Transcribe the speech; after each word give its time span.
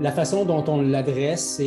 la 0.00 0.10
façon 0.10 0.44
dont 0.44 0.64
on 0.66 0.80
l'adresse, 0.80 1.60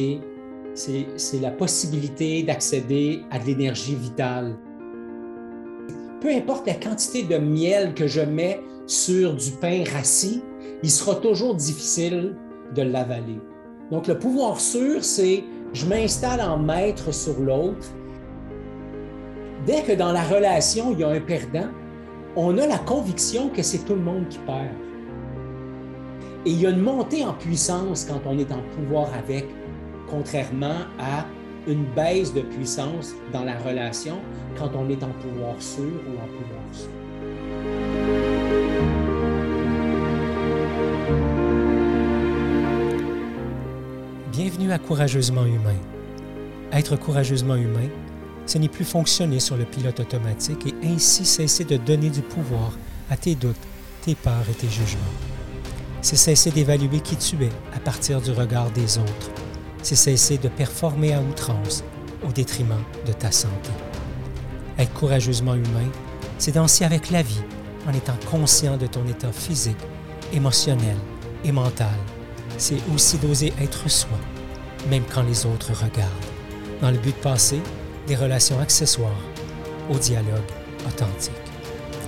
c'est 0.74 1.40
la 1.40 1.52
possibilité 1.52 2.44
d'accéder 2.44 3.22
à 3.30 3.40
de 3.40 3.46
l'énergie 3.46 3.96
vitale. 3.96 4.56
Peu 6.20 6.30
importe 6.30 6.66
la 6.66 6.74
quantité 6.74 7.24
de 7.24 7.38
miel 7.38 7.94
que 7.94 8.08
je 8.08 8.22
mets 8.22 8.60
sur 8.88 9.34
du 9.36 9.52
pain 9.52 9.84
rassis, 9.94 10.42
il 10.82 10.90
sera 10.90 11.16
toujours 11.16 11.56
difficile 11.56 12.36
de 12.74 12.82
l'avaler. 12.82 13.40
Donc, 13.92 14.08
le 14.08 14.18
pouvoir 14.18 14.60
sûr, 14.60 15.04
c'est 15.04 15.44
je 15.74 15.86
m'installe 15.86 16.42
en 16.42 16.58
maître 16.58 17.14
sur 17.14 17.40
l'autre. 17.40 17.88
Dès 19.66 19.84
que 19.84 19.92
dans 19.94 20.12
la 20.12 20.24
relation, 20.24 20.92
il 20.92 21.00
y 21.00 21.04
a 21.04 21.10
un 21.10 21.22
perdant, 21.22 21.70
on 22.36 22.58
a 22.58 22.66
la 22.66 22.80
conviction 22.80 23.50
que 23.50 23.62
c'est 23.62 23.86
tout 23.86 23.94
le 23.94 24.02
monde 24.02 24.28
qui 24.30 24.40
perd. 24.40 24.74
Et 26.46 26.52
il 26.52 26.60
y 26.60 26.66
a 26.66 26.72
une 26.72 26.82
montée 26.82 27.24
en 27.24 27.34
puissance 27.34 28.06
quand 28.06 28.20
on 28.26 28.38
est 28.38 28.52
en 28.52 28.62
pouvoir 28.76 29.08
avec, 29.14 29.46
contrairement 30.10 30.82
à 31.00 31.26
une 31.68 31.86
baisse 31.96 32.34
de 32.34 32.42
puissance 32.42 33.14
dans 33.32 33.46
la 33.46 33.58
relation 33.58 34.18
quand 34.58 34.72
on 34.76 34.90
est 34.90 35.02
en 35.04 35.12
pouvoir 35.22 35.56
sûr 35.62 35.86
ou 35.86 36.22
en 36.22 36.28
pouvoir 36.28 36.64
sûr. 36.74 36.90
Bienvenue 44.34 44.74
à 44.74 44.80
Courageusement 44.80 45.46
Humain. 45.46 45.80
Être 46.74 46.98
courageusement 46.98 47.56
humain, 47.56 47.88
ce 48.48 48.58
n'est 48.58 48.68
plus 48.68 48.84
fonctionner 48.84 49.40
sur 49.40 49.56
le 49.56 49.64
pilote 49.64 50.02
automatique 50.02 50.68
et 50.68 50.88
ainsi 50.88 51.24
cesser 51.24 51.64
de 51.64 51.78
donner 51.78 52.10
du 52.10 52.22
pouvoir 52.22 52.74
à 53.10 53.16
tes 53.16 53.36
doutes, 53.36 53.56
tes 54.02 54.16
peurs 54.16 54.50
et 54.50 54.54
tes 54.54 54.68
jugements. 54.68 55.33
C'est 56.04 56.18
cesser 56.18 56.52
d'évaluer 56.52 57.00
qui 57.00 57.16
tu 57.16 57.42
es 57.46 57.50
à 57.74 57.80
partir 57.80 58.20
du 58.20 58.32
regard 58.32 58.70
des 58.72 58.98
autres. 58.98 59.32
C'est 59.82 59.96
cesser 59.96 60.38
de 60.38 60.50
performer 60.50 61.14
à 61.14 61.22
outrance 61.22 61.82
au 62.28 62.32
détriment 62.34 62.84
de 63.08 63.14
ta 63.14 63.32
santé. 63.32 63.72
Être 64.78 64.94
courageusement 64.94 65.56
humain, 65.56 65.90
c'est 66.38 66.52
danser 66.52 66.84
avec 66.84 67.10
la 67.10 67.22
vie 67.22 67.42
en 67.88 67.94
étant 67.94 68.18
conscient 68.30 68.76
de 68.76 68.86
ton 68.86 69.08
état 69.08 69.32
physique, 69.32 69.78
émotionnel 70.34 70.98
et 71.46 71.54
mental. 71.54 71.96
C'est 72.58 72.82
aussi 72.94 73.18
d'oser 73.18 73.54
être 73.62 73.90
soi, 73.90 74.20
même 74.90 75.04
quand 75.06 75.24
les 75.24 75.46
autres 75.46 75.72
regardent, 75.72 76.12
dans 76.82 76.92
le 76.92 76.98
but 76.98 77.16
de 77.16 77.22
passer 77.22 77.62
des 78.08 78.18
relations 78.18 78.60
accessoires 78.60 79.24
au 79.90 79.98
dialogue 79.98 80.52
authentique. 80.86 81.32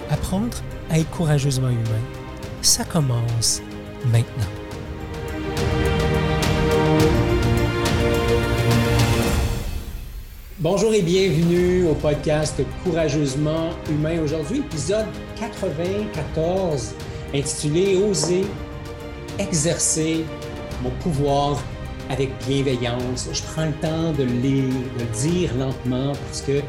Apprendre 0.09 0.57
à 0.89 0.99
être 0.99 1.09
courageusement 1.11 1.69
humain, 1.69 2.03
ça 2.61 2.83
commence 2.83 3.61
Bonjour 10.59 10.93
et 10.93 11.01
bienvenue 11.01 11.87
au 11.87 11.95
podcast 11.95 12.61
Courageusement 12.83 13.71
Humain. 13.89 14.21
Aujourd'hui, 14.21 14.59
épisode 14.59 15.05
94 15.39 16.93
intitulé 17.33 17.95
Oser 17.97 18.45
exercer 19.39 20.23
mon 20.83 20.91
pouvoir 21.01 21.61
avec 22.09 22.29
bienveillance. 22.47 23.29
Je 23.33 23.41
prends 23.41 23.65
le 23.65 23.73
temps 23.73 24.11
de 24.13 24.23
le 24.23 24.33
lire, 24.33 24.73
de 24.97 24.99
le 24.99 25.19
dire 25.19 25.55
lentement 25.57 26.13
parce 26.27 26.41
que 26.41 26.61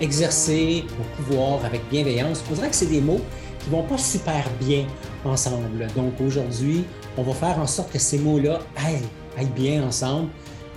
exercer 0.00 0.84
mon 0.98 1.24
pouvoir 1.24 1.64
avec 1.64 1.88
bienveillance, 1.90 2.44
on 2.50 2.54
dirait 2.54 2.70
que 2.70 2.76
c'est 2.76 2.86
des 2.86 3.00
mots 3.00 3.20
qui 3.60 3.70
vont 3.70 3.82
pas 3.82 3.98
super 3.98 4.44
bien 4.60 4.86
ensemble. 5.26 5.86
Donc 5.94 6.20
aujourd'hui, 6.20 6.84
on 7.16 7.22
va 7.22 7.32
faire 7.32 7.58
en 7.58 7.66
sorte 7.66 7.92
que 7.92 7.98
ces 7.98 8.18
mots-là 8.18 8.60
aillent, 8.76 9.48
bien 9.54 9.86
ensemble. 9.86 10.28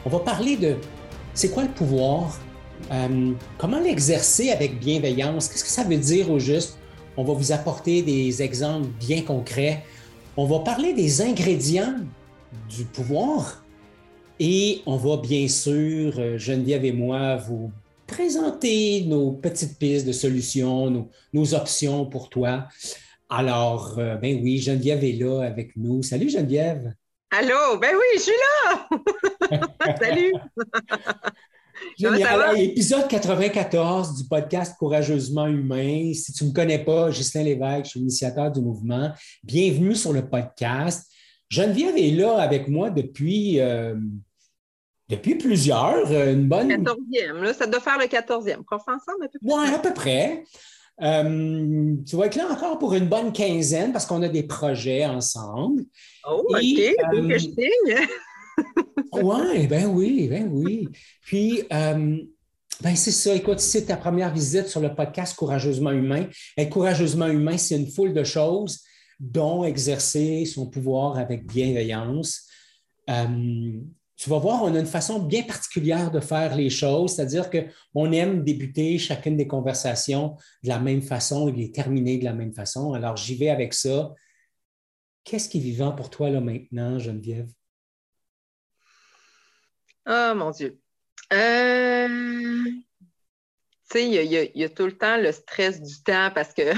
On 0.05 0.09
va 0.09 0.19
parler 0.19 0.57
de 0.57 0.75
c'est 1.33 1.49
quoi 1.49 1.63
le 1.63 1.69
pouvoir, 1.69 2.39
euh, 2.91 3.33
comment 3.57 3.79
l'exercer 3.79 4.49
avec 4.49 4.79
bienveillance, 4.79 5.47
qu'est-ce 5.47 5.63
que 5.63 5.69
ça 5.69 5.83
veut 5.83 5.97
dire 5.97 6.31
au 6.31 6.39
juste. 6.39 6.77
On 7.15 7.23
va 7.23 7.33
vous 7.33 7.51
apporter 7.51 8.01
des 8.01 8.41
exemples 8.41 8.87
bien 8.99 9.21
concrets. 9.21 9.83
On 10.35 10.45
va 10.45 10.59
parler 10.59 10.93
des 10.93 11.21
ingrédients 11.21 11.95
du 12.69 12.85
pouvoir 12.85 13.63
et 14.39 14.81
on 14.85 14.97
va 14.97 15.17
bien 15.17 15.47
sûr, 15.47 16.13
euh, 16.17 16.37
Geneviève 16.37 16.85
et 16.85 16.91
moi, 16.91 17.37
vous 17.37 17.71
présenter 18.05 19.03
nos 19.05 19.31
petites 19.31 19.77
pistes 19.77 20.07
de 20.07 20.11
solutions, 20.11 21.09
nos, 21.33 21.53
options 21.53 22.05
pour 22.05 22.29
toi. 22.29 22.67
Alors, 23.29 23.99
euh, 23.99 24.15
ben 24.15 24.39
oui, 24.41 24.57
Geneviève 24.59 25.03
est 25.03 25.19
là 25.19 25.41
avec 25.41 25.75
nous. 25.75 26.01
Salut 26.01 26.29
Geneviève. 26.29 26.93
Allô, 27.29 27.77
ben 27.77 27.93
oui, 27.93 28.05
je 28.15 28.19
suis 28.21 28.31
là. 28.31 29.97
Salut. 30.01 30.33
Génial. 31.97 32.57
Épisode 32.57 33.07
94 33.09 34.15
du 34.15 34.29
podcast 34.29 34.77
Courageusement 34.79 35.47
Humain. 35.47 36.13
Si 36.13 36.31
tu 36.31 36.45
ne 36.45 36.49
me 36.49 36.55
connais 36.55 36.79
pas, 36.79 37.11
Justin 37.11 37.43
Lévesque, 37.43 37.85
je 37.85 37.89
suis 37.89 37.99
l'initiateur 37.99 38.49
du 38.49 38.61
mouvement. 38.61 39.11
Bienvenue 39.43 39.93
sur 39.93 40.13
le 40.13 40.27
podcast. 40.27 41.11
Geneviève 41.49 41.97
est 41.97 42.11
là 42.11 42.37
avec 42.37 42.69
moi 42.69 42.89
depuis, 42.91 43.59
euh, 43.59 43.95
depuis 45.09 45.35
plusieurs. 45.35 46.09
Euh, 46.11 46.31
une 46.31 46.47
bonne. 46.47 46.69
14e, 46.69 47.41
là, 47.41 47.53
ça 47.53 47.67
doit 47.67 47.81
faire 47.81 47.97
le 47.97 48.05
14e. 48.05 48.63
Qu'on 48.63 48.79
fait 48.79 48.91
ensemble 48.91 49.25
à 49.25 49.27
peu 49.27 49.39
près? 49.39 49.53
Oui, 49.53 49.75
à 49.75 49.79
peu 49.79 49.93
près. 49.93 50.43
Euh, 51.01 51.95
tu 52.07 52.15
vas 52.15 52.25
être 52.25 52.35
là 52.35 52.51
encore 52.51 52.79
pour 52.79 52.93
une 52.93 53.07
bonne 53.07 53.31
quinzaine 53.31 53.91
parce 53.91 54.05
qu'on 54.05 54.21
a 54.23 54.29
des 54.29 54.43
projets 54.43 55.05
ensemble. 55.05 55.85
Oh, 56.27 56.43
OK, 56.49 56.57
que 56.57 57.33
je 57.33 57.37
signe. 57.37 58.07
oui, 59.13 59.67
ben 59.67 59.85
oui, 59.85 60.27
ben 60.27 60.49
oui. 60.51 60.89
Puis, 61.21 61.63
ben 61.69 62.95
c'est 62.95 63.11
ça. 63.11 63.33
Écoute, 63.35 63.59
c'est 63.59 63.85
ta 63.85 63.97
première 63.97 64.33
visite 64.33 64.67
sur 64.67 64.79
le 64.79 64.93
podcast 64.93 65.35
Courageusement 65.35 65.91
Humain. 65.91 66.27
Être 66.57 66.69
courageusement 66.69 67.27
humain, 67.27 67.57
c'est 67.57 67.75
une 67.75 67.91
foule 67.91 68.13
de 68.13 68.23
choses 68.23 68.83
dont 69.19 69.63
exercer 69.63 70.45
son 70.45 70.67
pouvoir 70.67 71.17
avec 71.17 71.45
bienveillance. 71.45 72.47
Euh, 73.09 73.79
tu 74.17 74.31
vas 74.31 74.39
voir, 74.39 74.63
on 74.63 74.73
a 74.73 74.79
une 74.79 74.87
façon 74.87 75.19
bien 75.19 75.43
particulière 75.43 76.09
de 76.09 76.19
faire 76.19 76.55
les 76.55 76.71
choses, 76.71 77.15
c'est-à-dire 77.15 77.51
qu'on 77.51 78.11
aime 78.11 78.43
débuter 78.43 78.97
chacune 78.97 79.37
des 79.37 79.47
conversations 79.47 80.35
de 80.63 80.69
la 80.69 80.79
même 80.79 81.03
façon 81.03 81.47
et 81.47 81.51
les 81.51 81.71
terminer 81.71 82.17
de 82.17 82.25
la 82.25 82.33
même 82.33 82.51
façon. 82.51 82.93
Alors, 82.93 83.15
j'y 83.15 83.35
vais 83.35 83.49
avec 83.49 83.75
ça. 83.75 84.13
Qu'est-ce 85.23 85.47
qui 85.47 85.59
est 85.59 85.61
vivant 85.61 85.91
pour 85.91 86.09
toi 86.09 86.31
là 86.31 86.41
maintenant, 86.41 86.97
Geneviève? 86.97 87.49
Oh 90.09 90.33
mon 90.35 90.49
Dieu. 90.49 90.79
Euh, 91.31 92.07
tu 92.67 92.83
sais, 93.91 94.07
il 94.07 94.51
y, 94.55 94.63
a 94.63 94.69
tout 94.69 94.85
le 94.85 94.97
temps 94.97 95.17
le 95.17 95.31
stress 95.31 95.79
du 95.79 96.01
temps 96.01 96.31
parce 96.33 96.53
que 96.53 96.73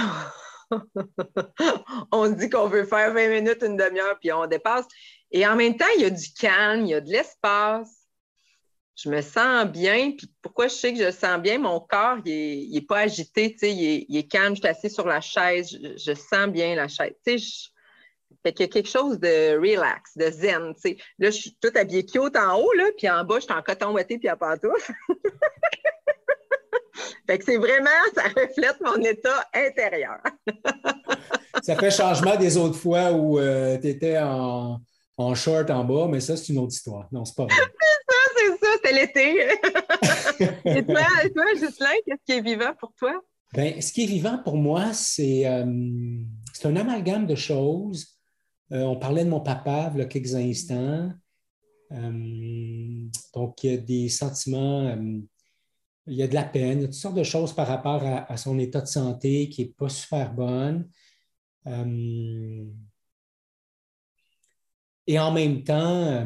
on 2.11 2.27
dit 2.29 2.49
qu'on 2.49 2.67
veut 2.67 2.85
faire 2.85 3.13
20 3.13 3.29
minutes, 3.29 3.63
une 3.63 3.77
demi-heure, 3.77 4.17
puis 4.19 4.33
on 4.33 4.45
dépasse. 4.45 4.85
Et 5.31 5.45
en 5.45 5.55
même 5.55 5.77
temps, 5.77 5.85
il 5.97 6.03
y 6.03 6.05
a 6.05 6.09
du 6.09 6.33
calme, 6.33 6.85
il 6.85 6.89
y 6.89 6.93
a 6.93 7.01
de 7.01 7.09
l'espace. 7.09 7.95
Je 8.95 9.09
me 9.09 9.21
sens 9.21 9.65
bien. 9.65 10.11
Puis 10.17 10.31
pourquoi 10.41 10.67
je 10.67 10.73
sais 10.73 10.93
que 10.93 11.03
je 11.03 11.11
sens 11.11 11.39
bien? 11.39 11.59
Mon 11.59 11.79
corps, 11.79 12.17
il 12.25 12.71
n'est 12.73 12.81
pas 12.81 12.99
agité, 12.99 13.55
il 13.61 14.17
est, 14.17 14.27
calme. 14.27 14.55
Je 14.55 14.61
suis 14.61 14.67
assise 14.67 14.93
sur 14.93 15.07
la 15.07 15.21
chaise. 15.21 15.69
Je, 15.71 16.13
sens 16.13 16.47
bien 16.47 16.75
la 16.75 16.87
chaise. 16.87 17.13
Tu 17.25 17.39
sais, 17.39 17.69
fait 18.43 18.53
qu'il 18.53 18.65
y 18.65 18.69
a 18.69 18.71
quelque 18.71 18.89
chose 18.89 19.19
de 19.19 19.57
relax, 19.57 20.15
de 20.17 20.29
zen. 20.31 20.73
Là, 21.19 21.29
je 21.29 21.35
suis 21.35 21.57
toute 21.61 21.75
habillée 21.75 22.05
cute 22.05 22.37
en 22.37 22.59
haut, 22.59 22.71
là, 22.73 22.85
puis 22.97 23.09
en 23.09 23.23
bas, 23.23 23.35
je 23.39 23.45
suis 23.45 23.53
en 23.53 23.61
coton 23.61 23.91
ouaté 23.91 24.17
puis 24.17 24.29
à 24.29 24.35
pantoufle. 24.35 24.93
Fait 27.27 27.37
que 27.37 27.45
c'est 27.45 27.57
vraiment, 27.57 27.89
ça 28.15 28.23
reflète 28.23 28.77
mon 28.81 29.01
état 29.03 29.47
intérieur. 29.53 30.19
ça 31.63 31.75
fait 31.75 31.91
changement 31.91 32.35
des 32.35 32.57
autres 32.57 32.77
fois 32.77 33.11
où 33.11 33.39
euh, 33.39 33.77
tu 33.77 33.87
étais 33.87 34.17
en, 34.17 34.79
short 35.35 35.69
en 35.69 35.83
bas, 35.83 36.07
mais 36.07 36.19
ça, 36.19 36.37
c'est 36.37 36.53
une 36.53 36.59
autre 36.59 36.73
histoire. 36.73 37.07
Non, 37.11 37.25
c'est 37.25 37.35
pas 37.35 37.45
vrai. 37.45 37.55
c'est 37.57 38.07
ça, 38.09 38.19
c'est 38.37 38.65
ça, 38.65 38.71
c'était 38.75 38.93
l'été. 38.93 39.37
et 40.77 40.85
toi, 40.85 41.01
et 41.23 41.31
toi 41.31 41.43
qu'est-ce 42.05 42.23
qui 42.25 42.31
est 42.31 42.41
vivant 42.41 42.73
pour 42.79 42.93
toi? 42.93 43.21
Bien, 43.53 43.81
ce 43.81 43.91
qui 43.91 44.03
est 44.03 44.07
vivant 44.07 44.39
pour 44.43 44.57
moi, 44.57 44.93
c'est 44.93 45.45
euh, 45.47 45.65
un 46.63 46.75
amalgame 46.75 47.25
de 47.25 47.35
choses. 47.35 48.19
Euh, 48.71 48.83
on 48.83 48.95
parlait 48.97 49.25
de 49.25 49.29
mon 49.29 49.41
papa 49.41 49.91
il 49.93 49.99
y 49.99 50.01
a 50.03 50.05
quelques 50.05 50.35
instants. 50.35 51.11
donc, 53.33 53.63
il 53.63 53.71
y 53.71 53.73
a 53.73 53.77
des 53.77 54.09
sentiments 54.09 54.95
il 56.09 56.15
y 56.15 56.23
a 56.23 56.27
de 56.27 56.33
la 56.33 56.43
peine, 56.43 56.79
il 56.79 56.81
y 56.81 56.83
a 56.85 56.87
toutes 56.87 56.95
sortes 56.95 57.15
de 57.15 57.23
choses 57.23 57.53
par 57.53 57.67
rapport 57.67 58.03
à, 58.03 58.35
son 58.35 58.57
état 58.57 58.81
de 58.81 58.87
santé 58.87 59.47
qui 59.49 59.61
n'est 59.63 59.69
pas 59.69 59.89
super 59.89 60.33
bonne. 60.33 60.89
Euh, 65.09 65.13
et 65.13 65.19
en 65.19 65.31
même 65.31 65.63
temps, 65.63 66.05
euh, 66.05 66.25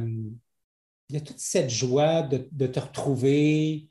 il 1.10 1.16
y 1.16 1.18
a 1.18 1.22
toute 1.22 1.40
cette 1.40 1.70
joie 1.70 2.24
de, 2.24 2.68
te 2.68 2.80
retrouver, 2.80 3.88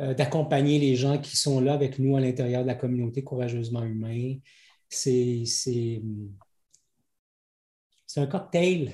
euh, 0.00 0.14
d'accompagner 0.14 0.78
les 0.78 0.96
gens 0.96 1.18
qui 1.18 1.36
sont 1.36 1.60
là 1.60 1.74
avec 1.74 1.98
nous 1.98 2.16
à 2.16 2.20
l'intérieur 2.20 2.62
de 2.62 2.66
la 2.66 2.74
communauté 2.74 3.22
courageusement 3.22 3.82
humain. 3.82 4.36
C'est 4.88 5.44
un 8.16 8.26
cocktail 8.26 8.92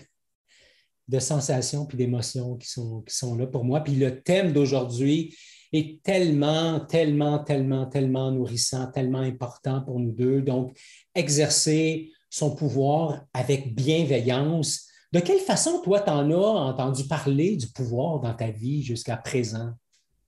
de 1.07 1.19
sensations 1.19 1.87
puis 1.87 1.99
d'émotions 1.99 2.57
qui 2.57 2.69
sont, 2.69 3.03
qui 3.03 3.15
sont 3.15 3.37
là 3.37 3.47
pour 3.47 3.65
moi. 3.65 3.81
Puis 3.81 3.95
le 3.95 4.23
thème 4.23 4.53
d'aujourd'hui 4.53 5.37
est 5.73 6.03
tellement, 6.03 6.81
tellement, 6.81 7.39
tellement, 7.43 7.87
tellement 7.87 8.31
nourrissant, 8.31 8.87
tellement 8.91 9.21
important 9.21 9.83
pour 9.83 10.01
nous 10.01 10.13
deux. 10.13 10.41
Donc, 10.41 10.77
exercer 11.15 12.13
son 12.31 12.55
pouvoir 12.55 13.27
avec 13.33 13.75
bienveillance. 13.75 14.89
De 15.15 15.21
quelle 15.21 15.39
façon, 15.39 15.81
toi, 15.81 16.01
tu 16.01 16.11
en 16.11 16.29
as 16.29 16.35
entendu 16.35 17.05
parler 17.07 17.55
du 17.55 17.69
pouvoir 17.69 18.19
dans 18.19 18.35
ta 18.35 18.49
vie 18.49 18.83
jusqu'à 18.83 19.17
présent? 19.17 19.71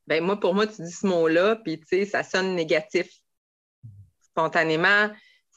Bien, 0.07 0.21
moi, 0.21 0.39
pour 0.39 0.55
moi, 0.55 0.69
tu 0.69 0.81
dis 0.81 0.93
ce 0.93 1.05
mot-là, 1.09 1.57
puis 1.57 1.81
tu 1.81 1.87
sais, 1.89 2.05
ça 2.05 2.23
sonne 2.23 2.55
négatif. 2.55 3.09
Spontanément, 4.21 5.11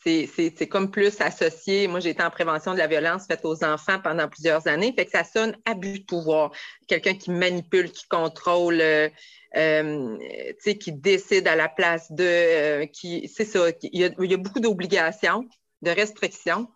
c'est 0.04 0.68
comme 0.68 0.90
plus 0.90 1.22
associé. 1.22 1.88
Moi, 1.88 2.00
j'ai 2.00 2.10
été 2.10 2.24
en 2.24 2.32
prévention 2.32 2.74
de 2.74 2.80
la 2.80 2.88
violence 2.88 3.28
faite 3.28 3.42
aux 3.44 3.64
enfants 3.64 4.00
pendant 4.04 4.28
plusieurs 4.28 4.68
années. 4.68 4.94
Fait 4.98 5.06
que 5.06 5.12
ça 5.12 5.24
sonne 5.24 5.56
abus 5.66 6.00
de 6.00 6.06
pouvoir. 6.06 6.52
Quelqu'un 6.88 7.14
qui 7.14 7.30
manipule, 7.30 7.92
qui 7.92 8.08
contrôle, 8.08 8.82
euh, 8.82 9.10
euh, 9.56 10.18
qui 10.64 10.92
décide 10.92 11.48
à 11.48 11.56
la 11.56 11.70
place 11.70 12.12
de. 12.12 12.24
Euh, 12.24 12.86
qui, 12.88 13.28
c'est 13.28 13.46
ça. 13.46 13.68
Il 13.84 14.00
y, 14.00 14.34
a, 14.34 14.38
beaucoup 14.38 14.60
d'obligations, 14.60 15.48
de 15.84 15.92
restrictions. 15.92 16.68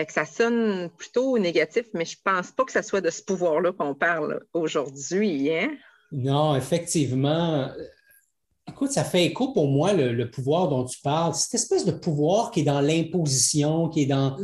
Fait 0.00 0.06
que 0.06 0.14
ça 0.14 0.24
sonne 0.24 0.88
plutôt 0.96 1.36
négatif, 1.38 1.84
mais 1.92 2.06
je 2.06 2.16
ne 2.16 2.32
pense 2.32 2.52
pas 2.52 2.64
que 2.64 2.72
ce 2.72 2.80
soit 2.80 3.02
de 3.02 3.10
ce 3.10 3.22
pouvoir-là 3.22 3.72
qu'on 3.72 3.94
parle 3.94 4.40
aujourd'hui. 4.54 5.52
Hein? 5.52 5.72
Non, 6.10 6.56
effectivement. 6.56 7.68
Écoute, 8.66 8.92
ça 8.92 9.04
fait 9.04 9.26
écho 9.26 9.52
pour 9.52 9.68
moi, 9.68 9.92
le, 9.92 10.30
pouvoir 10.30 10.70
dont 10.70 10.86
tu 10.86 10.98
parles. 11.02 11.34
Cette 11.34 11.52
espèce 11.52 11.84
de 11.84 11.92
pouvoir 11.92 12.50
qui 12.50 12.60
est 12.60 12.64
dans 12.64 12.80
l'imposition, 12.80 13.90
qui 13.90 14.04
est 14.04 14.06
dans, 14.06 14.38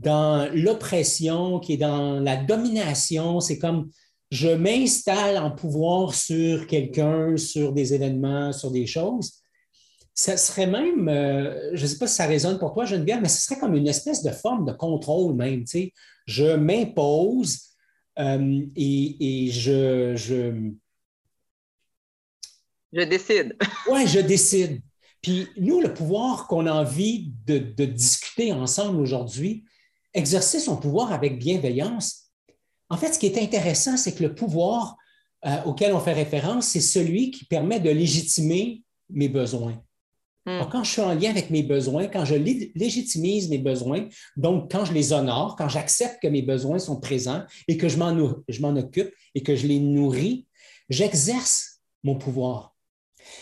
dans 0.00 0.52
l'oppression, 0.52 1.60
qui 1.60 1.74
est 1.74 1.76
dans 1.76 2.18
la 2.18 2.36
domination. 2.36 3.38
C'est 3.38 3.60
comme 3.60 3.88
je 4.32 4.48
m'installe 4.48 5.38
en 5.38 5.52
pouvoir 5.52 6.14
sur 6.14 6.66
quelqu'un, 6.66 7.36
sur 7.36 7.72
des 7.72 7.94
événements, 7.94 8.52
sur 8.52 8.72
des 8.72 8.88
choses. 8.88 9.34
Ça 10.18 10.38
serait 10.38 10.66
même, 10.66 11.10
euh, 11.10 11.70
je 11.74 11.82
ne 11.82 11.86
sais 11.86 11.98
pas 11.98 12.06
si 12.06 12.14
ça 12.14 12.26
résonne 12.26 12.58
pour 12.58 12.72
toi, 12.72 12.86
Geneviève, 12.86 13.20
mais 13.20 13.28
ce 13.28 13.42
serait 13.42 13.60
comme 13.60 13.76
une 13.76 13.86
espèce 13.86 14.22
de 14.22 14.30
forme 14.30 14.64
de 14.64 14.72
contrôle 14.72 15.34
même. 15.34 15.60
Tu 15.64 15.66
sais. 15.66 15.92
Je 16.26 16.56
m'impose 16.56 17.60
euh, 18.18 18.62
et, 18.74 19.50
je, 19.50 20.16
je 20.16 20.72
je 22.92 23.02
décide. 23.02 23.56
oui, 23.90 24.06
je 24.06 24.20
décide. 24.20 24.80
Puis 25.20 25.48
nous, 25.58 25.82
le 25.82 25.92
pouvoir 25.92 26.46
qu'on 26.46 26.66
a 26.66 26.72
envie 26.72 27.32
de, 27.44 27.58
discuter 27.84 28.52
ensemble 28.52 29.00
aujourd'hui, 29.00 29.64
exercer 30.14 30.60
son 30.60 30.78
pouvoir 30.78 31.12
avec 31.12 31.38
bienveillance. 31.38 32.30
En 32.88 32.96
fait, 32.96 33.12
ce 33.12 33.18
qui 33.18 33.26
est 33.26 33.42
intéressant, 33.42 33.98
c'est 33.98 34.14
que 34.14 34.22
le 34.22 34.34
pouvoir 34.34 34.96
euh, 35.44 35.62
auquel 35.64 35.92
on 35.92 36.00
fait 36.00 36.14
référence, 36.14 36.68
c'est 36.68 36.80
celui 36.80 37.32
qui 37.32 37.44
permet 37.44 37.80
de 37.80 37.90
légitimer 37.90 38.82
mes 39.10 39.28
besoins. 39.28 39.82
Hmm. 40.46 40.60
quand 40.70 40.84
je 40.84 40.92
suis 40.92 41.02
en 41.02 41.12
lien 41.12 41.30
avec 41.30 41.50
mes 41.50 41.64
besoins, 41.64 42.06
quand 42.06 42.24
je 42.24 42.36
légitimise 42.36 43.48
mes 43.48 43.58
besoins, 43.58 44.08
donc 44.36 44.70
quand 44.70 44.84
je 44.84 44.92
les 44.92 45.12
honore, 45.12 45.56
quand 45.56 45.68
j'accepte 45.68 46.22
que 46.22 46.28
mes 46.28 46.42
besoins 46.42 46.78
sont 46.78 47.00
présents 47.00 47.42
et 47.66 47.76
que 47.76 47.88
je 47.88 47.98
m'en 47.98 48.76
occupe 48.76 49.12
et 49.34 49.42
que 49.42 49.56
je 49.56 49.66
les 49.66 49.80
nourris, 49.80 50.46
j'exerce 50.88 51.80
mon 52.04 52.16
pouvoir. 52.16 52.76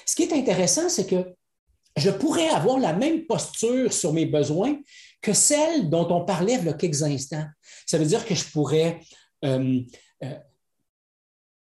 Ce 0.06 0.16
qui 0.16 0.22
est 0.22 0.32
intéressant, 0.32 0.88
c'est 0.88 1.06
que 1.06 1.34
je 1.96 2.10
pourrais 2.10 2.48
avoir 2.48 2.78
la 2.78 2.92
même 2.92 3.26
posture 3.26 3.92
sur 3.92 4.12
mes 4.12 4.26
besoins 4.26 4.76
que 5.20 5.32
celle 5.32 5.90
dont 5.90 6.08
on 6.10 6.24
parlait 6.24 6.54
il 6.54 6.64
y 6.64 6.68
a 6.68 6.72
quelques 6.72 7.02
instants. 7.02 7.46
Ça 7.86 7.98
veut 7.98 8.06
dire 8.06 8.24
que 8.24 8.34
je 8.34 8.44
pourrais 8.44 9.00
euh, 9.44 9.80
euh, 10.22 10.34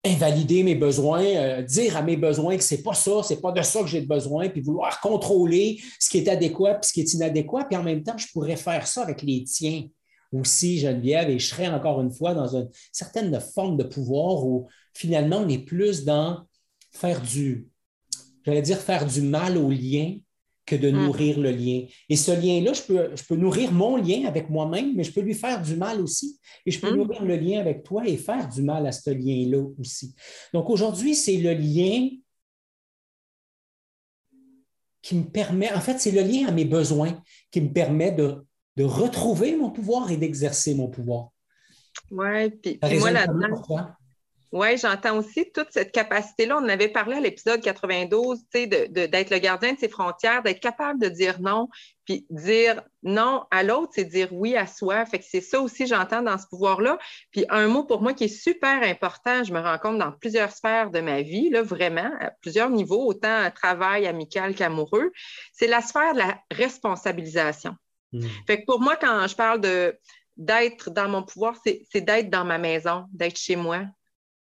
invalider 0.04 0.64
mes 0.64 0.76
besoins, 0.76 1.24
euh, 1.24 1.62
dire 1.62 1.98
à 1.98 2.02
mes 2.02 2.16
besoins 2.16 2.56
que 2.56 2.64
ce 2.64 2.76
n'est 2.76 2.82
pas 2.82 2.94
ça, 2.94 3.22
ce 3.22 3.34
n'est 3.34 3.42
pas 3.42 3.52
de 3.52 3.62
ça 3.62 3.82
que 3.82 3.88
j'ai 3.88 4.02
besoin, 4.02 4.50
puis 4.50 4.62
vouloir 4.62 5.02
contrôler 5.02 5.82
ce 6.00 6.10
qui 6.10 6.20
est 6.20 6.28
adéquat 6.30 6.80
et 6.82 6.86
ce 6.86 6.94
qui 6.94 7.02
est 7.02 7.14
inadéquat, 7.14 7.66
puis 7.66 7.78
en 7.78 7.84
même 7.84 8.04
temps, 8.04 8.18
je 8.18 8.28
pourrais 8.32 8.56
faire 8.56 8.88
ça 8.88 9.04
avec 9.04 9.22
les 9.22 9.44
tiens 9.44 9.84
aussi, 10.32 10.80
Geneviève, 10.80 11.30
et 11.30 11.40
je 11.40 11.48
serais 11.48 11.68
encore 11.68 12.02
une 12.02 12.12
fois 12.12 12.34
dans 12.34 12.56
une 12.56 12.70
certaine 12.92 13.38
forme 13.40 13.78
de 13.78 13.84
pouvoir 13.84 14.46
où 14.46 14.68
finalement 14.94 15.38
on 15.38 15.50
est 15.50 15.66
plus 15.66 16.06
dans 16.06 16.46
faire 16.92 17.22
du, 17.22 17.68
j'allais 18.46 18.62
dire, 18.62 18.78
faire 18.78 19.06
du 19.06 19.22
mal 19.22 19.58
au 19.58 19.70
lien 19.70 20.16
que 20.70 20.76
de 20.76 20.92
mm. 20.92 21.06
nourrir 21.06 21.40
le 21.40 21.52
lien. 21.52 21.82
Et 22.10 22.16
ce 22.16 22.32
lien-là, 22.32 22.74
je 22.74 22.82
peux, 22.84 23.10
je 23.16 23.24
peux 23.24 23.36
nourrir 23.36 23.72
mon 23.72 23.98
lien 23.98 24.26
avec 24.28 24.50
moi-même, 24.50 24.96
mais 24.96 25.04
je 25.04 25.12
peux 25.12 25.22
lui 25.22 25.34
faire 25.34 25.62
du 25.62 25.76
mal 25.76 26.00
aussi. 26.00 26.40
Et 26.66 26.72
je 26.72 26.80
peux 26.80 26.92
mm. 26.92 26.96
nourrir 26.96 27.24
le 27.26 27.36
lien 27.36 27.60
avec 27.60 27.84
toi 27.84 28.08
et 28.08 28.18
faire 28.18 28.48
du 28.48 28.62
mal 28.62 28.86
à 28.86 28.92
ce 28.92 29.10
lien-là 29.10 29.64
aussi. 29.80 30.14
Donc 30.54 30.70
aujourd'hui, 30.70 31.16
c'est 31.16 31.38
le 31.38 31.54
lien 31.54 32.10
qui 35.02 35.16
me 35.16 35.24
permet, 35.24 35.74
en 35.74 35.80
fait, 35.80 35.98
c'est 36.00 36.12
le 36.12 36.22
lien 36.22 36.48
à 36.48 36.52
mes 36.52 36.66
besoins 36.66 37.22
qui 37.52 37.62
me 37.62 37.72
permet 37.74 38.12
de, 38.12 38.46
retrouver 38.82 39.58
mon 39.58 39.72
pouvoir 39.72 40.10
et 40.10 40.16
d'exercer 40.16 40.74
mon 40.74 40.88
pouvoir. 40.88 41.32
Oui, 42.12 42.50
puis, 42.50 42.80
moi 43.00 43.12
là-dedans. 43.12 43.62
Oui, 44.52 44.78
j'entends 44.78 45.18
aussi 45.18 45.52
toute 45.52 45.68
cette 45.72 45.92
capacité-là. 45.92 46.58
On 46.58 46.66
en 46.66 46.70
avait 46.70 46.88
parlé 46.88 47.18
à 47.18 47.20
l'épisode 47.20 47.62
92, 47.62 48.40
d'être 48.52 48.92
de, 48.92 49.34
le 49.34 49.40
gardien 49.40 49.74
de 49.74 49.80
ses 49.80 49.90
frontières, 49.90 50.42
d'être 50.42 50.60
capable 50.60 51.00
de 51.00 51.08
dire 51.08 51.40
non, 51.40 51.70
puis 52.06 52.26
dire 52.32 52.82
non 53.04 53.46
à 53.52 53.62
l'autre, 53.62 53.92
c'est 53.94 54.06
dire 54.06 54.30
oui 54.32 54.56
à 54.56 54.66
soi. 54.66 55.06
Fait 55.06 55.20
que 55.20 55.26
c'est 55.30 55.42
ça 55.42 55.62
aussi, 55.62 55.86
j'entends 55.86 56.24
dans 56.24 56.38
ce 56.40 56.48
pouvoir-là. 56.48 56.98
Puis 57.32 57.46
un 57.50 57.68
mot 57.68 57.84
pour 57.84 58.02
moi 58.02 58.14
qui 58.14 58.24
est 58.24 58.28
super 58.28 58.82
important, 58.82 59.44
je 59.44 59.54
me 59.54 59.60
rends 59.60 59.78
compte 59.78 60.00
dans 60.00 60.12
plusieurs 60.12 60.52
sphères 60.52 60.90
de 60.90 61.00
ma 61.00 61.22
vie, 61.22 61.52
là, 61.52 61.62
vraiment, 61.62 62.10
à 62.20 62.32
plusieurs 62.42 62.72
niveaux, 62.72 63.06
autant 63.06 63.44
à 63.44 63.52
travail, 63.52 64.08
amical 64.08 64.56
qu'amoureux, 64.56 65.12
c'est 65.54 65.68
la 65.68 65.82
sphère 65.82 66.14
de 66.14 66.20
la 66.20 66.40
responsabilisation. 66.50 67.76
Hmm. 68.14 68.26
Fait 68.48 68.62
que 68.62 68.66
pour 68.66 68.82
moi, 68.82 68.96
quand 68.96 69.28
je 69.28 69.36
parle 69.36 69.62
de 69.62 69.96
d'être 70.38 70.90
dans 70.90 71.10
mon 71.10 71.22
pouvoir, 71.22 71.58
c'est 71.64 72.02
d'être 72.02 72.30
dans 72.30 72.46
ma 72.46 72.58
maison, 72.58 73.06
d'être 73.12 73.38
chez 73.38 73.58
moi, 73.58 73.82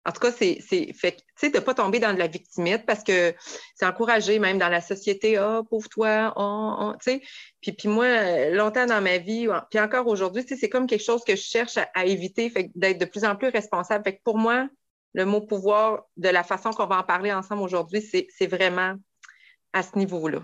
en 0.08 0.12
tout 0.12 0.20
cas, 0.20 0.32
c'est 0.32 0.60
fait, 0.94 1.16
tu 1.16 1.24
sais, 1.36 1.50
de 1.50 1.58
ne 1.58 1.62
pas 1.62 1.74
tomber 1.74 1.98
dans 2.00 2.14
de 2.14 2.18
la 2.18 2.28
victimite 2.28 2.86
parce 2.86 3.04
que 3.04 3.34
c'est 3.74 3.84
encouragé 3.84 4.38
même 4.38 4.56
dans 4.56 4.70
la 4.70 4.80
société. 4.80 5.36
Ah, 5.36 5.58
oh, 5.60 5.64
pauvre 5.64 5.86
toi, 5.90 6.32
oh, 6.36 6.94
tu 7.02 7.12
sais. 7.12 7.22
Puis, 7.60 7.72
puis 7.72 7.88
moi, 7.88 8.48
longtemps 8.48 8.86
dans 8.86 9.02
ma 9.02 9.18
vie, 9.18 9.48
puis 9.70 9.78
encore 9.78 10.06
aujourd'hui, 10.06 10.46
tu 10.46 10.54
sais, 10.54 10.60
c'est 10.60 10.70
comme 10.70 10.86
quelque 10.86 11.04
chose 11.04 11.22
que 11.24 11.36
je 11.36 11.42
cherche 11.42 11.76
à, 11.76 12.06
éviter, 12.06 12.48
fait 12.48 12.70
d'être 12.74 12.98
de 12.98 13.04
plus 13.04 13.24
en 13.24 13.36
plus 13.36 13.48
responsable. 13.48 14.02
Fait 14.02 14.16
que 14.16 14.22
pour 14.24 14.38
moi, 14.38 14.66
le 15.12 15.26
mot 15.26 15.42
pouvoir, 15.42 16.04
de 16.16 16.30
la 16.30 16.42
façon 16.42 16.70
qu'on 16.70 16.86
va 16.86 17.00
en 17.00 17.04
parler 17.04 17.30
ensemble 17.30 17.60
aujourd'hui, 17.60 18.00
c'est 18.02 18.46
vraiment 18.46 18.94
à 19.74 19.82
ce 19.82 19.98
niveau-là. 19.98 20.40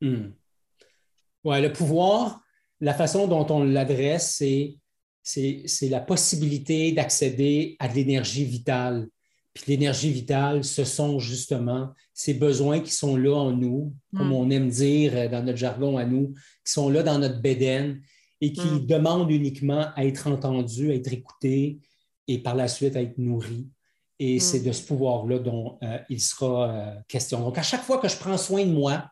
Hmm. 0.00 0.30
Oui, 1.42 1.60
le 1.60 1.72
pouvoir, 1.72 2.40
la 2.80 2.94
façon 2.94 3.26
dont 3.26 3.46
on 3.50 3.64
l'adresse, 3.64 4.36
c'est 4.36 4.76
c'est 5.28 5.88
la 5.88 6.00
possibilité 6.00 6.92
d'accéder 6.92 7.76
à 7.78 7.88
de 7.88 7.94
l'énergie 7.94 8.44
vitale. 8.44 9.08
Puis 9.52 9.64
l'énergie 9.68 10.10
vitale, 10.10 10.64
ce 10.64 10.84
sont 10.84 11.18
justement 11.18 11.90
ces 12.14 12.34
besoins 12.34 12.80
qui 12.80 12.92
sont 12.92 13.16
là 13.16 13.34
en 13.34 13.52
nous, 13.52 13.94
comme 14.16 14.28
mm. 14.28 14.32
on 14.32 14.50
aime 14.50 14.68
dire 14.68 15.30
dans 15.30 15.42
notre 15.44 15.58
jargon 15.58 15.98
à 15.98 16.04
nous, 16.04 16.32
qui 16.64 16.72
sont 16.72 16.88
là 16.88 17.02
dans 17.02 17.18
notre 17.18 17.40
bédaine 17.40 18.00
et 18.40 18.52
qui 18.52 18.66
mm. 18.66 18.86
demandent 18.86 19.30
uniquement 19.30 19.88
à 19.94 20.06
être 20.06 20.28
entendus, 20.28 20.90
à 20.90 20.94
être 20.94 21.12
écoutés 21.12 21.78
et 22.26 22.38
par 22.38 22.54
la 22.54 22.68
suite 22.68 22.96
à 22.96 23.02
être 23.02 23.18
nourris. 23.18 23.68
Et 24.18 24.36
mm. 24.36 24.40
c'est 24.40 24.60
de 24.60 24.72
ce 24.72 24.82
pouvoir-là 24.82 25.40
dont 25.40 25.78
euh, 25.82 25.98
il 26.08 26.20
sera 26.20 26.70
euh, 26.70 26.94
question. 27.06 27.40
Donc, 27.40 27.58
à 27.58 27.62
chaque 27.62 27.82
fois 27.82 27.98
que 27.98 28.08
je 28.08 28.16
prends 28.16 28.38
soin 28.38 28.64
de 28.64 28.72
moi, 28.72 29.10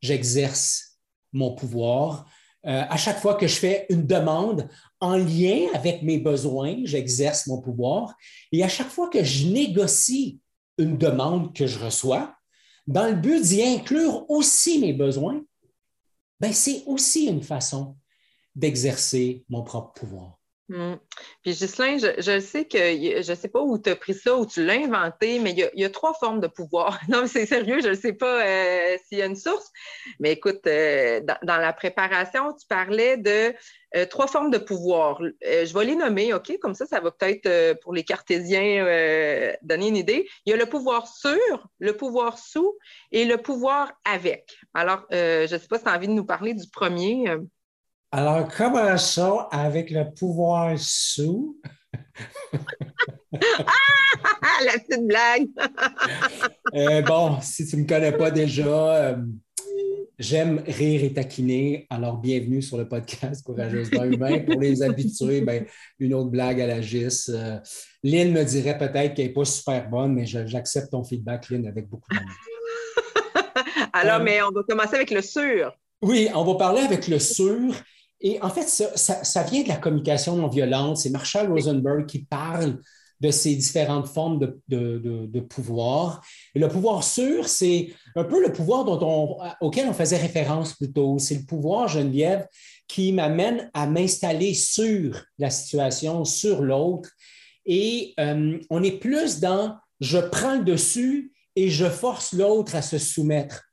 j'exerce 0.00 0.98
mon 1.32 1.54
pouvoir. 1.54 2.26
À 2.64 2.96
chaque 2.96 3.20
fois 3.20 3.34
que 3.34 3.46
je 3.46 3.56
fais 3.56 3.86
une 3.88 4.06
demande 4.06 4.68
en 5.00 5.16
lien 5.16 5.68
avec 5.74 6.02
mes 6.02 6.18
besoins, 6.18 6.76
j'exerce 6.84 7.46
mon 7.46 7.60
pouvoir. 7.60 8.14
Et 8.52 8.64
à 8.64 8.68
chaque 8.68 8.88
fois 8.88 9.08
que 9.08 9.22
je 9.22 9.46
négocie 9.46 10.40
une 10.76 10.98
demande 10.98 11.54
que 11.54 11.66
je 11.66 11.78
reçois, 11.78 12.34
dans 12.86 13.06
le 13.06 13.14
but 13.14 13.42
d'y 13.42 13.62
inclure 13.62 14.28
aussi 14.30 14.78
mes 14.78 14.92
besoins, 14.92 15.42
ben 16.40 16.52
c'est 16.52 16.84
aussi 16.86 17.26
une 17.26 17.42
façon 17.42 17.96
d'exercer 18.54 19.44
mon 19.48 19.62
propre 19.62 19.92
pouvoir. 19.92 20.37
Hmm. 20.68 20.96
Puis 21.42 21.52
Ghislain, 21.52 21.96
je, 21.96 22.40
sais 22.40 22.66
que 22.66 22.78
je 22.78 23.30
ne 23.30 23.34
sais 23.34 23.48
pas 23.48 23.62
où 23.62 23.78
tu 23.78 23.88
as 23.88 23.96
pris 23.96 24.12
ça, 24.12 24.36
où 24.36 24.44
tu 24.44 24.62
l'as 24.62 24.74
inventé, 24.74 25.38
mais 25.38 25.52
il 25.52 25.70
y, 25.80 25.84
a, 25.84 25.90
trois 25.90 26.12
formes 26.12 26.40
de 26.40 26.46
pouvoir. 26.46 27.00
Non, 27.08 27.22
mais 27.22 27.28
c'est 27.28 27.46
sérieux, 27.46 27.80
je 27.80 27.88
ne 27.88 27.94
sais 27.94 28.12
pas 28.12 28.44
euh, 28.44 28.98
s'il 29.06 29.18
y 29.18 29.22
a 29.22 29.26
une 29.26 29.36
source. 29.36 29.70
Mais 30.20 30.32
écoute, 30.32 30.66
euh, 30.66 31.22
dans, 31.42 31.56
la 31.56 31.72
préparation, 31.72 32.52
tu 32.52 32.66
parlais 32.66 33.16
de 33.16 33.54
euh, 33.96 34.04
trois 34.04 34.26
formes 34.26 34.50
de 34.50 34.58
pouvoir. 34.58 35.22
je 35.42 35.72
vais 35.72 35.84
les 35.86 35.96
nommer, 35.96 36.34
OK? 36.34 36.58
Comme 36.60 36.74
ça, 36.74 36.84
ça 36.84 37.00
va 37.00 37.12
peut-être 37.12 37.80
pour 37.80 37.94
les 37.94 38.04
cartésiens 38.04 38.84
donner 39.62 39.88
une 39.88 39.96
idée. 39.96 40.28
Il 40.44 40.50
y 40.50 40.52
a 40.52 40.58
le 40.58 40.66
pouvoir 40.66 41.08
sur, 41.08 41.68
le 41.78 41.96
pouvoir 41.96 42.38
sous 42.38 42.76
et 43.10 43.24
le 43.24 43.38
pouvoir 43.38 43.92
avec. 44.04 44.58
Alors, 44.74 45.06
je 45.10 45.50
ne 45.50 45.58
sais 45.58 45.68
pas 45.68 45.78
si 45.78 45.84
tu 45.84 45.90
as 45.90 45.94
envie 45.94 46.08
de 46.08 46.12
nous 46.12 46.26
parler 46.26 46.52
du 46.52 46.68
premier. 46.68 47.38
Alors, 48.10 48.48
commençons 48.48 49.40
avec 49.50 49.90
le 49.90 50.10
pouvoir 50.14 50.78
sous? 50.78 51.60
la 53.32 54.72
petite 54.72 55.06
blague! 55.06 55.48
Euh, 56.74 57.00
bon, 57.00 57.38
si 57.40 57.66
tu 57.66 57.76
ne 57.76 57.82
me 57.82 57.86
connais 57.86 58.12
pas 58.12 58.30
déjà, 58.30 58.96
euh, 58.96 59.16
j'aime 60.18 60.62
rire 60.66 61.02
et 61.02 61.14
taquiner. 61.14 61.86
Alors, 61.88 62.18
bienvenue 62.18 62.60
sur 62.60 62.76
le 62.76 62.86
podcast 62.86 63.42
Courageusement 63.42 64.04
Humain. 64.04 64.40
Pour 64.46 64.60
les 64.60 64.82
habitués, 64.82 65.40
ben, 65.40 65.64
une 65.98 66.12
autre 66.12 66.28
blague 66.28 66.60
à 66.60 66.66
la 66.66 66.82
GIS. 66.82 67.30
Euh, 67.30 67.58
Lynn 68.02 68.32
me 68.32 68.44
dirait 68.44 68.76
peut-être 68.76 69.14
qu'elle 69.14 69.28
n'est 69.28 69.32
pas 69.32 69.46
super 69.46 69.88
bonne, 69.88 70.12
mais 70.12 70.26
j'accepte 70.26 70.90
ton 70.90 71.04
feedback, 71.04 71.48
Lynn, 71.48 71.66
avec 71.66 71.88
beaucoup 71.88 72.10
d'amour. 72.12 72.34
Alors, 73.94 74.20
mais 74.20 74.42
on 74.42 74.50
va 74.50 74.62
commencer 74.68 74.96
avec 74.96 75.10
le 75.10 75.22
sur. 75.22 75.72
Oui, 76.02 76.28
on 76.34 76.44
va 76.44 76.54
parler 76.56 76.82
avec 76.82 77.08
le 77.08 77.18
sur. 77.18 77.74
Et 78.20 78.40
en 78.42 78.50
fait, 78.50 78.66
ça, 78.66 79.42
vient 79.44 79.62
de 79.62 79.68
la 79.68 79.76
communication 79.76 80.36
non 80.36 80.48
violente. 80.48 80.96
C'est 80.96 81.10
Marshall 81.10 81.50
Rosenberg 81.52 82.06
qui 82.06 82.24
parle 82.24 82.78
de 83.20 83.30
ces 83.30 83.54
différentes 83.56 84.06
formes 84.06 84.38
de, 84.68 85.40
pouvoir. 85.40 86.22
Et 86.54 86.58
le 86.58 86.68
pouvoir 86.68 87.02
sûr, 87.02 87.48
c'est 87.48 87.88
un 88.16 88.24
peu 88.24 88.42
le 88.42 88.52
pouvoir 88.52 88.86
auquel 89.60 89.88
on 89.88 89.92
faisait 89.92 90.18
référence 90.18 90.74
plus 90.74 90.92
tôt. 90.92 91.18
C'est 91.18 91.36
le 91.36 91.44
pouvoir, 91.44 91.88
Geneviève, 91.88 92.46
qui 92.86 93.12
m'amène 93.12 93.70
à 93.74 93.86
m'installer 93.86 94.54
sur 94.54 95.24
la 95.38 95.50
situation, 95.50 96.24
sur 96.24 96.62
l'autre. 96.62 97.10
Et 97.66 98.14
euh, 98.18 98.58
on 98.70 98.82
est 98.82 98.98
plus 98.98 99.40
dans 99.40 99.76
je 100.00 100.18
prends 100.18 100.56
le 100.56 100.64
dessus 100.64 101.32
et 101.56 101.70
je 101.70 101.86
force 101.86 102.32
l'autre 102.32 102.76
à 102.76 102.82
se 102.82 102.98
soumettre. 102.98 103.67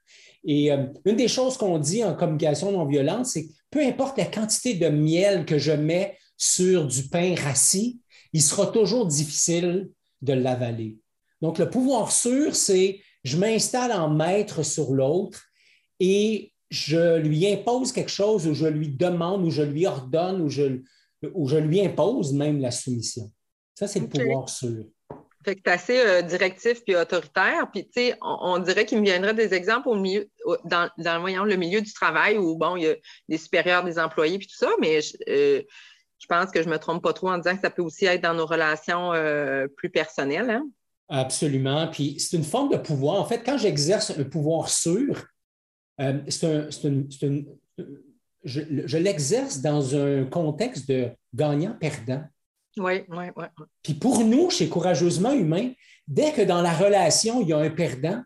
Et 0.46 0.72
euh, 0.72 0.86
une 1.06 1.16
des 1.16 1.28
choses 1.28 1.58
qu'on 1.58 1.80
dit 1.80 2.04
en 2.04 2.16
communication 2.16 2.72
non 2.72 2.86
violente, 2.86 3.26
c'est 3.26 3.48
que 3.48 3.54
peu 3.72 3.86
importe 3.86 4.18
la 4.18 4.26
quantité 4.26 4.76
de 4.76 4.88
miel 4.88 5.46
que 5.46 5.58
je 5.58 5.72
mets 5.72 6.18
sur 6.38 6.88
du 6.88 7.04
pain 7.04 7.36
rassis, 7.36 8.00
il 8.32 8.42
sera 8.42 8.68
toujours 8.68 9.08
difficile 9.08 9.90
de 10.22 10.34
l'avaler. 10.34 10.98
Donc, 11.42 11.58
le 11.58 11.70
pouvoir 11.70 12.12
sûr, 12.12 12.56
c'est 12.56 13.02
je 13.24 13.38
m'installe 13.38 13.92
en 13.92 14.10
maître 14.10 14.64
sur 14.64 14.92
l'autre 14.92 15.44
et 16.00 16.54
je 16.70 17.18
lui 17.18 17.48
impose 17.48 17.92
quelque 17.92 18.12
chose 18.12 18.48
ou 18.48 18.54
je 18.54 18.68
lui 18.68 18.90
demande 18.90 19.46
ou 19.46 19.50
je 19.50 19.64
lui 19.64 19.88
ordonne 19.88 20.42
ou 20.42 20.50
je, 20.50 20.82
ou 21.34 21.48
je 21.48 21.58
lui 21.58 21.82
impose 21.82 22.34
même 22.34 22.60
la 22.60 22.72
soumission. 22.72 23.32
Ça, 23.74 23.88
c'est 23.88 24.00
le 24.00 24.08
pouvoir 24.08 24.50
sûr. 24.50 24.86
C'est 25.46 25.68
assez 25.68 26.00
euh, 26.00 26.22
directif 26.22 26.84
puis 26.84 26.96
autoritaire. 26.96 27.70
Puis, 27.72 27.86
tu 27.86 27.92
sais, 27.94 28.18
on, 28.22 28.58
dirait 28.60 28.86
qu'il 28.86 29.00
me 29.00 29.04
viendrait 29.04 29.34
des 29.34 29.54
exemples 29.54 29.90
au 29.90 29.96
milieu, 29.96 30.28
dans, 30.66 30.90
le 30.98 31.56
milieu 31.56 31.82
du 31.82 31.94
travail 31.94 32.38
où, 32.38 32.58
bon, 32.58 32.76
il 32.76 32.84
y 32.84 32.88
a 32.88 32.96
des 33.30 33.38
supérieurs, 33.38 33.84
des 33.84 34.00
employés 34.00 34.38
puis 34.40 34.48
tout 34.48 34.58
ça, 34.58 34.70
mais 34.80 35.00
euh, 35.30 35.62
je, 36.18 36.28
pense 36.28 36.52
que 36.52 36.62
je 36.64 36.68
ne 36.68 36.74
me 36.74 36.80
trompe 36.80 37.04
pas 37.04 37.14
trop 37.14 37.30
en 37.30 37.38
disant 37.38 37.56
que 37.56 37.62
ça 37.62 37.70
peut 37.70 37.84
aussi 37.84 38.06
être 38.06 38.22
dans 38.22 38.34
nos 38.34 38.46
relations 38.46 39.14
euh, 39.14 39.68
plus 39.78 39.90
personnelles. 39.90 40.50
Hein? 40.50 40.68
Absolument. 41.10 41.88
Puis, 41.88 42.20
c'est 42.20 42.38
une 42.38 42.44
forme 42.44 42.72
de 42.72 42.78
pouvoir. 42.78 43.22
En 43.22 43.26
fait, 43.26 43.44
quand 43.46 43.58
j'exerce 43.58 44.12
un 44.18 44.24
pouvoir 44.24 44.70
sûr, 44.70 45.26
c'est 46.00 46.76
je 48.46 48.98
l'exerce 48.98 49.62
dans 49.62 49.96
un 49.96 50.26
contexte 50.26 50.88
de 50.88 51.10
gagnant-perdant. 51.34 52.24
Oui, 52.78 53.04
oui, 53.10 53.26
oui. 53.36 53.46
Puis 53.82 53.94
pour 53.94 54.24
nous, 54.24 54.50
chez 54.50 54.68
Courageusement 54.68 55.32
Humain, 55.32 55.72
dès 56.08 56.34
que 56.34 56.42
dans 56.42 56.62
la 56.62 56.74
relation, 56.74 57.42
il 57.42 57.50
y 57.50 57.54
a 57.54 57.58
un 57.58 57.70
perdant, 57.70 58.22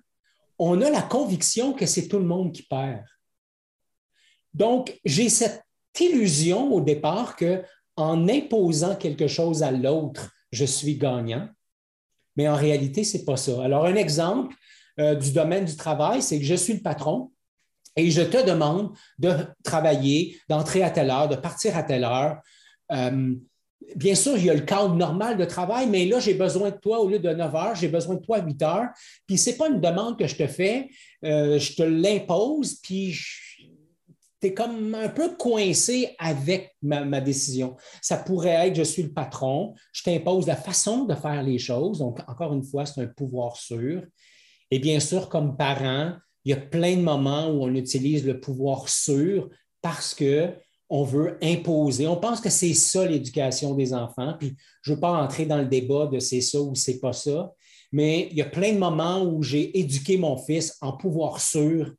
on 0.58 0.82
a 0.82 0.90
la 0.90 1.02
conviction 1.02 1.74
que 1.74 1.86
c'est 1.86 2.08
tout 2.08 2.20
le 2.20 2.26
monde 2.26 2.52
qui 2.52 2.64
perd. 2.64 3.04
Donc, 4.54 5.00
j'ai 5.06 5.30
cette 5.30 5.64
illusion 6.00 6.74
au 6.74 6.82
départ 6.82 7.36
que 7.36 7.64
en 7.96 8.28
imposant 8.28 8.96
quelque 8.96 9.28
chose 9.28 9.62
à 9.62 9.72
l'autre, 9.72 10.32
je 10.52 10.66
suis 10.66 10.98
gagnant. 10.98 11.50
Mais 12.36 12.48
en 12.48 12.56
réalité, 12.56 13.04
ce 13.04 13.18
n'est 13.18 13.26
pas 13.26 13.38
ça. 13.38 13.64
Alors, 13.64 13.86
un 13.86 13.96
exemple 13.96 14.56
euh, 15.00 15.16
du 15.16 15.32
domaine 15.32 15.66
du 15.66 15.76
travail, 15.76 16.22
c'est 16.22 16.40
que 16.40 16.46
je 16.46 16.56
suis 16.56 16.74
le 16.74 16.82
patron 16.82 17.32
et 17.96 18.10
je 18.10 18.22
te 18.22 18.46
demande 18.46 18.96
de 19.18 19.34
travailler, 19.64 20.40
d'entrer 20.48 20.84
à 20.84 20.90
telle 20.90 21.10
heure, 21.10 21.28
de 21.28 21.36
partir 21.36 21.76
à 21.78 21.84
telle 21.84 22.06
heure. 22.06 22.40
Euh, 22.92 23.36
Bien 23.96 24.14
sûr, 24.14 24.38
il 24.38 24.46
y 24.46 24.50
a 24.50 24.54
le 24.54 24.62
cadre 24.62 24.94
normal 24.96 25.38
de 25.38 25.46
travail, 25.46 25.88
mais 25.88 26.06
là, 26.06 26.20
j'ai 26.20 26.34
besoin 26.34 26.70
de 26.70 26.78
toi 26.78 27.00
au 27.00 27.08
lieu 27.08 27.20
de 27.20 27.30
9 27.30 27.56
heures, 27.56 27.76
j'ai 27.76 27.88
besoin 27.88 28.16
de 28.16 28.22
toi 28.22 28.38
à 28.38 28.46
8 28.46 28.62
heures. 28.62 28.88
Puis 29.26 29.38
ce 29.38 29.50
n'est 29.50 29.56
pas 29.56 29.70
une 29.70 29.80
demande 29.80 30.18
que 30.20 30.28
je 30.28 30.36
te 30.36 30.48
fais, 30.48 30.90
euh, 31.24 31.58
je 31.58 31.76
te 31.76 31.84
l'impose, 31.84 32.76
puis 32.84 33.16
tu 34.42 34.48
es 34.48 34.54
comme 34.54 34.96
un 34.96 35.10
peu 35.10 35.36
coincé 35.36 36.16
avec 36.18 36.76
ma, 36.82 37.22
décision. 37.22 37.76
Ça 38.02 38.18
pourrait 38.18 38.68
être, 38.68 38.76
je 38.76 38.84
suis 38.84 39.04
le 39.04 39.12
patron, 39.12 39.74
je 39.92 40.04
t'impose 40.04 40.48
la 40.48 40.56
façon 40.56 41.06
de 41.06 41.16
faire 41.16 41.42
les 41.44 41.60
choses. 41.60 42.00
Donc, 42.00 42.20
encore 42.28 42.54
une 42.54 42.64
fois, 42.64 42.86
c'est 42.86 43.02
un 43.02 43.08
pouvoir 43.08 43.58
sûr. 43.58 44.04
Et 44.72 44.80
bien 44.80 45.00
sûr, 45.00 45.30
comme 45.30 45.58
parent, 45.58 46.14
il 46.46 46.52
y 46.52 46.54
a 46.54 46.58
plein 46.58 46.96
de 46.96 47.02
moments 47.02 47.48
où 47.48 47.64
on 47.64 47.74
utilise 47.76 48.26
le 48.26 48.40
pouvoir 48.40 48.88
sûr 48.88 49.50
parce 49.82 50.14
que 50.14 50.54
on 50.90 51.04
veut 51.04 51.38
imposer. 51.42 52.08
On 52.08 52.18
pense 52.18 52.42
que 52.42 52.50
c'est 52.50 52.74
ça 52.74 53.06
l'éducation 53.06 53.76
des 53.76 53.94
enfants. 53.94 54.36
Puis 54.40 54.56
je 54.82 54.92
ne 54.92 54.96
veux 54.96 55.02
pas 55.02 55.12
entrer 55.12 55.46
dans 55.46 55.58
le 55.58 55.66
débat 55.66 56.08
de 56.08 56.20
c'est 56.20 56.42
ça 56.42 56.60
ou 56.60 56.74
c'est 56.76 57.00
pas 57.00 57.14
ça, 57.14 57.54
mais 57.92 58.28
il 58.32 58.38
y 58.38 58.42
a 58.42 58.46
plein 58.46 58.74
de 58.74 58.80
moments 58.80 59.24
où 59.24 59.44
j'ai 59.44 59.78
éduqué 59.80 60.18
mon 60.18 60.38
fils 60.38 60.78
en 60.82 60.94
pouvoir 60.94 61.40
sûr 61.40 61.94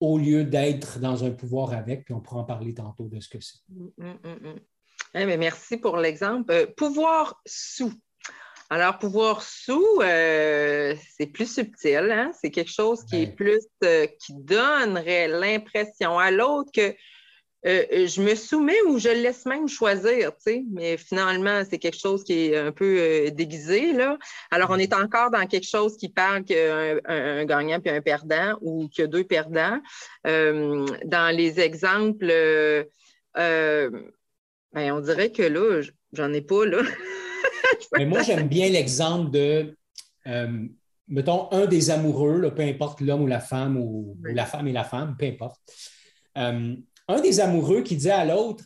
au 0.00 0.18
lieu 0.18 0.44
d'être 0.44 0.98
dans 0.98 1.24
un 1.24 1.30
pouvoir 1.30 1.72
avec, 1.72 2.04
puis 2.04 2.12
on 2.12 2.20
pourra 2.20 2.40
en 2.40 2.44
parler 2.44 2.74
tantôt 2.74 3.06
de 3.06 3.20
ce 3.20 3.28
que 3.28 3.38
c'est. 3.40 3.58
Mm, 3.68 3.90
mm, 3.98 4.48
mm, 4.48 4.60
eh 5.14 5.36
merci 5.36 5.76
pour 5.76 5.96
l'exemple. 5.96 6.52
Euh, 6.52 6.66
pouvoir 6.76 7.40
sous. 7.46 7.92
Alors, 8.68 8.98
pouvoir 8.98 9.42
sous, 9.42 9.86
euh, 10.00 10.96
c'est 11.16 11.26
plus 11.26 11.52
subtil, 11.52 12.10
hein? 12.10 12.32
c'est 12.40 12.50
quelque 12.50 12.72
chose 12.72 13.04
qui 13.04 13.22
est 13.22 13.36
plus, 13.36 13.60
euh, 13.84 14.06
qui 14.18 14.32
donnerait 14.32 15.28
l'impression 15.28 16.18
à 16.18 16.30
l'autre 16.30 16.70
que 16.72 16.94
euh, 17.64 17.84
euh, 17.92 18.06
je 18.08 18.20
me 18.20 18.34
soumets 18.34 18.80
ou 18.88 18.98
je 18.98 19.08
laisse 19.08 19.46
même 19.46 19.68
choisir, 19.68 20.32
tu 20.34 20.42
sais, 20.42 20.64
mais 20.72 20.96
finalement, 20.96 21.62
c'est 21.68 21.78
quelque 21.78 21.98
chose 21.98 22.24
qui 22.24 22.46
est 22.46 22.56
un 22.56 22.72
peu 22.72 22.98
euh, 22.98 23.30
déguisé, 23.30 23.92
là. 23.92 24.18
Alors, 24.50 24.70
on 24.70 24.78
est 24.78 24.92
encore 24.92 25.30
dans 25.30 25.46
quelque 25.46 25.68
chose 25.68 25.96
qui 25.96 26.08
parle 26.08 26.42
qu'un 26.44 26.98
un, 27.04 27.44
gagnant 27.44 27.78
puis 27.78 27.90
un 27.90 28.00
perdant 28.00 28.58
ou 28.62 28.88
qu'il 28.88 29.02
y 29.02 29.04
a 29.04 29.06
deux 29.06 29.22
perdants. 29.22 29.78
dans 30.24 31.36
les 31.36 31.60
exemples, 31.60 32.26
ben, 33.36 34.92
on 34.92 35.00
dirait 35.00 35.30
que 35.30 35.42
là, 35.42 35.82
j'en 36.12 36.32
ai 36.32 36.42
pas, 36.42 36.66
là. 36.66 36.82
mais 37.96 38.06
moi, 38.06 38.22
j'aime 38.22 38.48
bien 38.48 38.70
l'exemple 38.70 39.30
de, 39.30 39.76
mettons, 41.06 41.48
un 41.52 41.66
des 41.66 41.90
amoureux, 41.90 42.52
peu 42.56 42.62
importe 42.62 43.00
l'homme 43.00 43.22
ou 43.22 43.28
la 43.28 43.40
femme, 43.40 43.76
ou, 43.76 44.16
la 44.24 44.46
femme 44.46 44.66
et 44.66 44.72
la 44.72 44.84
femme, 44.84 45.16
peu 45.16 45.26
importe 45.26 45.60
un 47.08 47.20
des 47.20 47.40
amoureux 47.40 47.82
qui 47.82 47.96
dit 47.96 48.10
à 48.10 48.24
l'autre 48.24 48.64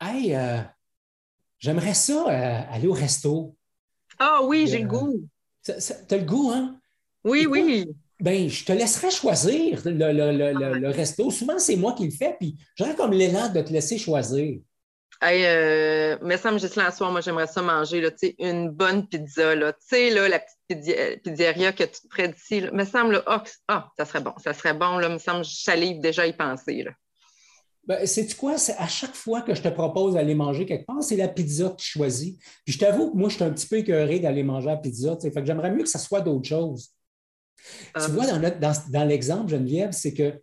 Hey, 0.00 0.34
euh, 0.34 0.60
j'aimerais 1.58 1.94
ça 1.94 2.24
euh, 2.28 2.74
aller 2.74 2.86
au 2.86 2.92
resto. 2.92 3.54
Ah 4.18 4.40
oui, 4.42 4.66
j'ai 4.66 4.78
le 4.78 4.88
goût. 4.88 5.28
Tu 5.62 5.72
as 5.72 6.16
le 6.16 6.24
goût, 6.24 6.50
hein? 6.50 6.80
Oui, 7.22 7.46
oui. 7.46 7.86
Ben, 8.18 8.48
je 8.48 8.64
te 8.64 8.72
laisserai 8.72 9.10
choisir 9.10 9.80
le, 9.84 10.90
resto. 10.90 11.30
Souvent, 11.30 11.58
c'est 11.58 11.76
moi 11.76 11.92
qui 11.92 12.06
le 12.06 12.10
fais, 12.10 12.36
puis 12.38 12.56
j'aurais 12.74 12.94
comme 12.94 13.12
l'élan 13.12 13.50
de 13.50 13.60
te 13.60 13.72
laisser 13.72 13.98
choisir. 13.98 14.60
Hey, 15.22 15.44
euh, 15.44 16.16
mais 16.22 16.38
ça 16.38 16.50
me 16.50 16.58
juste 16.58 16.76
là 16.76 16.90
soir, 16.90 17.12
moi 17.12 17.20
j'aimerais 17.20 17.46
ça 17.46 17.60
manger 17.60 18.00
là, 18.00 18.08
une 18.38 18.70
bonne 18.70 19.06
pizza. 19.06 19.54
Là, 19.54 19.74
là, 19.92 20.28
la 20.28 20.40
petite 20.40 21.22
pizzeria 21.22 21.72
que 21.72 21.84
tu 21.84 22.00
te 22.00 22.08
près 22.08 22.28
d'ici. 22.28 22.62
Me 22.72 22.86
semble, 22.86 23.22
oh, 23.26 23.36
ah, 23.68 23.90
ça 23.98 24.06
serait 24.06 24.22
bon. 24.22 24.32
Ça 24.42 24.54
serait 24.54 24.72
bon, 24.72 24.96
là, 24.96 25.10
me 25.10 25.18
semble, 25.18 25.44
je 25.44 25.56
salive 25.56 26.00
déjà 26.00 26.26
y 26.26 26.32
penser. 26.32 26.84
Là. 26.84 26.92
Ben, 27.90 28.06
c'est 28.06 28.36
quoi? 28.36 28.54
À 28.78 28.86
chaque 28.86 29.16
fois 29.16 29.42
que 29.42 29.52
je 29.52 29.62
te 29.62 29.68
propose 29.68 30.14
d'aller 30.14 30.36
manger 30.36 30.64
quelque 30.64 30.86
part, 30.86 31.02
c'est 31.02 31.16
la 31.16 31.26
pizza 31.26 31.70
que 31.70 31.74
tu 31.74 31.88
choisis. 31.88 32.36
Puis 32.64 32.74
je 32.74 32.78
t'avoue 32.78 33.10
que 33.10 33.16
moi, 33.16 33.28
je 33.28 33.34
suis 33.34 33.42
un 33.42 33.50
petit 33.50 33.66
peu 33.66 33.78
écœuré 33.78 34.20
d'aller 34.20 34.44
manger 34.44 34.68
la 34.68 34.76
pizza. 34.76 35.18
Fait 35.20 35.32
que 35.32 35.44
j'aimerais 35.44 35.72
mieux 35.72 35.82
que 35.82 35.88
ça 35.88 35.98
soit 35.98 36.20
d'autres 36.20 36.48
choses. 36.48 36.90
Tu 37.96 38.10
vois, 38.12 38.26
dans, 38.28 39.08
l'exemple, 39.08 39.50
Geneviève, 39.50 39.90
c'est 39.90 40.14
que 40.14 40.40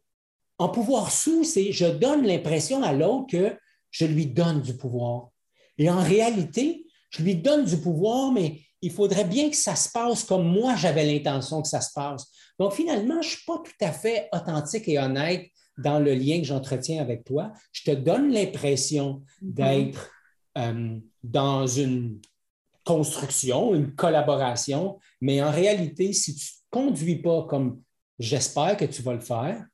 en 0.58 0.68
pouvoir 0.68 1.10
sous, 1.10 1.46
c'est 1.46 1.72
je 1.72 1.86
donne 1.86 2.28
l'impression 2.28 2.84
à 2.84 2.92
l'autre 2.92 3.28
que 3.32 3.58
je 3.92 4.06
lui 4.06 4.26
donne 4.26 4.62
du 4.62 4.76
pouvoir. 4.76 5.30
Et 5.78 5.90
en 5.90 6.04
réalité, 6.04 6.86
je 7.12 7.24
lui 7.24 7.36
donne 7.36 7.64
du 7.64 7.78
pouvoir, 7.78 8.34
mais 8.34 8.60
il 8.82 8.92
faudrait 8.92 9.24
bien 9.24 9.50
que 9.50 9.56
ça 9.56 9.78
se 9.78 9.88
passe 9.90 10.26
comme 10.26 10.50
moi 10.50 10.76
j'avais 10.76 11.06
l'intention 11.06 11.62
que 11.62 11.70
ça 11.70 11.80
se 11.80 11.94
passe. 11.94 12.26
Donc 12.60 12.74
finalement, 12.74 13.22
je 13.22 13.30
ne 13.30 13.36
suis 13.36 13.46
pas 13.48 13.60
tout 13.64 13.86
à 13.86 13.94
fait 13.94 14.28
authentique 14.34 14.90
et 14.90 15.00
honnête 15.00 15.50
dans 15.78 16.00
le 16.00 16.14
lien 16.14 16.40
que 16.40 16.46
j'entretiens 16.46 17.02
avec 17.02 17.24
toi, 17.24 17.54
je 17.72 17.84
te 17.84 17.92
donne 17.92 18.32
l'impression 18.32 19.24
mhm. 19.42 19.54
d'être 19.54 20.12
euh, 20.58 21.00
dans 21.24 21.68
une 21.68 22.20
construction, 22.84 23.76
une 23.76 23.94
collaboration, 23.94 24.98
mais 25.22 25.42
en 25.42 25.52
réalité, 25.52 26.14
si 26.14 26.36
tu 26.36 26.46
ne 26.46 26.82
conduis 26.82 27.22
pas 27.22 27.44
comme 27.44 27.82
j'espère 28.18 28.78
que 28.78 28.86
tu 28.86 29.02
vas 29.02 29.14
le 29.14 29.20
faire, 29.20 29.66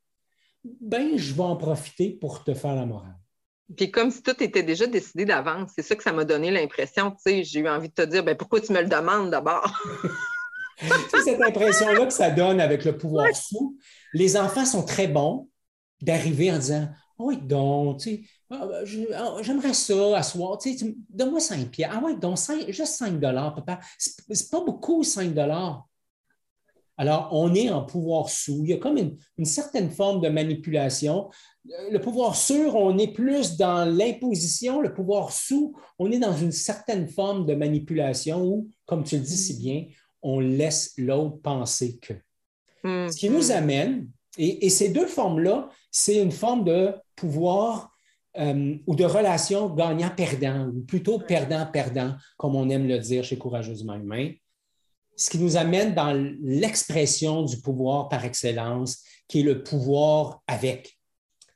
ben, 0.81 1.17
je 1.17 1.33
vais 1.33 1.43
en 1.43 1.55
profiter 1.55 2.10
pour 2.10 2.43
te 2.43 2.53
faire 2.53 2.75
la 2.75 2.86
morale. 2.86 3.17
Puis 3.75 3.91
comme 3.91 4.12
si 4.12 4.22
tout 4.22 4.41
était 4.43 4.63
déjà 4.63 4.88
décidé 4.88 5.25
d'avance. 5.25 5.72
C'est 5.75 5.81
ça 5.81 5.95
que 5.95 6.03
ça 6.03 6.12
m'a 6.12 6.25
donné 6.25 6.51
l'impression. 6.51 7.12
Tu 7.12 7.17
sais, 7.19 7.43
j'ai 7.43 7.60
eu 7.60 7.69
envie 7.69 7.89
de 7.89 7.93
te 7.93 8.01
dire, 8.01 8.24
ben 8.24 8.36
pourquoi 8.36 8.62
tu 8.62 8.74
me 8.74 8.81
le 8.81 8.88
demandes 8.88 9.29
d'abord? 9.29 9.81
cette 11.24 11.41
impression-là 11.41 12.05
que 12.05 12.13
ça 12.13 12.29
donne 12.29 12.60
avec 12.60 12.83
le 12.86 12.98
pouvoir 12.98 13.27
fou. 13.36 13.77
Les 14.13 14.38
enfants 14.38 14.65
sont 14.65 14.83
très 14.83 15.07
bons 15.07 15.50
d'arriver 16.03 16.51
en 16.51 16.57
disant, 16.57 16.88
oh, 17.17 17.25
oui, 17.27 17.38
donc, 17.41 18.00
tu 18.00 18.10
sais, 18.10 18.24
ah, 18.50 18.69
ah, 19.15 19.38
j'aimerais 19.41 19.74
ça 19.74 20.17
à 20.17 20.24
soir. 20.24 20.57
Tu 20.57 20.77
sais, 20.77 20.95
donne-moi 21.10 21.39
5 21.39 21.69
pieds. 21.69 21.86
Ah 21.89 22.01
ouais, 22.03 22.15
donc 22.15 22.38
juste 22.69 22.95
5 22.95 23.19
papa. 23.19 23.79
C'est 23.98 24.50
pas 24.51 24.62
beaucoup, 24.63 25.03
5 25.03 25.33
alors, 26.98 27.29
on 27.31 27.55
est 27.55 27.69
en 27.69 27.83
pouvoir 27.83 28.29
sous. 28.29 28.62
Il 28.63 28.69
y 28.69 28.74
a 28.74 28.77
comme 28.77 28.98
une, 28.98 29.45
certaine 29.45 29.89
forme 29.89 30.22
de 30.22 30.29
manipulation. 30.29 31.29
Le 31.65 31.98
pouvoir 31.98 32.36
sûr, 32.36 32.75
on 32.75 32.98
est 32.98 33.12
plus 33.12 33.57
dans 33.57 33.86
l'imposition. 33.86 34.79
Le 34.79 34.93
pouvoir 34.93 35.31
sous, 35.31 35.75
on 35.98 36.12
est 36.12 36.19
dans 36.19 36.36
une 36.36 36.51
certaine 36.51 37.07
forme 37.07 37.45
de 37.45 37.55
manipulation 37.55 38.45
où, 38.45 38.69
comme 38.86 39.03
tu 39.03 39.15
le 39.15 39.24
dis 39.24 39.38
si 39.38 39.57
bien, 39.57 39.86
on 40.22 40.39
laisse 40.39 40.93
l'autre 40.98 41.41
penser 41.41 41.98
que. 41.98 42.13
Hmm. 42.83 43.10
Ce 43.10 43.17
qui 43.17 43.29
nous 43.29 43.51
amène, 43.51 44.10
et, 44.38 44.70
ces 44.70 44.90
deux 44.90 45.08
formes-là, 45.08 45.70
c'est 45.92 46.22
une 46.22 46.32
forme 46.32 46.63
de 46.63 46.94
pouvoir 47.16 47.92
euh, 48.38 48.75
ou 48.88 48.96
de 48.96 49.06
relation 49.06 49.70
gagnant-perdant, 49.70 50.70
ou 50.70 50.82
plutôt 50.82 51.20
perdant-perdant, 51.20 52.16
comme 52.38 52.56
on 52.56 52.70
aime 52.70 52.88
le 52.88 52.98
dire 52.98 53.24
chez 53.24 53.38
Courageusement 53.38 53.94
Humain 53.94 54.32
ce 55.16 55.30
qui 55.30 55.40
nous 55.40 55.58
amène 55.58 55.94
dans 55.94 56.13
l'expression 56.42 57.44
du 57.44 57.58
pouvoir 57.58 58.10
par 58.10 58.25
excellence, 58.25 59.04
qui 59.28 59.42
est 59.42 59.44
le 59.44 59.63
pouvoir 59.63 60.42
avec. 60.48 60.98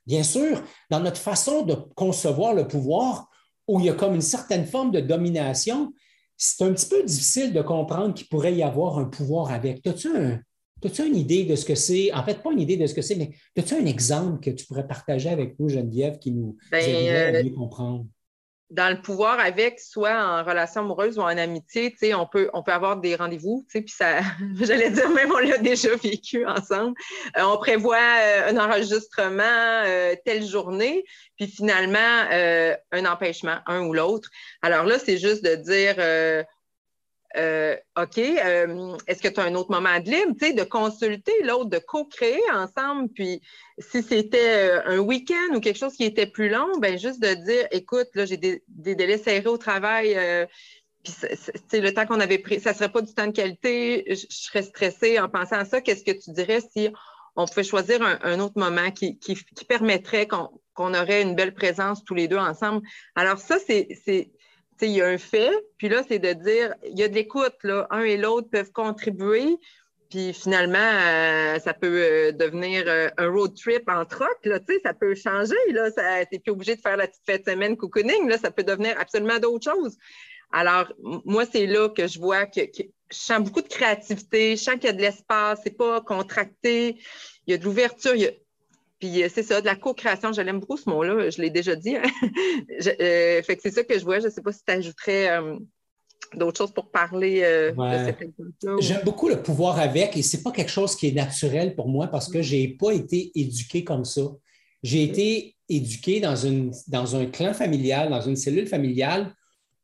Bien 0.06 0.22
sûr, 0.22 0.62
dans 0.90 1.00
notre 1.00 1.20
façon 1.20 1.62
de 1.62 1.74
concevoir 1.74 2.54
le 2.54 2.66
pouvoir, 2.66 3.28
où 3.66 3.80
il 3.80 3.86
y 3.86 3.90
a 3.90 3.94
comme 3.94 4.14
une 4.14 4.22
certaine 4.22 4.64
forme 4.64 4.90
de 4.90 5.00
domination, 5.00 5.92
c'est 6.36 6.64
un 6.64 6.72
petit 6.72 6.88
peu 6.88 7.02
difficile 7.02 7.52
de 7.52 7.60
comprendre 7.60 8.14
qu'il 8.14 8.28
pourrait 8.28 8.54
y 8.54 8.62
avoir 8.62 8.98
un 8.98 9.04
pouvoir 9.04 9.50
avec. 9.50 9.86
As-tu 9.86 10.42
une 10.84 11.16
idée 11.16 11.44
de 11.44 11.56
ce 11.56 11.64
que 11.64 11.74
c'est? 11.74 12.12
En 12.12 12.22
fait, 12.24 12.42
pas 12.42 12.52
une 12.52 12.60
idée 12.60 12.76
de 12.76 12.86
ce 12.86 12.94
que 12.94 13.02
c'est, 13.02 13.16
mais 13.16 13.30
as-tu 13.56 13.74
un 13.74 13.86
exemple 13.86 14.40
que 14.40 14.50
tu 14.50 14.66
pourrais 14.66 14.86
partager 14.86 15.28
avec 15.28 15.58
nous, 15.58 15.68
Geneviève, 15.68 16.18
qui 16.18 16.32
nous 16.32 16.56
ben, 16.70 16.78
aiderait 16.78 17.36
à 17.36 17.38
euh, 17.38 17.44
mieux 17.44 17.50
comprendre? 17.50 18.06
dans 18.70 18.94
le 18.94 19.00
pouvoir 19.00 19.40
avec, 19.40 19.80
soit 19.80 20.22
en 20.22 20.44
relation 20.44 20.82
amoureuse 20.82 21.18
ou 21.18 21.22
en 21.22 21.38
amitié, 21.38 21.90
tu 21.90 21.98
sais, 21.98 22.14
on 22.14 22.26
peut, 22.26 22.50
on 22.52 22.62
peut 22.62 22.72
avoir 22.72 22.98
des 22.98 23.16
rendez-vous, 23.16 23.64
tu 23.66 23.78
sais, 23.78 23.82
puis 23.82 23.94
ça, 23.96 24.20
j'allais 24.60 24.90
dire, 24.90 25.08
même 25.10 25.32
on 25.32 25.38
l'a 25.38 25.58
déjà 25.58 25.96
vécu 25.96 26.46
ensemble. 26.46 26.94
Euh, 27.38 27.42
on 27.44 27.56
prévoit 27.56 27.96
euh, 27.96 28.50
un 28.50 28.58
enregistrement 28.58 29.42
euh, 29.42 30.14
telle 30.24 30.44
journée, 30.44 31.04
puis 31.36 31.46
finalement, 31.46 31.98
un 32.92 33.04
empêchement, 33.06 33.58
un 33.66 33.86
ou 33.86 33.94
l'autre. 33.94 34.28
Alors 34.60 34.84
là, 34.84 34.98
c'est 34.98 35.18
juste 35.18 35.44
de 35.44 35.54
dire, 35.54 35.94
euh, 37.36 37.76
OK, 38.00 38.18
euh, 38.18 38.96
est-ce 39.06 39.22
que 39.22 39.28
tu 39.28 39.38
as 39.38 39.44
un 39.44 39.54
autre 39.54 39.70
moment 39.70 40.00
de 40.00 40.10
libre, 40.10 40.32
de 40.32 40.64
consulter 40.64 41.32
l'autre, 41.44 41.68
de 41.68 41.78
co-créer 41.78 42.40
ensemble, 42.52 43.10
puis 43.10 43.42
si 43.78 44.02
c'était 44.02 44.70
euh, 44.70 44.80
un 44.86 44.98
week-end 44.98 45.54
ou 45.54 45.60
quelque 45.60 45.78
chose 45.78 45.94
qui 45.94 46.04
était 46.04 46.26
plus 46.26 46.48
long, 46.48 46.78
ben 46.78 46.98
juste 46.98 47.20
de 47.20 47.34
dire, 47.34 47.66
écoute, 47.70 48.08
là, 48.14 48.24
j'ai 48.24 48.38
des, 48.38 48.62
délais 48.68 49.18
serrés 49.18 49.46
au 49.46 49.58
travail, 49.58 50.16
puis 51.04 51.12
c'est 51.68 51.80
le 51.80 51.92
temps 51.92 52.06
qu'on 52.06 52.20
avait 52.20 52.38
pris, 52.38 52.60
ça 52.60 52.70
ne 52.70 52.76
serait 52.76 52.92
pas 52.92 53.02
du 53.02 53.12
temps 53.12 53.26
de 53.26 53.32
qualité, 53.32 54.04
je, 54.08 54.26
serais 54.30 54.62
stressée 54.62 55.20
en 55.20 55.28
pensant 55.28 55.56
à 55.56 55.64
ça. 55.66 55.82
Qu'est-ce 55.82 56.04
que 56.04 56.18
tu 56.18 56.32
dirais 56.32 56.60
si 56.72 56.88
on 57.36 57.46
pouvait 57.46 57.62
choisir 57.62 58.02
un, 58.02 58.40
autre 58.40 58.58
moment 58.58 58.90
qui, 58.90 59.18
permettrait 59.68 60.26
qu'on 60.26 60.94
aurait 60.94 61.22
une 61.22 61.34
belle 61.34 61.54
présence 61.54 62.04
tous 62.04 62.14
les 62.14 62.26
deux 62.26 62.38
ensemble? 62.38 62.86
Alors 63.14 63.38
ça, 63.38 63.58
c'est 63.58 64.30
il 64.86 64.92
y 64.92 65.02
a 65.02 65.06
un 65.06 65.18
fait, 65.18 65.52
puis 65.76 65.88
là, 65.88 66.02
c'est 66.06 66.18
de 66.18 66.32
dire, 66.32 66.74
il 66.84 66.98
y 66.98 67.02
a 67.02 67.08
de 67.08 67.14
l'écoute, 67.14 67.56
là, 67.62 67.86
un 67.90 68.02
et 68.02 68.16
l'autre 68.16 68.48
peuvent 68.50 68.72
contribuer, 68.72 69.58
puis 70.10 70.32
finalement, 70.32 70.78
euh, 70.78 71.58
ça 71.58 71.74
peut 71.74 72.02
euh, 72.02 72.32
devenir 72.32 72.84
euh, 72.86 73.08
un 73.18 73.28
road 73.28 73.54
trip 73.54 73.88
en 73.88 74.04
troc, 74.04 74.38
là, 74.44 74.58
ça 74.82 74.94
peut 74.94 75.14
changer, 75.14 75.56
là, 75.72 75.90
t'es 76.24 76.38
plus 76.38 76.52
obligé 76.52 76.76
de 76.76 76.80
faire 76.80 76.96
la 76.96 77.06
petite 77.06 77.22
fête 77.26 77.48
semaine 77.48 77.76
cocooning, 77.76 78.28
là, 78.28 78.38
ça 78.38 78.50
peut 78.50 78.64
devenir 78.64 78.98
absolument 78.98 79.38
d'autres 79.38 79.70
choses. 79.70 79.96
Alors, 80.50 80.90
moi, 81.24 81.44
c'est 81.50 81.66
là 81.66 81.90
que 81.90 82.06
je 82.06 82.18
vois 82.18 82.46
que, 82.46 82.60
je 82.74 83.16
sens 83.16 83.42
beaucoup 83.42 83.60
de 83.60 83.68
créativité, 83.68 84.56
je 84.56 84.62
sens 84.62 84.74
qu'il 84.74 84.84
y 84.84 84.88
a 84.88 84.92
de 84.92 85.00
l'espace, 85.00 85.60
c'est 85.62 85.76
pas 85.76 86.00
contracté, 86.00 86.98
il 87.46 87.52
y 87.52 87.54
a 87.54 87.58
de 87.58 87.64
l'ouverture, 87.64 88.14
puis 88.98 89.22
euh, 89.22 89.28
c'est 89.32 89.42
ça, 89.42 89.60
de 89.60 89.66
la 89.66 89.76
co-création, 89.76 90.32
je 90.32 90.40
l'aime 90.40 90.60
beaucoup 90.60 90.76
ce 90.76 90.88
mot-là, 90.88 91.30
je 91.30 91.40
l'ai 91.40 91.50
déjà 91.50 91.76
dit. 91.76 91.96
Hein. 91.96 92.02
Euh, 93.00 93.42
fait 93.42 93.56
que 93.56 93.62
c'est 93.62 93.72
ça 93.72 93.82
que 93.82 93.98
je 93.98 94.04
vois. 94.04 94.20
Je 94.20 94.26
ne 94.26 94.30
sais 94.30 94.40
pas 94.40 94.52
si 94.52 94.60
tu 94.64 94.72
ajouterais 94.72 95.30
euh, 95.30 95.56
d'autres 96.34 96.58
choses 96.58 96.72
pour 96.72 96.90
parler 96.90 97.40
de 97.40 98.06
cette 98.06 98.22
exemple-là. 98.22 98.76
J'aime 98.80 99.02
beaucoup 99.04 99.28
le 99.28 99.42
pouvoir 99.42 99.78
avec 99.78 100.16
et 100.16 100.22
ce 100.22 100.36
n'est 100.36 100.42
pas 100.42 100.52
quelque 100.52 100.70
chose 100.70 100.94
qui 100.94 101.08
est 101.08 101.12
naturel 101.12 101.74
pour 101.74 101.88
moi 101.88 102.06
parce 102.06 102.28
que 102.28 102.40
je 102.40 102.54
n'ai 102.54 102.68
pas 102.68 102.92
été 102.92 103.32
éduqué 103.34 103.84
comme 103.84 104.04
ça. 104.04 104.22
J'ai 104.82 105.02
été 105.02 105.56
éduqué 105.68 106.20
dans, 106.20 106.36
une, 106.36 106.72
dans 106.86 107.16
un 107.16 107.26
clan 107.26 107.52
familial, 107.52 108.10
dans 108.10 108.20
une 108.20 108.36
cellule 108.36 108.68
familiale 108.68 109.34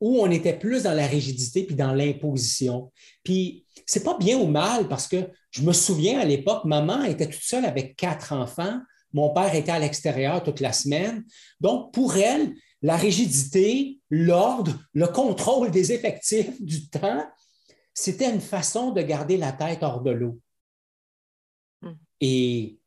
où 0.01 0.21
on 0.21 0.31
était 0.31 0.57
plus 0.57 0.85
dans 0.85 0.93
la 0.93 1.07
rigidité 1.07 1.65
puis 1.65 1.75
dans 1.75 1.93
l'imposition. 1.93 2.93
Puis 3.23 3.65
c'est 3.87 4.05
pas 4.05 4.17
bien 4.19 4.39
ou 4.39 4.47
mal 4.47 4.89
parce 4.89 5.09
que 5.09 5.17
je 5.51 5.63
me 5.63 5.73
souviens 5.73 6.21
à 6.21 6.25
l'époque, 6.25 6.65
maman 6.65 7.05
était 7.05 7.29
toute 7.29 7.43
seule 7.43 7.65
avec 7.65 7.97
quatre 7.97 8.33
enfants. 8.33 8.79
Mon 9.15 9.31
père 9.31 9.55
était 9.55 9.73
à 9.73 9.79
l'extérieur 9.79 10.43
toute 10.43 10.61
la 10.61 10.73
semaine. 10.73 11.25
Donc, 11.61 11.95
pour 11.95 12.17
elle, 12.17 12.53
la 12.83 12.97
rigidité, 12.97 14.01
l'ordre, 14.11 14.75
le 14.93 15.07
contrôle 15.07 15.71
des 15.71 15.93
effectifs 15.93 16.61
du 16.61 16.89
temps, 16.91 17.25
c'était 17.95 18.31
une 18.31 18.41
façon 18.41 18.91
de 18.91 19.01
garder 19.01 19.37
la 19.37 19.53
tête 19.53 19.83
hors 19.83 20.03
de 20.03 20.11
l'eau. 20.11 20.41
Hmm. 21.81 21.93
Et 22.21 22.79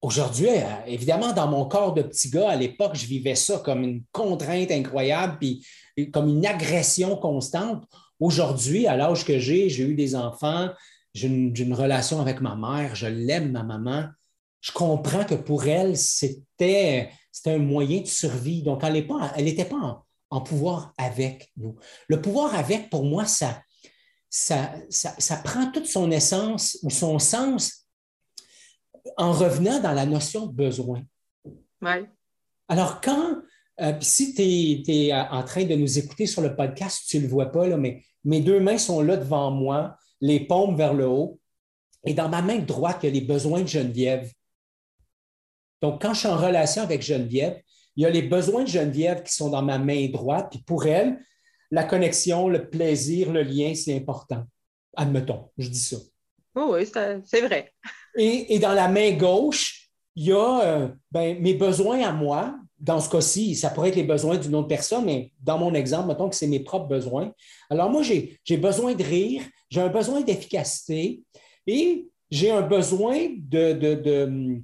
aujourd'hui, 0.00 0.48
euh, 0.48 0.86
évidemment, 0.86 1.32
dans 1.32 1.48
mon 1.48 1.66
corps 1.66 1.94
de 1.94 2.02
petit 2.02 2.30
gars, 2.30 2.50
à 2.50 2.56
l'époque, 2.56 2.94
je 2.94 3.06
vivais 3.06 3.34
ça 3.34 3.58
comme 3.58 3.82
une 3.82 4.04
contrainte 4.12 4.70
incroyable, 4.70 5.38
puis 5.38 6.10
comme 6.12 6.28
une 6.28 6.46
agression 6.46 7.16
constante. 7.16 7.84
Aujourd'hui, 8.20 8.86
à 8.86 8.96
l'âge 8.96 9.24
que 9.24 9.38
j'ai, 9.38 9.68
j'ai 9.68 9.82
eu 9.82 9.96
des 9.96 10.14
enfants, 10.14 10.70
j'ai 11.12 11.26
une, 11.26 11.74
relation 11.74 12.20
avec 12.20 12.40
ma 12.40 12.54
mère, 12.54 12.94
je 12.94 13.06
l'aime, 13.06 13.50
ma 13.50 13.64
maman 13.64 14.06
je 14.66 14.72
comprends 14.72 15.24
que 15.24 15.36
pour 15.36 15.64
elle, 15.66 15.96
c'était 15.96 17.10
un 17.46 17.58
moyen 17.58 18.00
de 18.00 18.06
survie. 18.06 18.62
Donc, 18.62 18.82
elle 18.82 18.94
n'était 19.44 19.64
pas, 19.64 20.04
en, 20.28 20.40
pouvoir 20.40 20.92
avec 20.98 21.52
nous. 21.56 21.76
Le 22.08 22.20
pouvoir 22.20 22.52
avec, 22.56 22.90
pour 22.90 23.04
moi, 23.04 23.26
ça, 23.26 23.62
ça, 24.28 24.74
ça, 24.90 25.36
prend 25.36 25.70
toute 25.70 25.86
son 25.86 26.10
essence 26.10 26.78
ou 26.82 26.90
son 26.90 27.20
sens 27.20 27.86
en 29.16 29.30
revenant 29.30 29.78
dans 29.78 29.92
la 29.92 30.04
notion 30.04 30.46
de 30.46 30.52
besoin. 30.52 31.00
Alors, 32.66 33.00
quand, 33.00 33.36
euh, 33.80 33.92
si 34.00 34.34
tu 34.34 34.92
es, 34.92 35.14
en 35.14 35.44
train 35.44 35.64
de 35.64 35.76
nous 35.76 35.96
écouter 35.96 36.26
sur 36.26 36.42
le 36.42 36.56
podcast, 36.56 37.04
tu 37.08 37.18
ne 37.18 37.22
le 37.22 37.28
vois 37.28 37.52
pas, 37.52 37.68
là, 37.68 37.76
mais 37.76 38.02
mes 38.24 38.40
deux 38.40 38.58
mains 38.58 38.78
sont 38.78 39.00
là 39.00 39.16
devant 39.16 39.52
moi, 39.52 39.96
les 40.20 40.40
paumes 40.40 40.76
vers 40.76 40.92
le 40.92 41.06
haut. 41.06 41.38
Et 42.04 42.14
dans 42.14 42.28
ma 42.28 42.42
main 42.42 42.58
droite, 42.58 42.98
il 43.04 43.06
y 43.06 43.08
a 43.10 43.12
les 43.12 43.20
besoins 43.20 43.62
de 43.62 43.68
Geneviève. 43.68 44.32
Donc, 45.82 46.00
quand 46.02 46.14
je 46.14 46.20
suis 46.20 46.28
en 46.28 46.36
relation 46.36 46.82
avec 46.82 47.02
Geneviève, 47.02 47.60
il 47.96 48.02
y 48.02 48.06
a 48.06 48.10
les 48.10 48.22
besoins 48.22 48.64
de 48.64 48.68
Geneviève 48.68 49.22
qui 49.22 49.32
sont 49.32 49.50
dans 49.50 49.62
ma 49.62 49.78
main 49.78 50.08
droite, 50.08 50.48
puis 50.50 50.62
pour 50.66 50.86
elle, 50.86 51.18
la 51.70 51.84
connexion, 51.84 52.48
le 52.48 52.68
plaisir, 52.68 53.32
le 53.32 53.42
lien, 53.42 53.74
c'est 53.74 53.96
important. 53.96 54.44
Admettons, 54.96 55.50
je 55.58 55.68
dis 55.68 55.80
ça. 55.80 55.96
oui, 56.54 56.86
c'est 57.24 57.40
vrai. 57.40 57.72
Et, 58.16 58.58
dans 58.58 58.72
la 58.72 58.88
main 58.88 59.12
gauche, 59.12 59.90
il 60.14 60.26
y 60.26 60.32
a 60.32 60.60
euh, 60.60 60.88
ben, 61.10 61.40
mes 61.40 61.54
besoins 61.54 62.02
à 62.02 62.12
moi. 62.12 62.56
Dans 62.78 63.00
ce 63.00 63.08
cas-ci, 63.08 63.56
ça 63.56 63.70
pourrait 63.70 63.88
être 63.88 63.96
les 63.96 64.04
besoins 64.04 64.36
d'une 64.36 64.54
autre 64.54 64.68
personne, 64.68 65.06
mais 65.06 65.32
dans 65.40 65.58
mon 65.58 65.72
exemple, 65.72 66.08
mettons 66.08 66.28
que 66.28 66.36
c'est 66.36 66.46
mes 66.46 66.60
propres 66.60 66.88
besoins. 66.88 67.32
Alors 67.70 67.88
moi, 67.88 68.02
j'ai 68.02 68.56
besoin 68.58 68.94
de 68.94 69.02
rire, 69.02 69.42
j'ai 69.70 69.80
un 69.80 69.88
besoin 69.88 70.20
d'efficacité 70.20 71.22
et 71.66 72.06
j'ai 72.30 72.50
un 72.50 72.60
besoin 72.60 73.16
de, 73.38 73.72
de 73.72 73.94
de, 73.94 74.62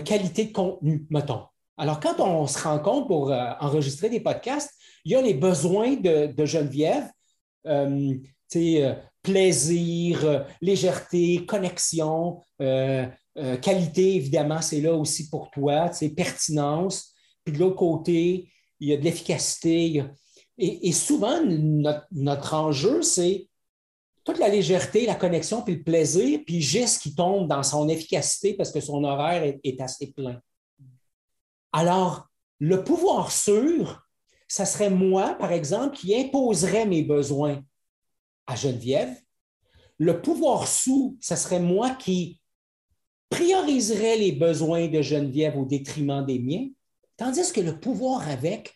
qualité 0.00 0.46
de 0.46 0.52
contenu, 0.52 1.06
mettons. 1.10 1.42
Alors, 1.76 1.98
quand 1.98 2.20
on 2.20 2.46
se 2.46 2.58
rencontre 2.58 3.08
pour 3.08 3.32
euh, 3.32 3.50
enregistrer 3.60 4.08
des 4.08 4.20
podcasts, 4.20 4.70
il 5.04 5.12
y 5.12 5.14
a 5.16 5.22
les 5.22 5.34
besoins 5.34 5.96
de, 5.96 6.44
Geneviève, 6.44 7.10
euh, 7.66 8.14
euh, 8.56 8.94
plaisir, 9.22 10.46
légèreté, 10.60 11.44
connexion, 11.46 12.40
qualité, 12.58 14.16
évidemment, 14.16 14.60
c'est 14.60 14.80
là 14.80 14.94
aussi 14.94 15.28
pour 15.28 15.50
toi, 15.50 15.90
pertinence. 16.14 17.12
Puis 17.42 17.52
de 17.52 17.58
l'autre 17.58 17.76
côté, 17.76 18.48
il 18.80 18.88
y 18.88 18.92
a 18.92 18.96
de 18.96 19.02
l'efficacité. 19.02 20.04
Et, 20.56 20.92
souvent, 20.92 21.40
notre 22.12 22.54
enjeu, 22.54 23.02
c'est 23.02 23.48
toute 24.24 24.38
la 24.38 24.48
légèreté, 24.48 25.06
la 25.06 25.14
connexion, 25.14 25.62
puis 25.62 25.76
le 25.76 25.82
plaisir, 25.82 26.40
puis 26.46 26.60
Gis 26.60 26.98
qui 27.00 27.14
tombe 27.14 27.48
dans 27.48 27.62
son 27.62 27.88
efficacité 27.88 28.54
parce 28.54 28.72
que 28.72 28.80
son 28.80 29.04
horaire 29.04 29.42
est, 29.62 29.80
assez 29.80 30.12
plein. 30.12 30.40
Alors, 31.72 32.28
Le 32.60 32.84
pouvoir 32.84 33.32
sûr, 33.32 34.06
ça 34.48 34.64
serait 34.64 34.90
moi, 34.90 35.34
par 35.34 35.52
exemple, 35.52 35.96
qui 35.96 36.14
imposerais 36.14 36.86
mes 36.86 37.02
besoins 37.02 37.62
à 38.46 38.54
Geneviève. 38.54 39.14
Le 39.98 40.22
pouvoir 40.22 40.68
sous, 40.68 41.18
ça 41.20 41.36
serait 41.36 41.60
moi 41.60 41.90
qui 41.90 42.40
prioriserais 43.28 44.16
les 44.16 44.32
besoins 44.32 44.86
de 44.86 45.02
Geneviève 45.02 45.58
au 45.58 45.64
détriment 45.64 46.24
des 46.24 46.38
miens. 46.38 46.68
Tandis 47.16 47.52
que 47.52 47.60
le 47.60 47.78
pouvoir 47.78 48.28
avec, 48.28 48.72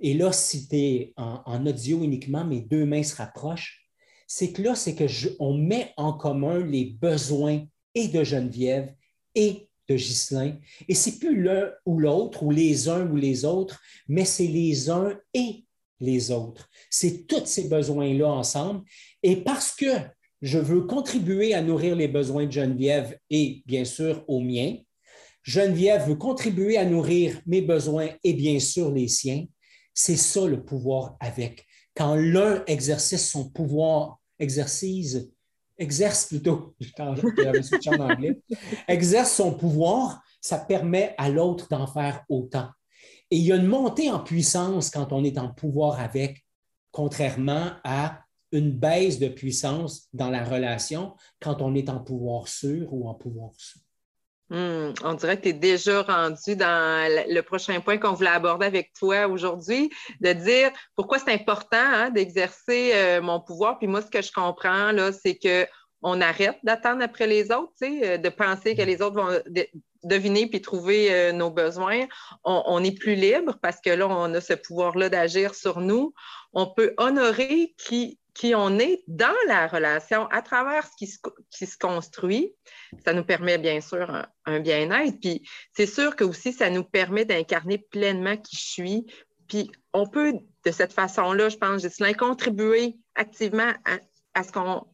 et 0.00 0.14
là, 0.14 0.32
si 0.32 0.68
tu 0.68 1.12
en, 1.16 1.66
audio 1.66 2.02
uniquement, 2.02 2.44
mes 2.44 2.60
deux 2.60 2.84
mains 2.84 3.02
se 3.02 3.16
rapprochent, 3.16 3.83
c'est 4.26 4.52
que 4.52 4.62
là, 4.62 4.74
c'est 4.74 4.94
que 4.94 5.04
on 5.38 5.54
met 5.54 5.92
en 5.96 6.12
commun 6.12 6.58
les 6.64 6.86
besoins 6.86 7.64
et 7.94 8.08
de 8.08 8.24
Geneviève 8.24 8.92
et 9.34 9.68
de 9.88 9.96
Ghislain. 9.96 10.56
Et 10.88 10.94
c'est 10.94 11.18
plus 11.18 11.42
l'un 11.42 11.70
ou 11.84 11.98
l'autre, 11.98 12.42
ou 12.42 12.50
les 12.50 12.88
uns 12.88 13.08
ou 13.10 13.16
les 13.16 13.44
autres, 13.44 13.80
mais 14.08 14.24
c'est 14.24 14.46
les 14.46 14.90
uns 14.90 15.18
et 15.34 15.64
les 16.00 16.30
autres. 16.30 16.70
C'est 16.90 17.26
tous 17.26 17.46
ces 17.46 17.68
besoins-là 17.68 18.28
ensemble. 18.28 18.82
Et 19.22 19.36
parce 19.36 19.74
que 19.74 19.86
je 20.42 20.58
veux 20.58 20.82
contribuer 20.82 21.54
à 21.54 21.62
nourrir 21.62 21.96
les 21.96 22.08
besoins 22.08 22.46
de 22.46 22.52
Geneviève 22.52 23.18
et 23.30 23.62
bien 23.66 23.84
sûr 23.84 24.24
aux 24.28 24.40
miens, 24.40 24.76
Geneviève 25.42 26.08
veut 26.08 26.16
contribuer 26.16 26.78
à 26.78 26.84
nourrir 26.84 27.40
mes 27.46 27.60
besoins 27.60 28.08
et 28.22 28.32
bien 28.32 28.58
sûr 28.58 28.90
les 28.90 29.08
siens. 29.08 29.46
C'est 29.92 30.16
ça 30.16 30.46
le 30.46 30.64
pouvoir 30.64 31.16
avec. 31.20 31.66
Quand 31.96 32.14
l'un 32.16 32.62
exerce 32.66 33.16
son 33.16 33.48
pouvoir, 33.50 34.20
exerce 34.38 36.26
plutôt, 36.26 36.74
en 36.98 37.14
anglais, 38.00 38.40
exerce 38.88 39.32
son 39.32 39.54
pouvoir, 39.54 40.22
ça 40.40 40.58
permet 40.58 41.14
à 41.18 41.28
l'autre 41.28 41.68
d'en 41.68 41.86
faire 41.86 42.24
autant. 42.28 42.68
Et 43.30 43.36
il 43.36 43.44
y 43.44 43.52
a 43.52 43.56
une 43.56 43.66
montée 43.66 44.10
en 44.10 44.20
puissance 44.20 44.90
quand 44.90 45.12
on 45.12 45.24
est 45.24 45.38
en 45.38 45.48
pouvoir 45.48 46.00
avec, 46.00 46.44
contrairement 46.90 47.72
à 47.82 48.20
une 48.52 48.70
baisse 48.70 49.18
de 49.18 49.28
puissance 49.28 50.08
dans 50.12 50.30
la 50.30 50.44
relation 50.44 51.14
quand 51.40 51.60
on 51.60 51.74
est 51.74 51.88
en 51.88 51.98
pouvoir 51.98 52.46
sûr 52.46 52.92
ou 52.92 53.08
en 53.08 53.14
pouvoir 53.14 53.50
sous. 53.56 53.83
Hmm, 54.50 54.92
on 55.02 55.14
dirait 55.14 55.38
que 55.38 55.44
tu 55.44 55.48
es 55.48 55.52
déjà 55.54 56.02
rendu 56.02 56.54
dans 56.54 57.10
le 57.28 57.40
prochain 57.40 57.80
point 57.80 57.96
qu'on 57.96 58.12
voulait 58.12 58.28
aborder 58.28 58.66
avec 58.66 58.92
toi 58.92 59.26
aujourd'hui, 59.26 59.90
de 60.20 60.32
dire 60.32 60.70
pourquoi 60.96 61.18
c'est 61.18 61.32
important 61.32 61.76
hein, 61.78 62.10
d'exercer 62.10 62.92
euh, 62.92 63.22
mon 63.22 63.40
pouvoir. 63.40 63.78
Puis 63.78 63.86
moi, 63.86 64.02
ce 64.02 64.10
que 64.10 64.20
je 64.20 64.32
comprends, 64.32 64.92
là, 64.92 65.12
c'est 65.12 65.38
qu'on 65.38 66.20
arrête 66.20 66.58
d'attendre 66.62 67.02
après 67.02 67.26
les 67.26 67.50
autres, 67.52 67.72
euh, 67.82 68.18
de 68.18 68.28
penser 68.28 68.76
que 68.76 68.82
les 68.82 69.00
autres 69.00 69.16
vont 69.16 69.40
deviner 70.04 70.46
puis 70.46 70.60
trouver 70.60 71.12
euh, 71.12 71.32
nos 71.32 71.50
besoins. 71.50 72.06
On, 72.44 72.84
est 72.84 72.98
plus 72.98 73.14
libre 73.14 73.56
parce 73.62 73.80
que 73.80 73.90
là, 73.90 74.06
on 74.08 74.32
a 74.34 74.40
ce 74.40 74.52
pouvoir-là 74.52 75.08
d'agir 75.08 75.54
sur 75.54 75.80
nous. 75.80 76.12
On 76.52 76.66
peut 76.66 76.94
honorer 76.98 77.74
qui, 77.78 78.18
qui 78.34 78.54
on 78.54 78.78
est 78.78 79.02
dans 79.06 79.34
la 79.46 79.68
relation 79.68 80.26
à 80.26 80.42
travers 80.42 80.86
ce 80.86 80.96
qui 80.98 81.66
se, 81.66 81.78
construit. 81.78 82.52
Ça 83.04 83.12
nous 83.12 83.24
permet 83.24 83.58
bien 83.58 83.80
sûr 83.80 84.26
un, 84.44 84.60
bien-être. 84.60 85.18
Puis 85.20 85.48
c'est 85.72 85.86
sûr 85.86 86.16
que 86.16 86.24
aussi, 86.24 86.52
ça 86.52 86.68
nous 86.68 86.84
permet 86.84 87.24
d'incarner 87.24 87.78
pleinement 87.78 88.36
qui 88.36 88.56
je 88.56 88.64
suis. 88.64 89.06
Puis 89.48 89.70
on 89.92 90.06
peut, 90.06 90.34
de 90.64 90.70
cette 90.72 90.92
façon-là, 90.92 91.48
je 91.48 91.56
pense, 91.56 91.82
Gislain, 91.82 92.12
contribuer 92.12 92.96
activement 93.14 93.72
à 94.34 94.42
ce 94.42 94.50
qu'on 94.50 94.84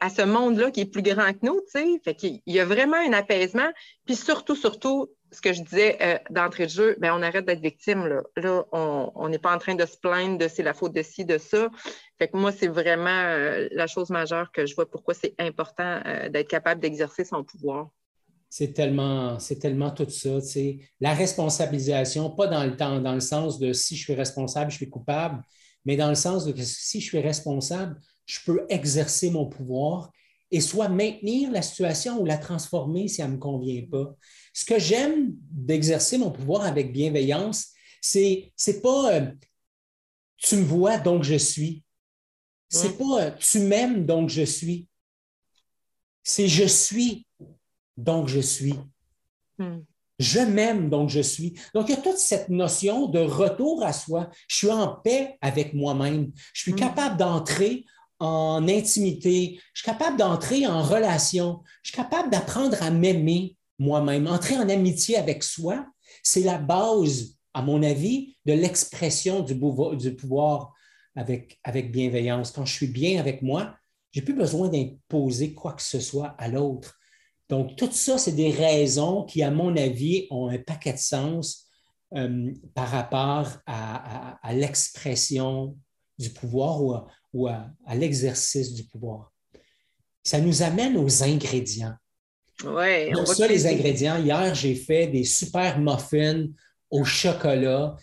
à 0.00 0.08
ce 0.10 0.22
monde-là 0.22 0.70
qui 0.70 0.80
est 0.80 0.86
plus 0.86 1.02
grand 1.02 1.32
que 1.32 1.38
nous, 1.42 1.60
tu 1.72 1.80
sais. 1.80 2.00
Fait 2.04 2.14
qu'il 2.14 2.40
y 2.46 2.58
a 2.58 2.64
vraiment 2.64 2.96
un 2.96 3.12
apaisement. 3.12 3.70
Puis 4.06 4.16
surtout, 4.16 4.56
surtout, 4.56 5.10
ce 5.32 5.40
que 5.40 5.52
je 5.52 5.62
disais 5.62 5.98
euh, 6.00 6.18
d'entrée 6.30 6.66
de 6.66 6.70
jeu, 6.70 6.96
bien, 6.98 7.14
on 7.14 7.22
arrête 7.22 7.44
d'être 7.44 7.60
victime. 7.60 8.06
Là, 8.06 8.22
là 8.36 8.64
on 8.72 9.28
n'est 9.28 9.38
pas 9.38 9.54
en 9.54 9.58
train 9.58 9.74
de 9.74 9.86
se 9.86 9.96
plaindre 9.96 10.38
de 10.38 10.48
c'est 10.48 10.62
la 10.62 10.74
faute 10.74 10.94
de 10.94 11.02
ci, 11.02 11.24
de 11.24 11.38
ça. 11.38 11.68
Fait 12.18 12.28
que 12.28 12.36
moi, 12.36 12.52
c'est 12.52 12.68
vraiment 12.68 13.10
euh, 13.10 13.68
la 13.72 13.86
chose 13.86 14.10
majeure 14.10 14.50
que 14.52 14.66
je 14.66 14.74
vois 14.74 14.90
pourquoi 14.90 15.14
c'est 15.14 15.34
important 15.38 16.00
euh, 16.06 16.28
d'être 16.28 16.48
capable 16.48 16.80
d'exercer 16.80 17.24
son 17.24 17.44
pouvoir. 17.44 17.88
C'est 18.48 18.72
tellement, 18.72 19.38
c'est 19.38 19.60
tellement 19.60 19.90
tout 19.90 20.08
ça. 20.10 20.38
La 20.98 21.14
responsabilisation, 21.14 22.30
pas 22.30 22.48
dans 22.48 22.64
le 22.64 22.76
temps, 22.76 23.00
dans 23.00 23.14
le 23.14 23.20
sens 23.20 23.60
de 23.60 23.72
si 23.72 23.96
je 23.96 24.02
suis 24.02 24.14
responsable, 24.14 24.72
je 24.72 24.76
suis 24.76 24.90
coupable, 24.90 25.40
mais 25.84 25.96
dans 25.96 26.08
le 26.08 26.16
sens 26.16 26.46
de 26.46 26.54
si 26.60 27.00
je 27.00 27.06
suis 27.06 27.20
responsable, 27.20 27.96
je 28.30 28.38
peux 28.44 28.64
exercer 28.68 29.28
mon 29.30 29.46
pouvoir 29.46 30.12
et 30.52 30.60
soit 30.60 30.88
maintenir 30.88 31.50
la 31.50 31.62
situation 31.62 32.20
ou 32.20 32.24
la 32.24 32.38
transformer 32.38 33.08
si 33.08 33.20
elle 33.22 33.28
ne 33.28 33.32
me 33.34 33.38
convient 33.38 33.84
pas. 33.90 34.14
Ce 34.52 34.64
que 34.64 34.78
j'aime 34.78 35.32
d'exercer 35.50 36.16
mon 36.16 36.30
pouvoir 36.30 36.62
avec 36.62 36.92
bienveillance, 36.92 37.72
c'est 38.00 38.52
n'est 38.66 38.80
pas 38.80 39.14
euh, 39.14 39.26
tu 40.36 40.56
me 40.56 40.64
vois 40.64 40.98
donc 40.98 41.24
je 41.24 41.34
suis. 41.34 41.82
C'est 42.68 42.96
pas 42.96 43.20
euh, 43.20 43.30
tu 43.32 43.58
m'aimes 43.60 44.06
donc 44.06 44.28
je 44.28 44.42
suis. 44.42 44.86
C'est 46.22 46.46
je 46.46 46.64
suis 46.64 47.26
donc 47.96 48.28
je 48.28 48.40
suis. 48.40 48.76
Hmm. 49.58 49.80
Je 50.20 50.38
m'aime 50.38 50.88
donc 50.88 51.08
je 51.08 51.20
suis. 51.20 51.58
Donc 51.74 51.88
il 51.88 51.96
y 51.96 51.98
a 51.98 52.00
toute 52.00 52.18
cette 52.18 52.48
notion 52.48 53.06
de 53.06 53.18
retour 53.18 53.84
à 53.84 53.92
soi. 53.92 54.30
Je 54.46 54.56
suis 54.56 54.70
en 54.70 54.94
paix 54.94 55.36
avec 55.40 55.74
moi-même. 55.74 56.30
Je 56.52 56.62
suis 56.62 56.72
hmm. 56.72 56.76
capable 56.76 57.16
d'entrer 57.16 57.84
en 58.20 58.68
intimité, 58.68 59.58
je 59.72 59.80
suis 59.82 59.90
capable 59.90 60.18
d'entrer 60.18 60.66
en 60.66 60.82
relation, 60.82 61.62
je 61.82 61.90
suis 61.90 61.96
capable 61.96 62.30
d'apprendre 62.30 62.80
à 62.82 62.90
m'aimer 62.90 63.56
moi-même. 63.78 64.26
Entrer 64.26 64.56
en 64.56 64.68
amitié 64.68 65.16
avec 65.16 65.42
soi, 65.42 65.86
c'est 66.22 66.42
la 66.42 66.58
base, 66.58 67.38
à 67.54 67.62
mon 67.62 67.82
avis, 67.82 68.36
de 68.44 68.52
l'expression 68.52 69.40
du 69.40 69.58
pouvoir, 69.58 70.74
avec, 71.16 71.58
bienveillance. 71.90 72.52
Quand 72.52 72.66
je 72.66 72.74
suis 72.74 72.86
bien 72.86 73.18
avec 73.18 73.40
moi, 73.40 73.74
je 74.12 74.20
n'ai 74.20 74.24
plus 74.24 74.34
besoin 74.34 74.68
d'imposer 74.68 75.54
quoi 75.54 75.72
que 75.72 75.82
ce 75.82 75.98
soit 75.98 76.34
à 76.38 76.48
l'autre. 76.48 76.98
Donc, 77.48 77.76
tout 77.76 77.90
ça, 77.90 78.18
c'est 78.18 78.32
des 78.32 78.50
raisons 78.50 79.24
qui, 79.24 79.42
à 79.42 79.50
mon 79.50 79.76
avis, 79.76 80.26
ont 80.30 80.48
un 80.48 80.58
paquet 80.58 80.92
de 80.92 80.98
sens 80.98 81.66
euh, 82.14 82.52
par 82.74 82.88
rapport 82.88 83.48
à 83.66 84.52
l'expression 84.52 85.76
du 86.20 86.30
pouvoir 86.30 86.82
ou, 86.82 86.94
ou 87.32 87.48
à, 87.48 87.66
l'exercice 87.94 88.72
du 88.74 88.84
pouvoir. 88.84 89.32
Ça 90.22 90.40
nous 90.40 90.62
amène 90.62 90.96
aux 90.96 91.22
ingrédients. 91.22 91.94
Oui. 92.64 93.10
Donc, 93.12 93.26
ça, 93.26 93.48
les 93.48 93.66
ingrédients, 93.66 94.22
hier, 94.22 94.54
j'ai 94.54 94.74
fait 94.74 95.06
des 95.06 95.24
super 95.24 95.80
muffins 95.80 96.46
au 96.90 97.04
chocolat. 97.04 97.96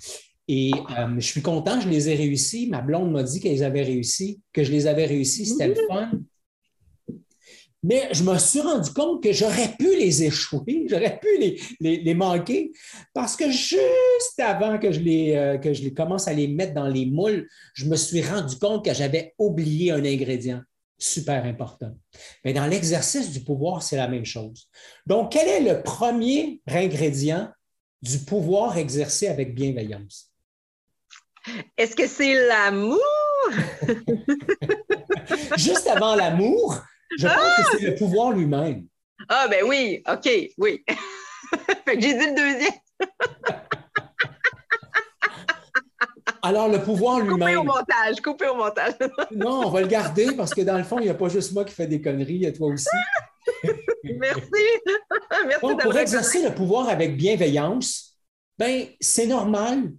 Et 0.47 0.71
euh, 0.97 1.15
je 1.17 1.25
suis 1.25 1.41
content, 1.41 1.79
je 1.79 1.89
les 1.89 2.09
ai 2.09 2.15
réussis. 2.15 2.67
Ma 2.67 2.81
blonde 2.81 3.11
m'a 3.11 3.21
dit 3.21 3.39
qu'elle 3.39 3.63
avait 3.63 3.83
réussi, 3.83 4.41
que 4.51 4.63
je 4.63 4.71
les 4.71 4.87
avais 4.87 5.05
réussis. 5.05 5.45
C'était 5.45 5.67
le 5.67 5.75
fun. 5.87 6.11
Mais 7.83 8.09
je 8.11 8.23
me 8.23 8.37
suis 8.37 8.59
rendu 8.59 8.91
compte 8.91 9.21
que 9.23 9.31
j'aurais 9.31 9.75
pu 9.77 9.95
les 9.97 10.23
échouer, 10.23 10.85
j'aurais 10.89 11.19
pu 11.19 11.27
les, 11.39 11.97
les, 11.97 12.13
manquer, 12.15 12.71
parce 13.13 13.35
que 13.35 13.49
juste 13.49 14.39
avant 14.39 14.79
que 14.79 14.91
je, 14.91 14.99
les, 14.99 15.35
euh, 15.35 15.57
que 15.57 15.73
je 15.73 15.83
les 15.83 15.93
commence 15.93 16.27
à 16.27 16.33
les 16.33 16.47
mettre 16.47 16.73
dans 16.73 16.87
les 16.87 17.05
moules, 17.05 17.47
je 17.73 17.85
me 17.85 17.95
suis 17.95 18.21
rendu 18.21 18.57
compte 18.57 18.83
que 18.83 18.93
j'avais 18.93 19.35
oublié 19.37 19.91
un 19.91 20.03
ingrédient 20.03 20.61
super 20.97 21.45
important. 21.45 21.95
Mais 22.43 22.53
dans 22.53 22.65
l'exercice 22.65 23.31
du 23.31 23.41
pouvoir, 23.41 23.83
c'est 23.83 23.97
la 23.97 24.07
même 24.07 24.25
chose. 24.25 24.67
Donc, 25.05 25.31
quel 25.31 25.47
est 25.47 25.73
le 25.73 25.83
premier 25.83 26.61
ingrédient 26.67 27.51
du 28.01 28.19
pouvoir 28.19 28.77
exercé 28.77 29.27
avec 29.27 29.53
bienveillance? 29.53 30.31
Est-ce 31.77 31.95
que 31.95 32.07
c'est 32.07 32.33
l'amour? 32.47 32.99
Juste 35.57 35.87
avant 35.87 36.15
l'amour, 36.15 36.81
je 37.17 37.27
pense 37.27 37.71
que 37.71 37.77
c'est 37.79 37.89
le 37.89 37.95
pouvoir 37.95 38.31
lui-même. 38.31 38.85
Ah, 39.29 39.47
ben 39.49 39.63
oui, 39.65 40.03
OK, 40.07 40.29
oui. 40.57 40.83
fait 41.85 41.95
que 41.95 42.01
j'ai 42.01 42.13
dit 42.13 42.25
le 42.27 42.35
deuxième. 42.35 42.73
Alors, 46.41 46.69
le 46.69 46.81
pouvoir 46.81 47.19
lui-même. 47.19 47.39
Coupé 47.39 47.55
au 47.57 47.63
montage, 47.63 48.21
coupé 48.23 48.47
au 48.47 48.55
montage. 48.55 48.93
non, 49.31 49.65
on 49.65 49.69
va 49.69 49.81
le 49.81 49.87
garder 49.87 50.33
parce 50.35 50.53
que 50.53 50.61
dans 50.61 50.77
le 50.77 50.83
fond, 50.83 50.99
il 50.99 51.03
n'y 51.03 51.09
a 51.09 51.13
pas 51.13 51.29
juste 51.29 51.53
moi 51.53 51.65
qui 51.65 51.73
fais 51.73 51.87
des 51.87 52.01
conneries, 52.01 52.35
il 52.35 52.41
y 52.43 52.45
a 52.45 52.51
toi 52.51 52.69
aussi. 52.69 52.87
Merci. 54.03 54.41
Merci 55.45 55.61
Donc, 55.61 55.81
pour 55.81 55.97
exercer 55.97 56.43
le 56.43 56.53
pouvoir 56.53 56.89
avec 56.89 57.17
bienveillance, 57.17 58.17
ben, 58.57 58.85
c'est 58.99 59.27
normal 59.27 59.91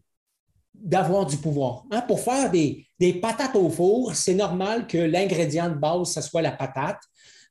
d'avoir 0.80 1.26
du 1.26 1.36
pouvoir. 1.36 1.84
Hein? 1.90 2.02
Pour 2.02 2.20
faire 2.20 2.50
des, 2.50 2.86
patates 3.20 3.56
au 3.56 3.68
four, 3.68 4.14
c'est 4.14 4.34
normal 4.34 4.86
que 4.86 4.98
l'ingrédient 4.98 5.68
de 5.68 5.74
base, 5.74 6.12
ce 6.12 6.20
soit 6.20 6.42
la 6.42 6.52
patate. 6.52 7.00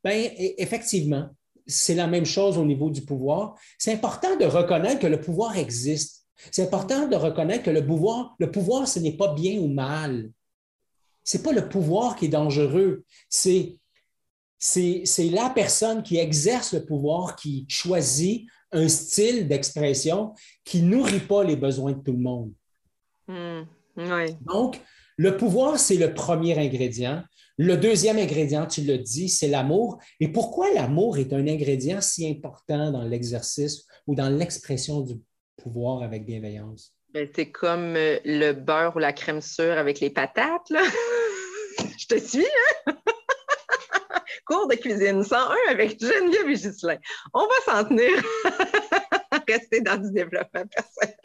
Bien, 0.03 0.29
effectivement, 0.57 1.29
c'est 1.65 1.95
la 1.95 2.07
même 2.07 2.25
chose 2.25 2.57
au 2.57 2.65
niveau 2.65 2.89
du 2.89 3.01
pouvoir. 3.01 3.55
C'est 3.77 3.93
important 3.93 4.35
de 4.37 4.45
reconnaître 4.45 4.99
que 4.99 5.07
le 5.07 5.19
pouvoir 5.19 5.57
existe. 5.57 6.25
C'est 6.51 6.63
important 6.63 7.07
de 7.07 7.15
reconnaître 7.15 7.63
que 7.63 7.71
le 7.71 7.85
pouvoir, 7.85 8.35
le 8.39 8.51
pouvoir, 8.51 8.87
ce 8.87 8.99
n'est 8.99 9.17
pas 9.17 9.33
bien 9.33 9.59
ou 9.59 9.67
mal. 9.67 10.31
Ce 11.23 11.37
n'est 11.37 11.43
pas 11.43 11.51
le 11.51 11.67
pouvoir 11.67 12.15
qui 12.15 12.25
est 12.25 12.29
dangereux. 12.29 13.03
C'est 13.29 13.77
c'est 14.59 15.29
la 15.31 15.51
personne 15.51 16.01
qui 16.01 16.17
exerce 16.17 16.73
le 16.73 16.83
pouvoir 16.83 17.35
qui 17.35 17.65
choisit 17.69 18.47
un 18.71 18.87
style 18.87 19.47
d'expression 19.47 20.33
qui 20.63 20.81
nourrit 20.81 21.19
pas 21.19 21.43
les 21.43 21.55
besoins 21.55 21.91
de 21.91 22.01
tout 22.01 22.11
le 22.11 22.17
monde. 22.17 22.53
Hmm. 23.27 23.63
Donc, 24.41 24.79
le 25.17 25.37
pouvoir, 25.37 25.79
c'est 25.79 25.95
le 25.95 26.13
premier 26.13 26.57
ingrédient. 26.57 27.23
Le 27.57 27.75
deuxième 27.75 28.19
ingrédient, 28.19 28.67
tu 28.67 28.81
le 28.81 28.99
dis, 28.99 29.29
c'est 29.29 29.47
l'amour. 29.47 29.97
Et 30.19 30.27
pourquoi 30.27 30.71
l'amour 30.73 31.17
est 31.17 31.33
un 31.33 31.47
ingrédient 31.47 32.01
si 32.01 32.29
important 32.29 32.91
dans 32.91 33.01
l'exercice 33.01 33.87
ou 34.05 34.13
dans 34.13 34.29
l'expression 34.29 35.01
du 35.01 35.15
pouvoir 35.57 36.03
avec 36.03 36.25
bienveillance? 36.25 36.93
Ben, 37.13 37.27
c'est 37.35 37.49
comme 37.49 37.95
euh, 37.95 38.19
le 38.25 38.51
beurre 38.51 38.95
ou 38.95 38.99
la 38.99 39.13
crème 39.13 39.41
sûre 39.41 39.77
avec 39.77 39.99
les 39.99 40.11
patates. 40.11 40.69
Là. 40.69 40.83
Je 41.97 42.05
te 42.05 42.19
suis, 42.19 42.45
hein? 42.85 42.93
Cours 44.45 44.67
de 44.67 44.75
cuisine 44.75 45.23
101 45.23 45.55
avec 45.71 45.99
Geneviève 45.99 46.49
et 46.49 46.53
Ghislain. 46.53 46.97
On 47.33 47.41
va 47.41 47.73
s'en 47.73 47.85
tenir. 47.85 48.11
Rester 49.47 49.81
dans 49.81 49.97
du 49.97 50.11
développement 50.11 50.63
personnel. 50.67 51.17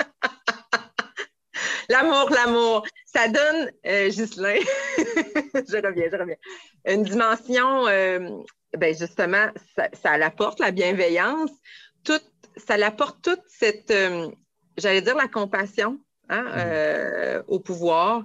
L'amour, 1.92 2.31
l'amour. 2.31 2.87
Ça 3.05 3.28
donne, 3.28 3.70
euh, 3.87 4.09
Ghislain, 4.09 4.57
je 4.96 5.87
reviens, 5.87 6.09
je 6.11 6.16
reviens, 6.16 6.37
une 6.87 7.02
dimension, 7.02 7.87
euh, 7.87 8.31
ben 8.78 8.96
justement, 8.96 9.48
ça, 9.76 9.90
ça 9.92 10.12
apporte 10.12 10.59
la 10.59 10.70
bienveillance, 10.70 11.50
tout, 12.02 12.20
ça 12.57 12.74
apporte 12.74 13.20
toute 13.22 13.42
cette, 13.46 13.90
euh, 13.90 14.31
j'allais 14.78 15.02
dire 15.02 15.16
la 15.16 15.28
compassion 15.28 16.00
hein, 16.31 16.44
mm. 16.44 16.52
euh, 16.57 17.42
au 17.48 17.61
pouvoir. 17.61 18.24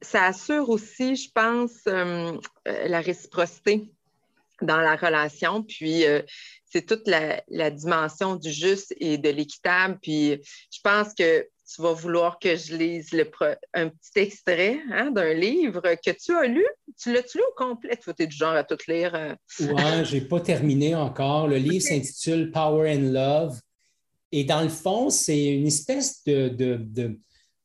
Ça 0.00 0.26
assure 0.26 0.68
aussi, 0.70 1.16
je 1.16 1.30
pense, 1.32 1.84
la 1.84 3.00
réciprocité 3.00 3.92
dans 4.60 4.80
la 4.80 4.94
relation. 4.96 5.62
Puis, 5.62 6.04
c'est 6.64 6.86
toute 6.86 7.06
la, 7.06 7.40
la, 7.48 7.70
dimension 7.70 8.34
du 8.34 8.50
juste 8.50 8.92
et 8.98 9.16
de 9.16 9.28
l'équitable. 9.28 9.98
Puis, 10.02 10.40
je 10.72 10.80
pense 10.82 11.14
que 11.14 11.46
tu 11.74 11.82
vas 11.82 11.92
vouloir 11.92 12.38
que 12.38 12.54
je 12.56 12.76
lise 12.76 13.10
un 13.72 13.88
petit 13.88 14.16
extrait 14.16 14.80
hein, 14.92 15.10
d'un 15.10 15.32
livre 15.32 15.80
que 15.80 16.10
tu 16.10 16.36
as 16.36 16.46
lu? 16.46 16.64
Tu 17.00 17.12
l'as-tu 17.12 17.38
lu 17.38 17.44
au 17.44 17.54
complet? 17.56 17.98
Tu 18.02 18.10
es 18.22 18.26
du 18.26 18.36
genre 18.36 18.54
à 18.54 18.64
tout 18.64 18.76
lire. 18.88 19.14
Euh? 19.14 19.34
Oui, 19.60 20.04
je 20.04 20.16
n'ai 20.16 20.20
pas 20.22 20.40
terminé 20.40 20.94
encore. 20.94 21.48
Le 21.48 21.56
livre 21.56 21.84
s'intitule 21.84 22.50
Power 22.50 22.94
and 22.94 23.12
Love. 23.12 23.60
Et 24.32 24.44
dans 24.44 24.62
le 24.62 24.68
fond, 24.68 25.10
c'est 25.10 25.46
une 25.46 25.66
espèce 25.66 26.22
de. 26.24 26.48
de, 26.48 27.18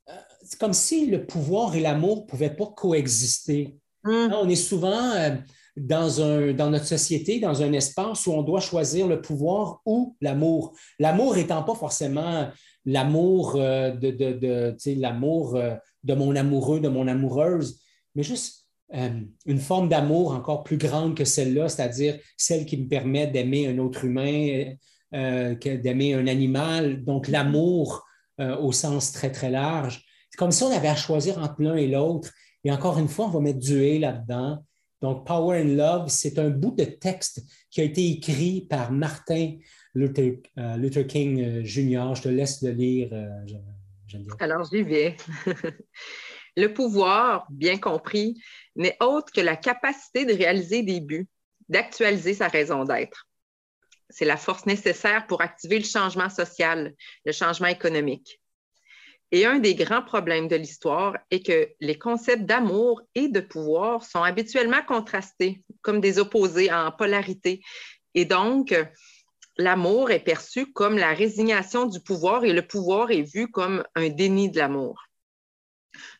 euh, 0.09 0.13
c'est 0.43 0.59
comme 0.59 0.73
si 0.73 1.07
le 1.07 1.25
pouvoir 1.25 1.75
et 1.75 1.81
l'amour 1.81 2.21
ne 2.21 2.25
pouvaient 2.29 2.55
pas 2.55 2.67
coexister. 2.67 3.75
Hum. 4.03 4.33
On 4.33 4.47
est 4.47 4.55
souvent 4.55 5.11
euh, 5.15 5.35
dans, 5.75 6.21
un, 6.21 6.53
dans 6.53 6.69
notre 6.69 6.85
société, 6.85 7.39
dans 7.39 7.61
un 7.61 7.71
espace 7.73 8.25
où 8.27 8.33
on 8.33 8.41
doit 8.41 8.61
choisir 8.61 9.07
le 9.07 9.21
pouvoir 9.21 9.81
ou 9.85 10.15
l'amour. 10.21 10.73
L'amour 10.99 11.37
étant 11.37 11.63
pas 11.63 11.75
forcément 11.75 12.49
l'amour 12.87 13.57
euh, 13.57 13.91
de, 13.91 14.11
de, 14.11 14.75
l'amour 14.99 15.55
euh, 15.57 15.75
de 16.03 16.13
mon 16.13 16.35
amoureux, 16.35 16.79
de 16.79 16.87
mon 16.87 17.07
amoureuse, 17.07 17.81
mais 18.15 18.23
juste 18.23 18.65
euh, 18.95 19.19
une 19.45 19.59
forme 19.59 19.89
d'amour 19.89 20.31
encore 20.31 20.63
plus 20.63 20.77
grande 20.77 21.13
que 21.13 21.25
celle-là, 21.25 21.67
c'est-à-dire 21.67 22.17
celle 22.37 22.65
qui 22.65 22.77
me 22.77 22.87
permet 22.87 23.27
d'aimer 23.27 23.67
un 23.67 23.77
autre 23.77 24.05
humain, 24.05 24.73
d'aimer 25.11 26.13
un 26.13 26.27
animal, 26.27 27.03
donc 27.03 27.27
l'amour 27.27 28.05
au 28.39 28.71
sens 28.71 29.11
très, 29.13 29.31
très 29.31 29.49
large. 29.49 30.03
C'est 30.29 30.37
comme 30.37 30.51
si 30.51 30.63
on 30.63 30.71
avait 30.71 30.89
à 30.89 30.95
choisir 30.95 31.37
entre 31.39 31.61
l'un 31.61 31.75
et 31.75 31.87
l'autre. 31.87 32.31
Et 32.63 32.71
encore 32.71 32.99
une 32.99 33.07
fois, 33.07 33.25
on 33.25 33.29
va 33.29 33.39
mettre 33.39 33.59
du 33.59 33.81
et 33.81 33.99
là-dedans. 33.99 34.59
Donc, 35.01 35.25
Power 35.25 35.61
and 35.61 35.75
Love, 35.75 36.09
c'est 36.09 36.39
un 36.39 36.49
bout 36.49 36.75
de 36.75 36.83
texte 36.83 37.41
qui 37.69 37.81
a 37.81 37.83
été 37.83 38.05
écrit 38.09 38.67
par 38.69 38.91
Martin 38.91 39.53
euh, 39.97 40.77
Luther, 40.77 41.07
King 41.07 41.41
euh, 41.41 41.63
Jr. 41.63 42.15
Je 42.15 42.21
te 42.21 42.29
laisse 42.29 42.61
le 42.61 42.71
lire, 42.71 43.09
euh, 43.11 44.27
Alors, 44.39 44.63
j'y 44.71 44.83
vais. 44.83 45.17
le 46.57 46.73
pouvoir, 46.73 47.47
bien 47.49 47.77
compris, 47.77 48.41
n'est 48.75 48.97
autre 48.99 49.31
que 49.31 49.41
la 49.41 49.55
capacité 49.55 50.25
de 50.25 50.33
réaliser 50.33 50.83
des 50.83 50.99
buts, 50.99 51.27
d'actualiser 51.69 52.33
sa 52.33 52.47
raison 52.47 52.83
d'être. 52.83 53.27
C'est 54.09 54.25
la 54.25 54.37
force 54.37 54.65
nécessaire 54.65 55.27
pour 55.27 55.41
activer 55.41 55.79
le 55.79 55.85
changement 55.85 56.29
social, 56.29 56.93
le 57.25 57.31
changement 57.31 57.67
économique. 57.67 58.39
Et 59.31 59.45
un 59.45 59.59
des 59.59 59.75
grands 59.75 60.03
problèmes 60.03 60.47
de 60.47 60.55
l'histoire 60.55 61.17
est 61.31 61.45
que 61.45 61.69
les 61.81 61.97
concepts 61.97 62.45
d'amour 62.45 63.01
et 63.13 63.27
de 63.27 63.41
pouvoir 63.41 64.05
sont 64.05 64.23
habituellement 64.23 64.81
contrastés, 64.87 65.61
comme 65.81 65.99
des 65.99 66.17
opposés 66.17 66.71
en 66.71 66.93
polarité. 66.93 67.61
Et 68.13 68.23
donc, 68.23 68.73
l'amour 69.57 70.11
est 70.11 70.23
perçu 70.23 70.71
comme 70.71 70.97
la 70.97 71.13
résignation 71.13 71.85
du 71.85 71.99
pouvoir 71.99 72.43
et 72.43 72.53
le 72.53 72.65
pouvoir 72.65 73.11
est 73.11 73.23
vu 73.23 73.49
comme 73.49 73.83
un 73.95 74.09
déni 74.09 74.49
de 74.49 74.57
l'amour. 74.57 75.03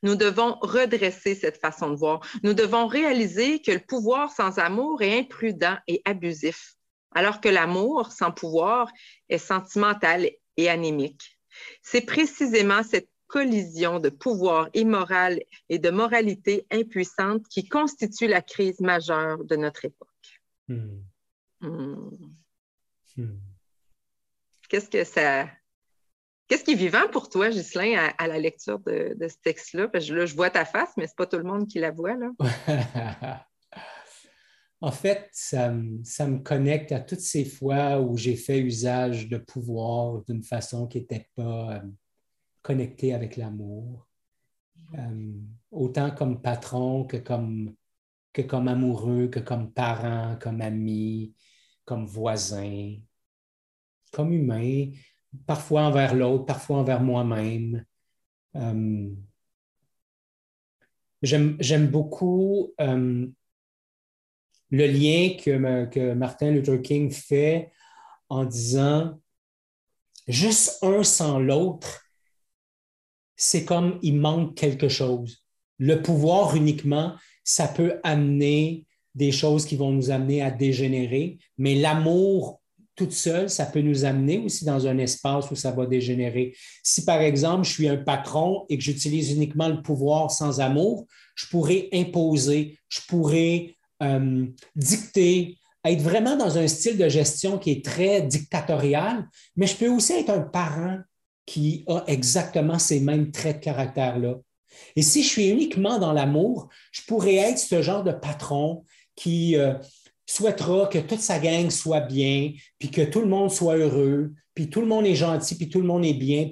Nous 0.03 0.15
devons 0.15 0.57
redresser 0.61 1.35
cette 1.35 1.57
façon 1.57 1.91
de 1.91 1.95
voir. 1.95 2.21
Nous 2.43 2.53
devons 2.53 2.87
réaliser 2.87 3.61
que 3.61 3.71
le 3.71 3.79
pouvoir 3.79 4.31
sans 4.31 4.59
amour 4.59 5.01
est 5.01 5.19
imprudent 5.19 5.77
et 5.87 6.01
abusif, 6.05 6.75
alors 7.13 7.41
que 7.41 7.49
l'amour 7.49 8.11
sans 8.11 8.31
pouvoir 8.31 8.89
est 9.29 9.37
sentimental 9.37 10.29
et 10.57 10.69
anémique. 10.69 11.37
C'est 11.81 12.01
précisément 12.01 12.83
cette 12.83 13.09
collision 13.27 13.99
de 13.99 14.09
pouvoir 14.09 14.69
immoral 14.73 15.41
et 15.69 15.79
de 15.79 15.89
moralité 15.89 16.65
impuissante 16.71 17.47
qui 17.49 17.67
constitue 17.67 18.27
la 18.27 18.41
crise 18.41 18.79
majeure 18.79 19.43
de 19.43 19.55
notre 19.55 19.85
époque. 19.85 20.07
Hmm. 20.69 21.01
Hmm. 21.61 22.06
Hmm. 23.15 23.37
Qu'est-ce 24.69 24.89
que 24.89 25.03
ça. 25.03 25.47
Qu'est-ce 26.47 26.63
qui 26.63 26.71
est 26.71 26.75
vivant 26.75 27.09
pour 27.11 27.29
toi, 27.29 27.49
Ghislain, 27.49 28.11
à, 28.17 28.27
la 28.27 28.39
lecture 28.39 28.79
de, 28.79 29.15
ce 29.19 29.35
texte-là? 29.43 29.89
Parce 29.89 30.07
que 30.07 30.13
là, 30.13 30.25
je 30.25 30.33
vois 30.33 30.49
ta 30.49 30.63
face, 30.63 30.91
mais 30.95 31.05
ce 31.05 31.11
n'est 31.11 31.15
pas 31.17 31.25
tout 31.25 31.37
le 31.37 31.43
monde 31.43 31.67
qui 31.67 31.79
la 31.79 31.91
voit. 31.91 32.15
Là. 32.15 32.31
en 34.81 34.91
fait, 34.91 35.27
ça, 35.33 35.71
me 35.71 36.37
connecte 36.37 36.93
à 36.93 37.01
toutes 37.01 37.19
ces 37.19 37.43
fois 37.43 37.99
où 37.99 38.15
j'ai 38.15 38.37
fait 38.37 38.59
usage 38.59 39.27
de 39.27 39.37
pouvoir 39.37 40.23
d'une 40.23 40.43
façon 40.43 40.87
qui 40.87 40.99
n'était 40.99 41.27
pas 41.35 41.75
euh, 41.75 41.81
connectée 42.61 43.13
avec 43.13 43.35
l'amour. 43.35 44.07
Euh, 44.97 45.33
autant 45.69 46.11
comme 46.11 46.41
patron 46.41 47.03
que 47.03 47.17
comme, 47.17 47.75
que 48.31 48.41
comme 48.41 48.69
amoureux, 48.69 49.27
que 49.27 49.39
comme 49.39 49.73
parent, 49.73 50.37
comme 50.39 50.61
ami, 50.61 51.33
comme 51.87 52.05
voisin 52.05 52.97
comme 54.11 54.33
humain, 54.33 54.89
parfois 55.45 55.83
envers 55.83 56.13
l'autre, 56.13 56.45
parfois 56.45 56.77
envers 56.77 57.01
moi-même. 57.01 57.85
Euh, 58.55 59.09
j'aime 61.21 61.87
beaucoup 61.87 62.73
euh, 62.81 63.27
le 64.69 64.87
lien 64.87 65.35
que, 65.37 65.85
que, 65.85 66.13
Martin 66.13 66.51
Luther 66.51 66.81
King 66.81 67.11
fait 67.11 67.71
en 68.29 68.45
disant 68.45 69.19
juste 70.27 70.83
un 70.83 71.03
sans 71.03 71.39
l'autre, 71.39 72.05
c'est 73.35 73.65
comme 73.65 73.99
il 74.01 74.19
manque 74.19 74.55
quelque 74.55 74.89
chose. 74.89 75.45
Le 75.77 76.01
pouvoir 76.01 76.55
uniquement, 76.55 77.15
ça 77.43 77.67
peut 77.67 77.99
amener 78.03 78.86
des 79.17 79.31
choses 79.31 79.65
qui 79.65 79.75
vont 79.75 79.91
nous 79.91 80.11
amener 80.11 80.43
à 80.43 80.51
dégénérer, 80.51 81.39
mais 81.57 81.73
l'amour 81.73 82.61
toute 82.95 83.13
seule, 83.13 83.49
ça 83.49 83.65
peut 83.65 83.81
nous 83.81 84.05
amener 84.05 84.37
aussi 84.39 84.63
dans 84.63 84.87
un 84.87 84.97
espace 84.99 85.49
où 85.51 85.55
ça 85.55 85.71
va 85.71 85.85
dégénérer. 85.85 86.55
Si 86.83 87.03
par 87.03 87.21
exemple, 87.21 87.65
je 87.65 87.71
suis 87.71 87.87
un 87.87 87.97
patron 87.97 88.65
et 88.69 88.77
que 88.77 88.83
j'utilise 88.83 89.31
uniquement 89.31 89.69
le 89.69 89.81
pouvoir 89.81 90.31
sans 90.31 90.59
amour, 90.59 91.05
je 91.35 91.47
pourrais 91.47 91.89
imposer, 91.93 92.79
je 92.89 92.99
pourrais 93.07 93.75
euh, 94.03 94.45
dicter, 94.75 95.57
être 95.83 96.01
vraiment 96.01 96.35
dans 96.35 96.57
un 96.57 96.67
style 96.67 96.97
de 96.97 97.09
gestion 97.09 97.57
qui 97.57 97.71
est 97.71 97.85
très 97.85 98.21
dictatorial, 98.21 99.27
mais 99.55 99.67
je 99.67 99.75
peux 99.75 99.89
aussi 99.89 100.13
être 100.13 100.31
un 100.31 100.41
parent 100.41 100.99
qui 101.45 101.85
a 101.87 102.03
exactement 102.07 102.77
ces 102.77 102.99
mêmes 102.99 103.31
traits 103.31 103.59
de 103.59 103.63
caractère-là. 103.63 104.35
Et 104.95 105.01
si 105.01 105.23
je 105.23 105.27
suis 105.27 105.49
uniquement 105.49 105.99
dans 105.99 106.13
l'amour, 106.13 106.69
je 106.91 107.01
pourrais 107.07 107.35
être 107.35 107.59
ce 107.59 107.81
genre 107.81 108.03
de 108.03 108.11
patron 108.11 108.83
qui, 109.17 109.57
euh, 109.57 109.73
souhaitera 110.27 110.87
que 110.87 110.99
toute 110.99 111.21
sa 111.21 111.39
gang 111.39 111.69
soit 111.71 112.01
bien, 112.01 112.51
puis 112.77 112.91
que 112.91 113.01
tout 113.01 113.21
le 113.21 113.27
monde 113.27 113.49
soit 113.49 113.77
heureux, 113.77 114.33
puis 114.53 114.69
tout 114.69 114.81
le 114.81 114.87
monde 114.87 115.05
est 115.05 115.15
gentil, 115.15 115.55
puis 115.55 115.69
tout 115.69 115.79
le 115.79 115.87
monde 115.87 116.05
est 116.05 116.13
bien, 116.13 116.49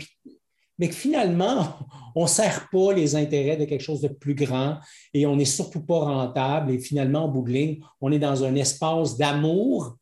mais 0.80 0.90
que 0.90 0.96
finalement, 0.96 1.76
on 2.16 2.24
ne 2.24 2.30
sert 2.30 2.70
pas 2.72 2.94
les 2.94 3.16
intérêts 3.16 3.58
de 3.58 3.66
quelque 3.66 3.84
chose 3.84 4.02
de 4.02 4.08
plus 4.08 4.36
grand 4.36 4.78
et 5.14 5.26
on 5.26 5.36
n'est 5.36 5.44
surtout 5.44 5.82
pas 5.82 6.00
rentable. 6.00 6.72
Et 6.72 6.80
finalement, 6.80 7.26
en 7.26 7.28
bout 7.28 7.46
on 8.00 8.12
est 8.12 8.20
dans 8.20 8.44
un 8.46 8.56
espace 8.56 9.18
d'amour, 9.18 9.98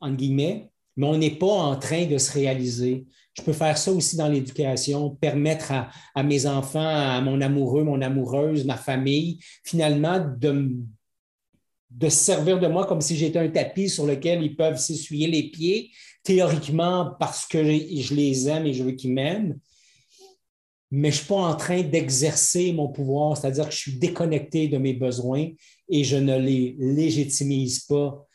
entre 0.00 0.16
guillemets, 0.16 0.70
mais 0.96 1.06
on 1.08 1.18
n'est 1.18 1.36
pas 1.36 1.46
en 1.46 1.76
train 1.76 2.06
de 2.06 2.18
se 2.18 2.32
réaliser. 2.32 3.04
Je 3.36 3.42
peux 3.42 3.52
faire 3.52 3.76
ça 3.76 3.90
aussi 3.90 4.16
dans 4.16 4.28
l'éducation, 4.28 5.10
permettre 5.10 5.72
à, 5.72 5.88
à, 6.14 6.22
mes 6.22 6.46
enfants, 6.46 6.78
à 6.86 7.20
mon 7.20 7.40
amoureux, 7.40 7.82
mon 7.82 8.00
amoureuse, 8.00 8.64
ma 8.64 8.76
famille, 8.76 9.40
finalement, 9.64 10.20
de, 10.38 10.70
de 11.94 12.08
se 12.08 12.16
servir 12.16 12.58
de 12.58 12.66
moi 12.66 12.86
comme 12.86 13.00
si 13.00 13.16
j'étais 13.16 13.38
un 13.38 13.48
tapis 13.48 13.88
sur 13.88 14.06
lequel 14.06 14.42
ils 14.42 14.56
peuvent 14.56 14.78
s'essuyer 14.78 15.28
les 15.28 15.44
pieds, 15.50 15.92
théoriquement 16.24 17.14
parce 17.20 17.46
que 17.46 17.62
je 17.62 18.14
les 18.14 18.48
aime 18.48 18.66
et 18.66 18.74
je 18.74 18.82
veux 18.82 18.92
qu'ils 18.92 19.12
m'aiment. 19.12 19.58
Mais 20.90 21.10
je 21.10 21.16
ne 21.16 21.18
suis 21.18 21.26
pas 21.26 21.36
en 21.36 21.56
train 21.56 21.82
d'exercer 21.82 22.72
mon 22.72 22.88
pouvoir, 22.88 23.36
c'est-à-dire 23.36 23.68
que 23.68 23.74
je 23.74 23.78
suis 23.78 23.98
déconnecté 23.98 24.68
de 24.68 24.78
mes 24.78 24.92
besoins 24.92 25.48
et 25.88 26.04
je 26.04 26.16
ne 26.16 26.38
les 26.38 26.76
légitimise 26.78 27.80
pas. 27.80 28.26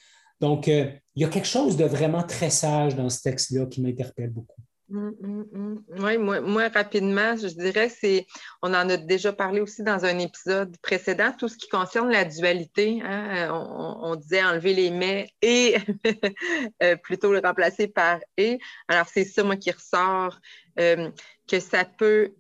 Donc, 0.42 0.68
euh, 0.68 0.92
il 1.16 1.22
y 1.22 1.26
a 1.26 1.30
quelque 1.30 1.48
chose 1.48 1.78
de 1.78 1.86
vraiment 1.86 2.24
très 2.24 2.50
sage 2.50 2.96
dans 2.96 3.10
ce 3.10 3.22
texte-là 3.22 3.66
qui 3.66 3.82
m'interpelle 3.82 4.30
beaucoup. 4.30 4.62
Mm, 4.90 5.12
mm, 5.22 5.46
mm. 5.52 5.84
Oui, 6.00 6.18
moi, 6.18 6.68
rapidement, 6.70 7.36
je 7.38 7.48
dirais 7.48 7.90
c'est, 7.90 8.26
on 8.64 8.70
en 8.70 8.90
a 8.90 8.98
déjà 8.98 9.32
parlé 9.32 9.62
aussi 9.62 9.84
dans 9.84 10.04
un 10.04 10.18
épisode 10.18 10.76
précédent, 10.82 11.32
tout 11.38 11.48
ce 11.48 11.58
qui 11.58 11.68
concerne 11.70 12.10
la 12.10 12.26
dualité. 12.26 13.00
Hein, 13.04 13.50
on, 13.52 14.16
disait 14.16 14.44
enlever 14.44 14.74
les 14.74 14.90
mais 14.90 15.30
et 15.42 15.76
euh, 16.84 16.96
plutôt 16.96 17.32
le 17.32 17.40
remplacer 17.40 17.88
par 17.88 18.20
et. 18.38 18.58
Alors, 18.88 19.06
c'est 19.08 19.26
ça, 19.26 19.44
moi, 19.44 19.58
qui 19.58 19.72
ressort, 19.72 20.40
euh, 20.80 21.12
que 21.48 21.60
ça 21.60 21.86
peut, 21.86 22.34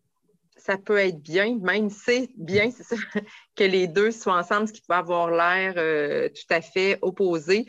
ça 0.57 0.77
peut 0.77 0.97
être 0.97 1.21
bien, 1.21 1.57
même 1.61 1.91
c'est 1.91 2.29
bien, 2.35 2.71
c'est 2.71 2.83
ça, 2.83 2.95
que 3.55 3.63
les 3.63 3.87
deux 3.87 4.09
soient 4.09 4.39
ensemble, 4.39 4.67
ce 4.67 4.73
qui 4.73 4.81
peut 4.81 4.95
avoir 4.95 5.29
l'air 5.29 5.75
euh, 5.77 6.29
tout 6.29 6.53
à 6.53 6.61
fait 6.61 6.97
opposé. 7.03 7.67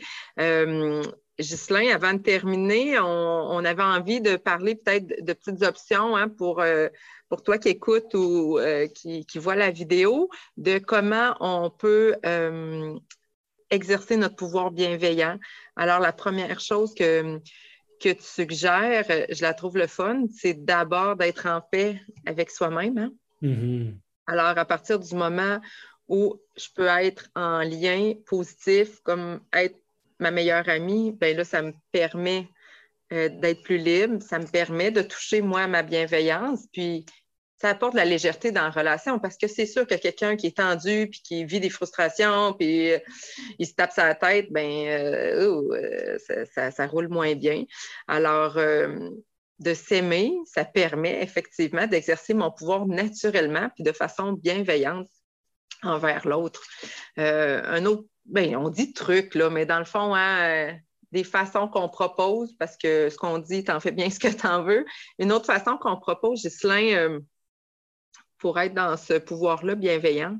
Ghislain, 1.41 1.93
avant 1.93 2.13
de 2.13 2.19
terminer, 2.19 2.99
on, 2.99 3.63
avait 3.65 3.83
envie 3.83 4.21
de 4.21 4.35
parler 4.35 4.75
peut-être 4.75 5.07
de, 5.23 5.33
petites 5.33 5.61
options 5.63 6.15
hein, 6.15 6.29
pour, 6.29 6.61
euh, 6.61 6.87
pour 7.29 7.43
toi 7.43 7.57
qui 7.57 7.69
écoutes 7.69 8.13
ou 8.13 8.57
euh, 8.59 8.87
qui, 8.87 9.25
qui 9.25 9.39
vois 9.39 9.55
la 9.55 9.71
vidéo, 9.71 10.29
de 10.57 10.77
comment 10.77 11.35
on 11.39 11.69
peut 11.69 12.15
euh, 12.25 12.97
exercer 13.69 14.17
notre 14.17 14.35
pouvoir 14.35 14.71
bienveillant. 14.71 15.37
Alors, 15.75 15.99
la 15.99 16.13
première 16.13 16.59
chose 16.59 16.93
que, 16.93 17.39
que 17.99 18.09
tu 18.09 18.23
suggères, 18.23 19.05
je 19.29 19.41
la 19.41 19.53
trouve 19.53 19.77
le 19.77 19.87
fun, 19.87 20.25
c'est 20.35 20.65
d'abord 20.65 21.15
d'être 21.15 21.45
en 21.45 21.61
paix 21.61 21.99
avec 22.25 22.51
soi-même. 22.51 22.97
Hein. 22.97 23.11
Mm-hmm. 23.41 23.95
Alors, 24.27 24.57
à 24.57 24.65
partir 24.65 24.99
du 24.99 25.15
moment 25.15 25.59
où 26.07 26.35
je 26.57 26.67
peux 26.75 26.87
être 26.87 27.29
en 27.35 27.59
lien 27.59 28.13
positif, 28.25 28.99
comme 29.01 29.39
être 29.53 29.80
ma 30.21 30.31
meilleure 30.31 30.69
amie, 30.69 31.11
ben 31.11 31.35
là, 31.35 31.43
ça 31.43 31.61
me 31.61 31.73
permet 31.91 32.47
euh, 33.11 33.29
d'être 33.29 33.63
plus 33.63 33.77
libre, 33.77 34.21
ça 34.21 34.39
me 34.39 34.45
permet 34.45 34.91
de 34.91 35.01
toucher, 35.01 35.41
moi, 35.41 35.67
ma 35.67 35.83
bienveillance, 35.83 36.67
puis 36.71 37.05
ça 37.57 37.69
apporte 37.69 37.93
la 37.93 38.05
légèreté 38.05 38.51
dans 38.51 38.63
la 38.63 38.69
relation 38.69 39.19
parce 39.19 39.37
que 39.37 39.47
c'est 39.47 39.65
sûr 39.65 39.85
que 39.85 39.95
quelqu'un 39.95 40.35
qui 40.35 40.47
est 40.47 40.57
tendu 40.57 41.07
puis 41.11 41.21
qui 41.23 41.45
vit 41.45 41.59
des 41.59 41.69
frustrations 41.69 42.53
puis 42.53 42.91
euh, 42.91 42.99
il 43.59 43.67
se 43.67 43.73
tape 43.73 43.91
sa 43.91 44.15
tête, 44.15 44.47
ben 44.51 44.87
euh, 44.87 46.17
ça, 46.55 46.87
roule 46.87 47.07
moins 47.09 47.35
bien. 47.35 47.65
Alors, 48.07 48.55
de 48.55 49.73
s'aimer, 49.75 50.33
ça 50.45 50.65
permet 50.65 51.21
effectivement 51.21 51.85
d'exercer 51.85 52.33
mon 52.33 52.49
pouvoir 52.49 52.87
naturellement 52.87 53.69
puis 53.75 53.83
de 53.83 53.91
façon 53.91 54.33
bienveillante 54.33 55.07
envers 55.83 56.27
l'autre. 56.27 56.61
un 57.17 57.85
autre 57.85 58.05
ben, 58.25 58.55
on 58.55 58.69
dit 58.69 58.93
truc, 58.93 59.35
là, 59.35 59.49
mais 59.49 59.65
dans 59.65 59.79
le 59.79 59.85
fond, 59.85 60.13
hein, 60.15 60.69
euh, 60.69 60.73
des 61.11 61.23
façons 61.23 61.67
qu'on 61.67 61.89
propose, 61.89 62.55
parce 62.57 62.77
que 62.77 63.09
ce 63.09 63.17
qu'on 63.17 63.39
dit, 63.39 63.63
t'en 63.63 63.79
fais 63.79 63.91
bien 63.91 64.09
ce 64.09 64.19
que 64.19 64.29
t'en 64.29 64.63
veux. 64.63 64.85
Une 65.19 65.31
autre 65.31 65.45
façon 65.45 65.77
qu'on 65.77 65.97
propose, 65.97 66.43
Ghislain, 66.43 66.93
euh, 66.93 67.19
pour 68.37 68.59
être 68.59 68.73
dans 68.73 68.97
ce 68.97 69.15
pouvoir-là 69.15 69.75
bienveillant. 69.75 70.37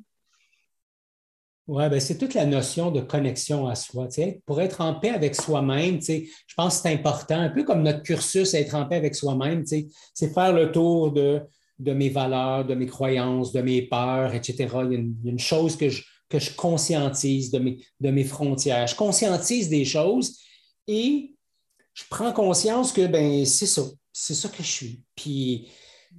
Oui, 1.68 1.88
ben 1.90 2.00
c'est 2.00 2.18
toute 2.18 2.34
la 2.34 2.46
notion 2.46 2.92
de 2.92 3.02
connexion 3.02 3.68
à 3.68 3.76
soi. 3.76 4.08
Pour 4.46 4.60
être 4.62 4.82
en 4.82 4.96
paix 4.96 5.12
avec 5.12 5.36
soi-même, 5.36 6.02
je 6.02 6.54
pense 6.58 6.78
que 6.78 6.82
c'est 6.82 6.94
important, 6.94 7.40
un 7.40 7.50
peu 7.50 7.64
comme 7.64 7.84
notre 7.84 8.02
cursus, 8.02 8.54
être 8.56 8.76
en 8.76 8.88
paix 8.88 8.96
avec 8.96 9.16
soi-même, 9.16 9.64
c'est 9.66 10.34
faire 10.34 10.54
le 10.54 10.72
tour 10.72 11.12
de, 11.12 11.42
de 11.82 11.94
mes 11.94 12.10
valeurs, 12.10 12.66
de 12.66 12.76
mes 12.76 12.86
croyances, 12.86 13.52
de 13.52 13.62
mes 13.62 13.82
peurs, 13.82 14.34
etc. 14.34 14.68
il 14.86 14.94
y 14.94 14.96
a 14.96 15.32
une 15.32 15.40
chose 15.40 15.76
que 15.76 15.90
je, 15.90 16.04
que 16.30 16.40
je 16.40 16.52
conscientise 16.52 17.52
de 17.52 17.60
mes, 17.60 17.78
de 18.00 18.10
mes 18.10 18.24
frontières. 18.24 18.88
Je 18.88 18.96
conscientise 18.96 19.70
des 19.70 19.86
choses 19.86 20.40
et 20.88 21.36
je 21.94 22.04
prends 22.10 22.32
conscience 22.32 22.92
que 22.92 23.06
ben, 23.08 23.46
c'est 23.46 23.66
ça, 23.66 23.84
c'est 24.14 24.34
ça 24.34 24.50
que 24.50 24.64
je 24.64 24.68
suis. 24.68 25.02
Puis 25.16 25.68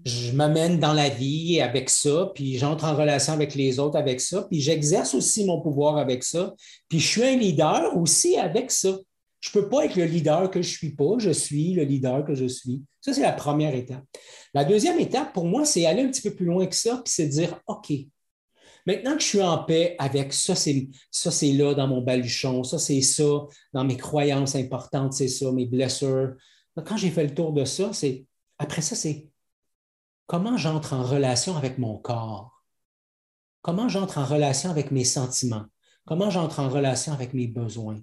je 0.04 0.32
m'amène 0.32 0.78
dans 0.78 0.92
la 0.92 1.08
vie 1.08 1.60
avec 1.60 1.88
ça, 1.90 2.30
puis 2.34 2.58
j'entre 2.58 2.84
en 2.84 2.96
relation 2.96 3.32
avec 3.32 3.54
les 3.54 3.78
autres 3.78 3.98
avec 3.98 4.20
ça, 4.20 4.42
puis 4.42 4.60
j'exerce 4.60 5.14
aussi 5.14 5.44
mon 5.44 5.60
pouvoir 5.60 5.96
avec 5.96 6.24
ça, 6.24 6.54
puis 6.88 6.98
je 6.98 7.06
suis 7.06 7.22
un 7.22 7.36
leader 7.36 7.96
aussi 7.96 8.36
avec 8.36 8.70
ça. 8.70 8.96
Je 9.42 9.50
ne 9.50 9.60
peux 9.60 9.68
pas 9.68 9.84
être 9.84 9.96
le 9.96 10.04
leader 10.04 10.50
que 10.50 10.62
je 10.62 10.68
ne 10.68 10.72
suis 10.72 10.94
pas, 10.94 11.18
je 11.18 11.30
suis 11.30 11.74
le 11.74 11.82
leader 11.82 12.24
que 12.24 12.34
je 12.34 12.46
suis. 12.46 12.80
Ça, 13.00 13.12
c'est 13.12 13.22
la 13.22 13.32
première 13.32 13.74
étape. 13.74 14.04
La 14.54 14.64
deuxième 14.64 15.00
étape, 15.00 15.32
pour 15.34 15.46
moi, 15.46 15.64
c'est 15.64 15.84
aller 15.84 16.02
un 16.02 16.08
petit 16.08 16.22
peu 16.22 16.34
plus 16.34 16.46
loin 16.46 16.64
que 16.66 16.76
ça, 16.76 17.02
puis 17.04 17.12
c'est 17.12 17.26
dire, 17.26 17.60
OK, 17.66 17.92
Maintenant 18.86 19.14
que 19.14 19.22
je 19.22 19.28
suis 19.28 19.42
en 19.42 19.62
paix 19.62 19.94
avec 19.98 20.32
ça, 20.32 20.54
c'est 20.54 20.88
ça, 21.10 21.30
c'est 21.30 21.52
là 21.52 21.74
dans 21.74 21.86
mon 21.86 22.02
baluchon, 22.02 22.64
ça, 22.64 22.78
c'est 22.78 23.00
ça 23.00 23.46
dans 23.72 23.84
mes 23.84 23.96
croyances 23.96 24.56
importantes, 24.56 25.12
c'est 25.12 25.28
ça, 25.28 25.52
mes 25.52 25.66
blessures. 25.66 26.34
quand 26.84 26.96
j'ai 26.96 27.10
fait 27.10 27.24
le 27.24 27.34
tour 27.34 27.52
de 27.52 27.64
ça, 27.64 27.92
c'est 27.92 28.26
après 28.58 28.82
ça, 28.82 28.96
c'est 28.96 29.28
comment 30.26 30.56
j'entre 30.56 30.94
en 30.94 31.04
relation 31.04 31.56
avec 31.56 31.78
mon 31.78 31.96
corps, 31.96 32.64
comment 33.60 33.88
j'entre 33.88 34.18
en 34.18 34.24
relation 34.24 34.70
avec 34.70 34.90
mes 34.90 35.04
sentiments, 35.04 35.66
comment 36.04 36.30
j'entre 36.30 36.58
en 36.58 36.68
relation 36.68 37.12
avec 37.12 37.34
mes 37.34 37.46
besoins? 37.46 38.00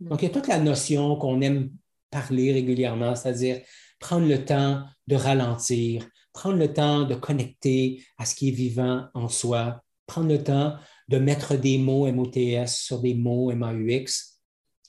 Donc, 0.00 0.22
il 0.22 0.26
y 0.26 0.28
a 0.28 0.34
toute 0.34 0.48
la 0.48 0.58
notion 0.58 1.16
qu'on 1.16 1.40
aime 1.40 1.70
parler 2.10 2.52
régulièrement, 2.52 3.14
c'est-à-dire 3.14 3.60
prendre 3.98 4.26
le 4.26 4.44
temps 4.44 4.84
de 5.06 5.16
ralentir, 5.16 6.06
prendre 6.32 6.58
le 6.58 6.72
temps 6.72 7.04
de 7.04 7.14
connecter 7.14 8.04
à 8.18 8.26
ce 8.26 8.34
qui 8.34 8.48
est 8.48 8.52
vivant 8.52 9.06
en 9.14 9.28
soi, 9.28 9.82
prendre 10.06 10.28
le 10.28 10.42
temps 10.42 10.76
de 11.08 11.18
mettre 11.18 11.56
des 11.56 11.78
mots 11.78 12.10
MOTS 12.10 12.68
sur 12.68 13.00
des 13.00 13.14
mots 13.14 13.52
MAUX 13.54 14.36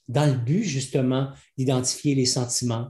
dans 0.08 0.26
le 0.26 0.38
but 0.38 0.64
justement 0.64 1.32
d'identifier 1.58 2.16
les 2.16 2.26
sentiments, 2.26 2.90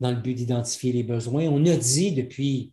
dans 0.00 0.10
le 0.10 0.16
but 0.16 0.34
d'identifier 0.34 0.92
les 0.92 1.02
besoins. 1.02 1.44
On 1.44 1.64
a 1.66 1.76
dit 1.76 2.12
depuis 2.12 2.72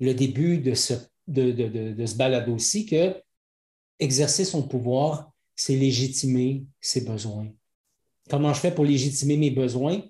le 0.00 0.12
début 0.12 0.58
de 0.58 0.74
ce, 0.74 0.94
de, 1.28 1.50
de, 1.50 2.16
balado 2.16 2.54
aussi 2.54 2.86
que 2.86 3.14
exercer 3.98 4.44
son 4.44 4.66
pouvoir, 4.66 5.32
c'est 5.54 5.76
légitimer 5.76 6.64
ses 6.80 7.02
besoins. 7.02 7.48
Comment 8.28 8.52
je 8.52 8.60
fais 8.60 8.74
pour 8.74 8.84
légitimer 8.84 9.36
mes 9.36 9.50
besoins? 9.50 10.00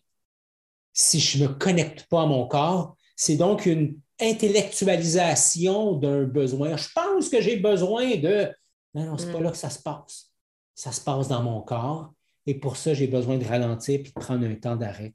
Si 0.93 1.21
je 1.21 1.43
ne 1.43 1.49
me 1.49 1.55
connecte 1.55 2.07
pas 2.09 2.23
à 2.23 2.27
mon 2.27 2.47
corps, 2.47 2.97
c'est 3.15 3.37
donc 3.37 3.67
une 3.67 3.99
intellectualisation 4.21 5.93
d'un 5.93 6.25
besoin. 6.25 6.77
Je 6.77 6.89
pense 6.95 7.29
que 7.29 7.41
j'ai 7.41 7.57
besoin 7.57 8.17
de... 8.17 8.51
Non, 8.95 9.05
non, 9.05 9.19
ce 9.19 9.27
n'est 9.27 9.33
pas 9.33 9.41
mm. 9.41 9.45
là 9.45 9.51
que 9.51 9.57
ça 9.57 9.71
se 9.71 9.83
passe. 9.83 10.33
Ça 10.75 10.93
se 10.93 11.01
passe 11.01 11.29
dans 11.29 11.43
mon 11.43 11.61
corps 11.61 12.13
et 12.47 12.55
pour 12.55 12.77
ça, 12.77 12.95
j'ai 12.95 13.09
besoin 13.09 13.39
de 13.39 13.45
ralentir 13.45 14.01
et 14.01 14.03
de 14.03 14.11
prendre 14.11 14.47
un 14.47 14.55
temps 14.55 14.77
d'arrêt. 14.77 15.15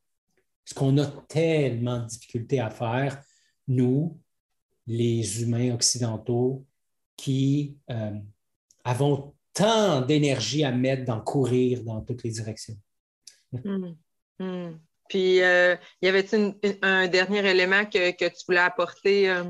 Ce 0.65 0.73
qu'on 0.73 0.97
a 0.97 1.05
tellement 1.27 1.99
de 1.99 2.05
difficultés 2.05 2.59
à 2.59 2.69
faire, 2.69 3.21
nous, 3.67 4.19
les 4.85 5.41
humains 5.41 5.73
occidentaux, 5.73 6.65
qui 7.15 7.77
euh, 7.89 8.19
avons 8.83 9.33
tant 9.53 10.01
d'énergie 10.01 10.63
à 10.63 10.71
mettre 10.71 11.05
dans 11.05 11.21
courir 11.21 11.83
dans 11.83 12.01
toutes 12.01 12.23
les 12.23 12.31
directions. 12.31 12.77
Mm. 13.51 13.95
Mm. 14.39 14.79
Puis, 15.09 15.41
euh, 15.41 15.75
y 16.01 16.07
avait 16.07 16.25
un 16.81 17.07
dernier 17.07 17.45
élément 17.49 17.85
que, 17.85 18.11
tu 18.11 18.45
voulais 18.47 18.59
apporter 18.59 19.29
euh, 19.29 19.43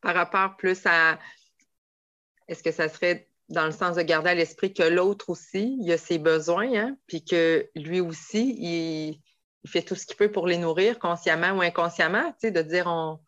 par 0.00 0.14
rapport 0.14 0.56
plus 0.56 0.84
à 0.86 1.18
est-ce 2.48 2.64
que 2.64 2.72
ça 2.72 2.88
serait 2.88 3.28
dans 3.48 3.66
le 3.66 3.72
sens 3.72 3.96
de 3.96 4.02
garder 4.02 4.30
à 4.30 4.34
l'esprit 4.34 4.72
que 4.72 4.82
l'autre 4.82 5.30
aussi, 5.30 5.76
il 5.80 5.92
a 5.92 5.98
ses 5.98 6.18
besoins, 6.18 6.72
hein, 6.74 6.96
puis 7.06 7.24
que 7.24 7.68
lui 7.76 8.00
aussi, 8.00 8.56
il, 8.58 9.20
fait 9.68 9.82
tout 9.82 9.94
ce 9.94 10.06
qu'il 10.06 10.16
peut 10.16 10.32
pour 10.32 10.46
les 10.46 10.56
nourrir, 10.56 10.98
consciemment 10.98 11.52
ou 11.52 11.60
inconsciemment, 11.60 12.30
tu 12.32 12.48
sais, 12.48 12.50
de 12.50 12.62
dire 12.62 12.86
on, 12.86 13.20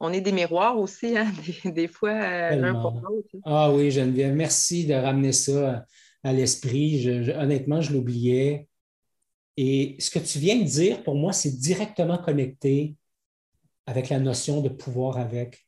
on 0.00 0.12
est 0.12 0.20
des 0.20 0.32
miroirs 0.32 0.78
aussi, 0.78 1.16
hein, 1.16 1.32
des, 1.64 1.88
fois, 1.88 2.10
euh, 2.10 2.56
l'un 2.56 2.74
pour 2.74 3.00
l'autre. 3.00 3.28
Hein. 3.36 3.40
Ah 3.44 3.70
oui, 3.72 3.90
Geneviève, 3.90 4.34
merci 4.34 4.86
de 4.86 4.94
ramener 4.94 5.32
ça 5.32 5.86
à 6.22 6.32
l'esprit. 6.32 7.08
honnêtement, 7.30 7.80
je 7.80 7.92
l'oubliais. 7.92 8.68
Et 9.56 9.96
ce 9.98 10.10
que 10.10 10.18
tu 10.18 10.38
viens 10.38 10.56
de 10.56 10.64
dire, 10.64 11.02
pour 11.02 11.14
moi, 11.14 11.32
c'est 11.32 11.58
directement 11.58 12.18
connecté 12.18 12.94
avec 13.86 14.08
la 14.08 14.18
notion 14.18 14.60
de 14.60 14.68
pouvoir 14.68 15.18
avec. 15.18 15.66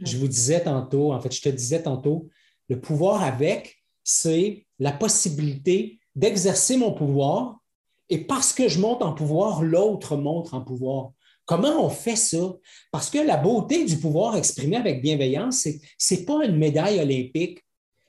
Je 0.00 0.18
vous 0.18 0.28
disais 0.28 0.62
tantôt, 0.62 1.12
en 1.12 1.20
fait, 1.20 1.34
je 1.34 1.40
te 1.40 1.48
disais 1.48 1.82
tantôt, 1.82 2.28
le 2.68 2.80
pouvoir 2.80 3.22
avec, 3.22 3.82
c'est 4.04 4.66
la 4.78 4.92
possibilité 4.92 5.98
d'exercer 6.14 6.76
mon 6.76 6.92
pouvoir 6.92 7.60
et 8.08 8.18
parce 8.18 8.52
que 8.52 8.68
je 8.68 8.78
monte 8.78 9.02
en 9.02 9.12
pouvoir, 9.12 9.62
l'autre 9.62 10.16
monte 10.16 10.52
en 10.52 10.60
pouvoir. 10.60 11.12
Comment 11.44 11.84
on 11.84 11.88
fait 11.88 12.16
ça? 12.16 12.54
Parce 12.90 13.08
que 13.08 13.18
la 13.18 13.36
beauté 13.36 13.84
du 13.84 13.98
pouvoir 13.98 14.36
exprimé 14.36 14.76
avec 14.76 15.00
bienveillance, 15.00 15.68
ce 15.98 16.14
n'est 16.14 16.24
pas 16.24 16.44
une 16.44 16.56
médaille 16.56 17.00
olympique, 17.00 17.64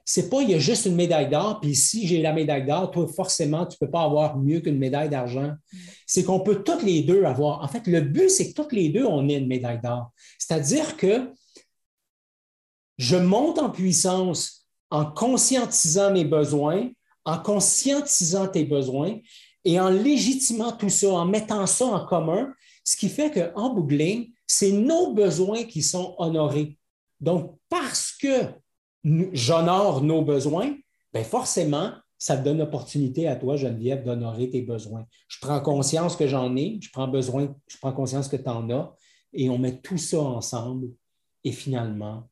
c'est 0.10 0.30
pas 0.30 0.42
il 0.42 0.52
y 0.52 0.54
a 0.54 0.60
juste 0.60 0.86
une 0.86 0.96
médaille 0.96 1.30
d'or, 1.30 1.60
puis 1.60 1.76
si 1.76 2.08
j'ai 2.08 2.22
la 2.22 2.32
médaille 2.32 2.66
d'or, 2.66 2.92
toi, 2.92 3.06
forcément, 3.14 3.66
tu 3.66 3.78
peux 3.78 3.92
pas 3.92 4.04
avoir 4.04 4.38
mieux 4.38 4.62
qu'une 4.62 4.78
médaille 4.78 5.10
d'argent. 5.10 5.52
C'est 6.06 6.24
qu'on 6.24 6.40
peut 6.40 6.64
toutes 6.64 6.82
les 6.84 7.02
deux 7.02 7.26
avoir. 7.26 7.62
En 7.62 7.68
fait, 7.68 7.86
le 7.88 8.00
but, 8.00 8.30
c'est 8.30 8.50
que 8.50 8.54
toutes 8.54 8.72
les 8.72 8.88
deux, 8.88 9.04
on 9.04 9.28
ait 9.28 9.36
une 9.36 9.48
médaille 9.48 9.82
d'or. 9.84 10.12
C'est-à-dire 10.40 10.96
que 10.96 11.30
je 12.98 13.18
monte 13.18 13.60
en 13.60 13.70
puissance 13.70 14.66
en 14.92 15.04
conscientisant 15.04 16.14
mes 16.14 16.24
besoins, 16.24 16.90
en 17.26 17.38
conscientisant 17.38 18.48
tes 18.48 18.64
besoins 18.64 19.18
et 19.66 19.78
en 19.78 19.90
légitimant 19.90 20.72
tout 20.72 20.90
ça, 20.90 21.10
en 21.10 21.26
mettant 21.26 21.68
ça 21.68 21.86
en 21.86 22.06
commun, 22.06 22.54
ce 22.86 22.96
qui 22.96 23.10
fait 23.10 23.30
qu'en 23.30 23.74
bout 23.74 23.90
c'est 24.48 24.72
nos 24.72 25.12
besoins 25.12 25.66
qui 25.66 25.84
sont 25.84 26.16
honorés. 26.18 26.78
Donc, 27.20 27.58
parce 27.68 28.14
que 28.14 28.46
j'honore 29.34 30.02
nos 30.02 30.22
besoins, 30.22 30.76
bien 31.14 31.24
forcément, 31.24 31.94
ça 32.18 32.38
te 32.38 32.44
donne 32.44 32.58
l'opportunité 32.58 33.28
à 33.28 33.36
toi, 33.36 33.56
Geneviève, 33.56 34.04
d'honorer 34.04 34.50
tes 34.50 34.62
besoins. 34.62 35.06
Je 35.28 35.38
prends 35.40 35.60
conscience 35.62 36.16
que 36.16 36.28
j'en 36.28 36.56
ai, 36.56 36.80
je 36.82 36.90
prends, 36.92 37.08
besoin, 37.08 37.56
je 37.68 37.78
prends 37.78 37.94
conscience 37.94 38.28
que 38.28 38.38
tu 38.38 38.50
en 38.50 38.70
as, 38.72 38.96
et 39.34 39.50
on 39.50 39.58
met 39.58 39.80
tout 39.80 39.98
ça 39.98 40.20
ensemble, 40.20 40.90
et 41.44 41.52
finalement, 41.52 42.28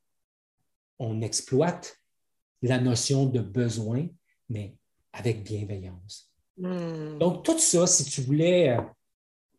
on 0.98 1.22
exploite 1.22 1.98
la 2.62 2.80
notion 2.80 3.26
de 3.26 3.40
besoin, 3.40 4.08
mais 4.50 4.76
avec 5.14 5.44
bienveillance. 5.44 6.32
Hmm. 6.58 7.18
Donc, 7.20 7.44
tout 7.44 7.60
ça, 7.60 7.86
si 7.86 8.06
tu 8.06 8.22
voulais 8.22 8.70
euh, 8.70 8.82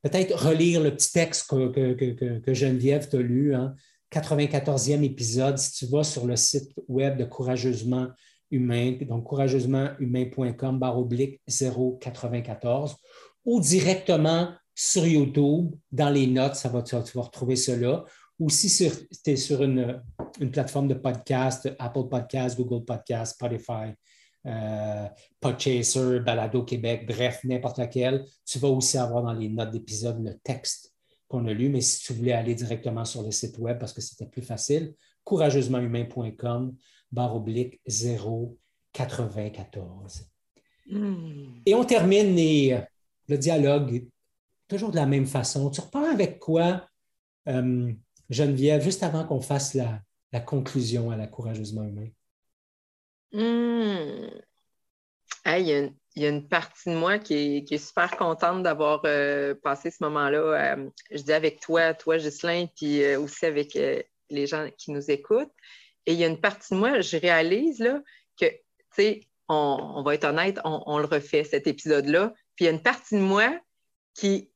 peut-être 0.02 0.34
relire 0.46 0.82
le 0.82 0.94
petit 0.94 1.12
texte 1.12 1.48
que, 1.48 2.54
Geneviève 2.54 3.08
t'a 3.08 3.18
lu, 3.18 3.54
hein, 3.54 3.74
94e 4.12 5.02
épisode, 5.02 5.58
si 5.58 5.72
tu 5.72 5.86
vas 5.86 6.04
sur 6.04 6.26
le 6.26 6.36
site 6.36 6.72
web 6.88 7.18
de 7.18 7.24
Courageusement 7.24 8.08
Humain, 8.50 8.96
donc 9.02 9.24
courageusementhumain.com, 9.24 10.78
barre 10.78 10.98
oblique 10.98 11.40
094, 11.48 12.96
ou 13.44 13.60
directement 13.60 14.50
sur 14.74 15.06
YouTube, 15.06 15.74
dans 15.90 16.10
les 16.10 16.26
notes, 16.26 16.54
ça 16.54 16.68
va, 16.68 16.82
tu, 16.82 16.94
vas 16.94 17.22
retrouver 17.22 17.56
cela. 17.56 18.04
Ou 18.38 18.50
si 18.50 18.68
tu 19.24 19.30
es 19.30 19.36
sur 19.36 19.62
une, 19.62 20.02
plateforme 20.52 20.88
de 20.88 20.94
podcast, 20.94 21.68
Apple 21.78 22.08
Podcast, 22.10 22.56
Google 22.56 22.84
Podcast, 22.84 23.34
Spotify, 23.34 23.94
euh, 24.46 25.06
Podchaser, 25.40 26.20
Balado 26.20 26.62
Québec, 26.62 27.06
bref, 27.08 27.40
n'importe 27.44 27.78
laquelle, 27.78 28.24
tu 28.44 28.58
vas 28.58 28.68
aussi 28.68 28.98
avoir 28.98 29.22
dans 29.22 29.32
les 29.32 29.48
notes 29.48 29.70
d'épisode 29.70 30.22
le 30.22 30.34
texte 30.44 30.95
qu'on 31.28 31.46
a 31.46 31.52
lu, 31.52 31.68
mais 31.68 31.80
si 31.80 32.04
tu 32.04 32.12
voulais 32.12 32.32
aller 32.32 32.54
directement 32.54 33.04
sur 33.04 33.22
le 33.22 33.30
site 33.30 33.58
web 33.58 33.78
parce 33.78 33.92
que 33.92 34.00
c'était 34.00 34.26
plus 34.26 34.42
facile, 34.42 34.94
courageusementhumain.com, 35.24 36.74
barre 37.10 37.36
oblique 37.36 37.80
094. 37.86 40.28
Hmm. 40.88 41.60
Et 41.66 41.74
on 41.74 41.84
termine 41.84 42.36
le 43.28 43.38
dialogue 43.38 44.06
toujours 44.68 44.90
de 44.90 44.96
la 44.96 45.06
même 45.06 45.26
façon. 45.26 45.70
Tu 45.70 45.80
repars 45.80 46.04
avec 46.04 46.38
quoi, 46.38 46.86
euh, 47.48 47.92
Geneviève, 48.30 48.82
juste 48.82 49.02
avant 49.02 49.24
qu'on 49.24 49.40
fasse 49.40 49.74
la, 49.74 50.02
conclusion 50.44 51.10
à 51.10 51.16
la 51.16 51.26
courageusement 51.26 51.84
humain? 51.84 52.08
Hmm. 55.46 55.58
il, 55.60 55.92
y 56.16 56.26
a 56.26 56.28
une, 56.28 56.48
partie 56.48 56.90
de 56.90 56.96
moi 56.96 57.18
qui 57.18 57.64
est, 57.70 57.78
super 57.78 58.16
contente 58.16 58.64
d'avoir 58.64 59.02
euh, 59.04 59.54
passé 59.54 59.92
ce 59.92 60.02
moment-là, 60.02 60.38
euh, 60.38 60.90
je 61.12 61.22
dis 61.22 61.32
avec 61.32 61.60
toi, 61.60 61.94
toi, 61.94 62.18
Ghislain, 62.18 62.66
puis 62.74 63.04
euh, 63.04 63.20
aussi 63.20 63.46
avec 63.46 63.78
les 64.28 64.46
gens 64.46 64.68
qui 64.76 64.90
nous 64.90 65.08
écoutent. 65.08 65.52
Et 66.06 66.14
il 66.14 66.18
y 66.18 66.24
a 66.24 66.26
une 66.26 66.40
partie 66.40 66.74
de 66.74 66.78
moi, 66.80 67.00
je 67.00 67.16
réalise 67.16 67.78
là, 67.78 68.00
que, 68.40 68.46
tu 68.46 68.58
sais, 68.90 69.20
on, 69.48 70.02
va 70.04 70.14
être 70.14 70.24
honnête, 70.24 70.58
on, 70.64 70.98
le 70.98 71.04
refait, 71.04 71.44
cet 71.44 71.68
épisode-là. 71.68 72.32
Puis 72.56 72.64
il 72.64 72.66
y 72.66 72.68
a 72.68 72.72
une 72.72 72.82
partie 72.82 73.14
de 73.14 73.20
moi 73.20 73.56
qui, 74.14 74.50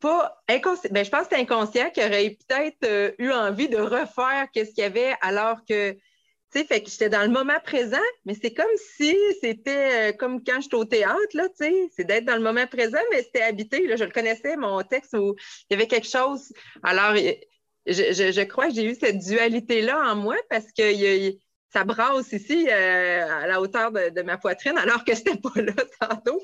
pas 0.00 0.42
inconscient, 0.48 0.90
ben, 0.90 1.04
je 1.04 1.10
pense 1.10 1.26
que 1.26 1.34
c'est 1.34 1.40
inconscient, 1.40 1.90
qui 1.90 2.00
aurait 2.00 2.38
peut-être 2.48 3.14
eu 3.18 3.30
envie 3.30 3.68
de 3.68 3.76
refaire 3.76 4.48
ce 4.54 4.60
qu'il 4.60 4.78
y 4.78 4.82
avait 4.82 5.14
alors 5.20 5.58
que 5.68 5.96
fait 6.62 6.82
que 6.82 6.90
j'étais 6.90 7.08
dans 7.08 7.22
le 7.22 7.28
moment 7.28 7.58
présent, 7.64 7.96
mais 8.24 8.34
c'est 8.40 8.54
comme 8.54 8.66
si 8.96 9.16
c'était 9.40 10.10
euh, 10.10 10.12
comme 10.12 10.44
quand 10.44 10.60
j'étais 10.60 10.76
au 10.76 10.84
théâtre, 10.84 11.18
là, 11.34 11.48
tu 11.48 11.64
sais, 11.64 11.90
c'est 11.96 12.04
d'être 12.04 12.24
dans 12.24 12.36
le 12.36 12.42
moment 12.42 12.66
présent, 12.68 13.00
mais 13.10 13.22
c'était 13.24 13.42
habité, 13.42 13.84
là, 13.88 13.96
je 13.96 14.04
le 14.04 14.12
connaissais, 14.12 14.56
mon 14.56 14.80
texte 14.82 15.14
où 15.14 15.34
il 15.68 15.72
y 15.72 15.74
avait 15.74 15.88
quelque 15.88 16.08
chose. 16.08 16.52
Alors, 16.84 17.16
je, 17.86 18.44
crois 18.44 18.68
que 18.68 18.74
j'ai 18.74 18.84
eu 18.84 18.94
cette 18.94 19.18
dualité-là 19.18 20.12
en 20.12 20.14
moi 20.14 20.36
parce 20.48 20.70
que 20.70 21.34
ça 21.72 21.82
brasse 21.82 22.32
ici 22.32 22.68
euh, 22.70 23.28
à 23.28 23.46
la 23.48 23.60
hauteur 23.60 23.90
de, 23.90 24.22
ma 24.22 24.38
poitrine, 24.38 24.78
alors 24.78 25.04
que 25.04 25.14
c'était 25.14 25.36
pas 25.36 25.60
là 25.60 25.72
tantôt. 26.00 26.40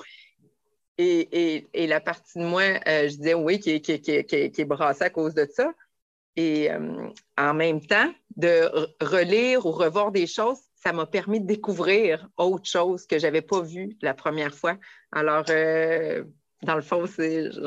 Et, 0.98 1.66
la 1.74 2.00
partie 2.00 2.38
de 2.38 2.44
moi, 2.44 2.62
euh, 2.62 3.08
je 3.08 3.16
disais 3.16 3.34
oui, 3.34 3.60
qui, 3.60 3.80
qui, 3.80 4.00
qui, 4.00 4.24
qui, 4.24 4.36
est 4.60 4.64
brassée 4.64 5.04
à 5.04 5.10
cause 5.10 5.34
de 5.34 5.48
ça. 5.50 5.72
Et 6.36 6.70
euh, 6.70 7.08
en 7.36 7.54
même 7.54 7.80
temps, 7.80 8.12
de 8.36 8.70
relire 9.00 9.66
ou 9.66 9.72
revoir 9.72 10.12
des 10.12 10.26
choses, 10.26 10.58
ça 10.76 10.92
m'a 10.92 11.06
permis 11.06 11.40
de 11.40 11.46
découvrir 11.46 12.28
autre 12.36 12.68
chose 12.68 13.06
que 13.06 13.18
je 13.18 13.26
n'avais 13.26 13.42
pas 13.42 13.60
vu 13.60 13.96
la 14.00 14.14
première 14.14 14.54
fois. 14.54 14.78
Alors, 15.12 15.44
euh, 15.50 16.24
dans 16.62 16.76
le 16.76 16.82
fond, 16.82 17.04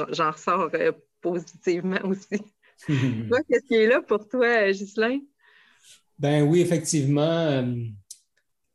j'en 0.09 0.31
ressors 0.31 0.69
euh, 0.73 0.91
positivement 1.21 1.99
aussi. 2.05 2.41
toi, 3.29 3.39
qu'est-ce 3.49 3.65
qui 3.67 3.75
est 3.75 3.87
là 3.87 4.01
pour 4.01 4.27
toi, 4.27 4.71
Ghislain? 4.71 5.19
Ben 6.17 6.43
oui, 6.43 6.61
effectivement. 6.61 7.65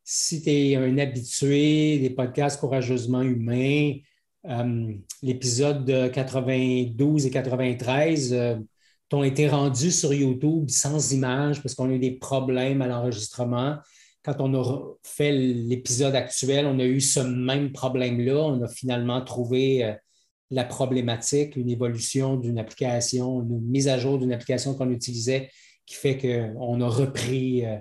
si 0.04 0.42
tu 0.42 0.50
es 0.50 0.76
un 0.76 0.98
habitué 0.98 1.98
des 1.98 2.10
podcasts 2.10 2.60
courageusement 2.60 3.22
humains, 3.22 3.94
l'épisode 5.22 5.84
de 5.84 6.08
92 6.08 7.26
et 7.26 7.30
93, 7.30 8.58
ont 9.16 9.24
été 9.24 9.48
rendus 9.48 9.92
sur 9.92 10.12
YouTube 10.12 10.68
sans 10.68 11.12
images 11.12 11.62
parce 11.62 11.74
qu'on 11.74 11.88
a 11.88 11.94
eu 11.94 11.98
des 11.98 12.12
problèmes 12.12 12.82
à 12.82 12.86
l'enregistrement. 12.86 13.78
Quand 14.22 14.40
on 14.40 14.54
a 14.54 14.94
fait 15.02 15.32
l'épisode 15.32 16.14
actuel, 16.14 16.66
on 16.66 16.78
a 16.78 16.84
eu 16.84 17.00
ce 17.00 17.20
même 17.20 17.72
problème-là. 17.72 18.36
On 18.36 18.62
a 18.62 18.68
finalement 18.68 19.22
trouvé 19.22 19.84
euh, 19.84 19.94
la 20.50 20.64
problématique, 20.64 21.56
une 21.56 21.70
évolution 21.70 22.36
d'une 22.36 22.58
application, 22.58 23.42
une 23.42 23.60
mise 23.62 23.88
à 23.88 23.98
jour 23.98 24.18
d'une 24.18 24.32
application 24.32 24.74
qu'on 24.74 24.90
utilisait 24.90 25.50
qui 25.86 25.94
fait 25.94 26.18
qu'on 26.18 26.80
a 26.82 26.88
repris 26.88 27.64
euh, 27.64 27.78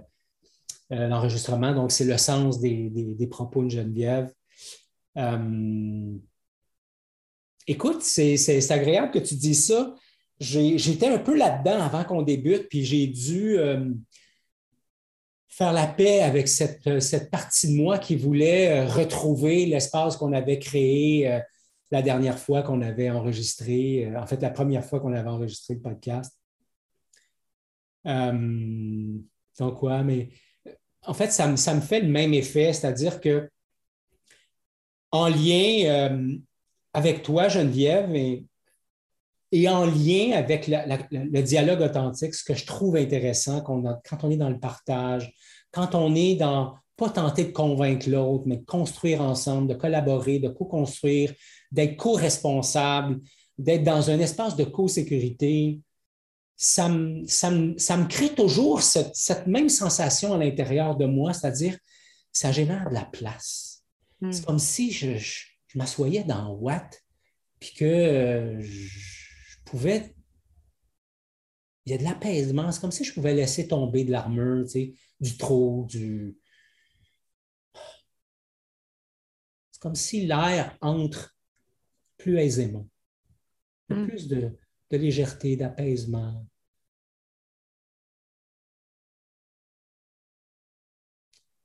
euh, 0.93 1.07
l'enregistrement. 1.09 1.73
Donc, 1.73 1.91
c'est 1.91 2.05
le 2.05 2.17
sens 2.17 2.61
des, 2.61 3.27
propos 3.29 3.65
de 3.65 3.69
Geneviève. 3.69 4.31
écoute, 7.67 8.01
c'est 8.01 8.71
agréable 8.71 9.11
que 9.11 9.19
tu 9.19 9.35
dises 9.35 9.67
ça 9.67 9.93
j'étais 10.39 11.07
un 11.07 11.19
peu 11.19 11.35
là-dedans 11.35 11.81
avant 11.81 12.03
qu'on 12.03 12.21
débute, 12.21 12.69
puis 12.69 12.85
j'ai 12.85 13.07
dû 13.07 13.57
euh, 13.57 13.91
faire 15.47 15.73
la 15.73 15.87
paix 15.87 16.21
avec 16.21 16.47
cette, 16.47 16.99
cette, 16.99 17.31
partie 17.31 17.69
de 17.69 17.81
moi 17.81 17.97
qui 17.97 18.15
voulait 18.15 18.69
euh, 18.69 18.87
retrouver 18.87 19.65
l'espace 19.65 20.17
qu'on 20.17 20.33
avait 20.33 20.59
créé 20.59 21.31
euh, 21.31 21.39
la 21.89 22.01
dernière 22.01 22.37
fois 22.37 22.61
qu'on 22.61 22.81
avait 22.81 23.09
enregistré, 23.09 24.11
en 24.15 24.27
fait, 24.27 24.41
la 24.41 24.49
première 24.49 24.83
fois 24.85 24.99
qu'on 24.99 25.13
avait 25.13 25.29
enregistré 25.29 25.75
le 25.75 25.81
podcast. 25.81 26.37
donc, 28.05 29.79
quoi, 29.79 30.03
mais 30.03 30.29
en 31.05 31.13
fait, 31.13 31.31
ça, 31.31 31.55
ça, 31.55 31.73
me 31.73 31.79
fait 31.81 32.01
le 32.01 32.09
même 32.09 32.33
effet, 32.33 32.73
c'est-à-dire 32.73 33.21
que 33.21 33.49
en 35.11 35.29
lien 35.29 36.35
avec 36.91 37.23
toi, 37.23 37.47
Geneviève, 37.47 38.13
et 38.15 38.43
et 39.51 39.69
en 39.69 39.85
lien 39.85 40.31
avec 40.33 40.67
le 40.67 41.41
dialogue 41.41 41.81
authentique, 41.81 42.33
ce 42.33 42.43
que 42.43 42.53
je 42.53 42.65
trouve 42.65 42.97
intéressant 42.97 43.61
quand 43.61 44.23
on 44.23 44.29
est 44.31 44.37
dans 44.37 44.49
le 44.49 44.59
partage, 44.59 45.33
quand 45.71 45.95
on 45.95 46.15
est 46.15 46.35
dans 46.35 46.75
pas 46.97 47.09
tenter 47.11 47.45
de 47.45 47.51
convaincre 47.51 48.09
l'autre, 48.09 48.45
mais 48.47 48.57
de 48.57 48.65
construire 48.65 49.21
ensemble, 49.21 49.67
de 49.67 49.75
collaborer, 49.75 50.39
de 50.39 50.49
co-construire, 50.49 51.31
d'être 51.71 51.95
co-responsable, 51.95 53.21
d'être 53.57 53.83
dans 53.83 54.09
un 54.09 54.19
espace 54.19 54.55
de 54.55 54.63
co-sécurité, 54.63 55.79
ça 56.55 56.89
me, 56.89 57.23
ça, 57.27 57.51
me, 57.51 58.07
crée 58.07 58.33
toujours 58.33 58.81
cette, 58.81 59.45
même 59.45 59.69
sensation 59.69 60.33
à 60.33 60.37
l'intérieur 60.39 60.97
de 60.97 61.05
moi, 61.05 61.33
c'est-à-dire 61.33 61.77
ça 62.31 62.51
génère 62.51 62.89
de 62.89 62.95
la 62.95 63.05
place. 63.05 63.83
Hmm. 64.21 64.31
C'est 64.31 64.43
comme 64.43 64.59
si 64.59 64.91
je, 64.91 65.17
je, 65.17 65.45
m'assoyais 65.75 66.23
dans 66.23 66.53
Watt, 66.55 67.03
puis 67.59 67.73
que 67.75 67.85
euh, 67.85 68.59
je, 68.59 69.16
pouvais. 69.69 70.15
Il 71.85 71.91
y 71.91 71.95
a 71.95 71.97
de 71.97 72.03
l'apaisement. 72.03 72.71
C'est 72.71 72.81
comme 72.81 72.91
si 72.91 73.03
je 73.03 73.13
pouvais 73.13 73.33
laisser 73.33 73.67
tomber 73.67 74.03
de 74.03 74.11
l'armure, 74.11 74.65
du 75.19 75.37
trop, 75.37 75.85
du. 75.89 76.37
C'est 79.71 79.81
comme 79.81 79.95
si 79.95 80.25
l'air 80.25 80.77
entre 80.81 81.37
plus 82.17 82.39
aisément. 82.39 82.87
Mm. 83.89 84.07
Plus 84.07 84.27
de, 84.27 84.57
de 84.91 84.97
légèreté, 84.97 85.55
d'apaisement. 85.55 86.45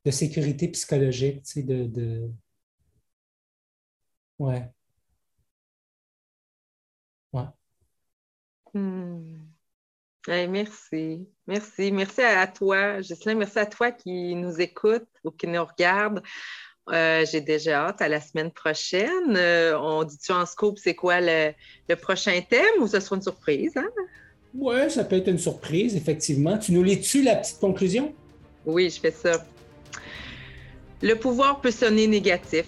de 0.04 0.10
sécurité 0.10 0.68
psychologique, 0.68 1.42
tu 1.44 1.52
sais, 1.52 1.62
de, 1.62 1.86
de... 1.86 2.30
Ouais. 4.38 4.72
Ouais. 7.32 7.46
Hmm. 8.74 9.38
merci. 10.26 11.26
Merci. 11.46 11.92
Merci 11.92 12.22
à 12.22 12.46
toi, 12.46 13.00
Gisèle. 13.00 13.36
Merci 13.36 13.58
à 13.58 13.66
toi 13.66 13.90
qui 13.90 14.34
nous 14.34 14.60
écoute 14.60 15.06
ou 15.24 15.30
qui 15.30 15.46
nous 15.46 15.64
regarde. 15.64 16.22
Euh, 16.90 17.24
j'ai 17.30 17.40
déjà 17.40 17.86
hâte 17.86 18.02
à 18.02 18.08
la 18.08 18.20
semaine 18.20 18.50
prochaine. 18.50 19.36
Euh, 19.36 19.78
on 19.78 20.02
dit-tu 20.02 20.32
en 20.32 20.44
scope, 20.46 20.78
c'est 20.78 20.94
quoi 20.94 21.20
le, 21.20 21.52
prochain 22.00 22.40
thème 22.48 22.80
ou 22.80 22.88
ce 22.88 22.98
sera 22.98 23.16
une 23.16 23.22
surprise? 23.22 23.76
Hein? 23.76 23.88
Oui, 24.54 24.90
ça 24.90 25.04
peut 25.04 25.16
être 25.16 25.28
une 25.28 25.38
surprise, 25.38 25.94
effectivement. 25.94 26.58
Tu 26.58 26.72
nous 26.72 26.82
lis-tu 26.82 27.22
la 27.22 27.36
petite 27.36 27.60
conclusion? 27.60 28.12
Oui, 28.66 28.90
je 28.90 29.00
fais 29.00 29.12
ça. 29.12 29.44
Le 31.00 31.14
pouvoir 31.14 31.60
peut 31.60 31.70
sonner 31.70 32.06
négatif. 32.06 32.66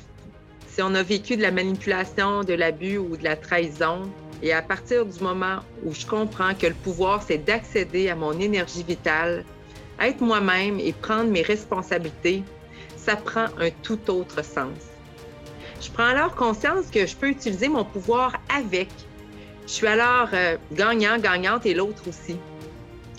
Si 0.68 0.82
on 0.82 0.94
a 0.94 1.02
vécu 1.02 1.36
de 1.36 1.42
la 1.42 1.50
manipulation, 1.50 2.42
de 2.42 2.55
l'abus 2.55 2.98
ou 2.98 3.16
de 3.16 3.24
la 3.24 3.36
trahison, 3.36 4.11
et 4.43 4.53
à 4.53 4.62
partir 4.62 5.07
du 5.07 5.22
moment 5.22 5.61
où 5.85 5.95
je 5.95 6.07
comprends 6.07 6.55
que 6.55 6.66
le 6.66 6.74
pouvoir, 6.74 7.22
c'est 7.22 7.39
d'accéder 7.39 8.09
à 8.09 8.16
mon 8.16 8.39
énergie 8.39 8.82
vitale, 8.82 9.45
être 10.01 10.20
moi-même 10.20 10.80
et 10.80 10.93
prendre 10.93 11.30
mes 11.30 11.43
responsabilités, 11.43 12.43
ça 12.97 13.16
prend 13.16 13.47
un 13.59 13.70
tout 13.82 14.11
autre 14.11 14.45
sens. 14.45 14.76
Je 15.80 15.91
prends 15.91 16.07
alors 16.07 16.35
conscience 16.35 16.87
que 16.91 17.07
je 17.07 17.14
peux 17.14 17.28
utiliser 17.28 17.68
mon 17.68 17.85
pouvoir 17.85 18.35
avec. 18.55 18.89
Je 19.66 19.72
suis 19.72 19.87
alors 19.87 20.28
euh, 20.32 20.57
gagnant, 20.72 21.18
gagnante 21.18 21.66
et 21.66 21.74
l'autre 21.74 22.03
aussi. 22.09 22.37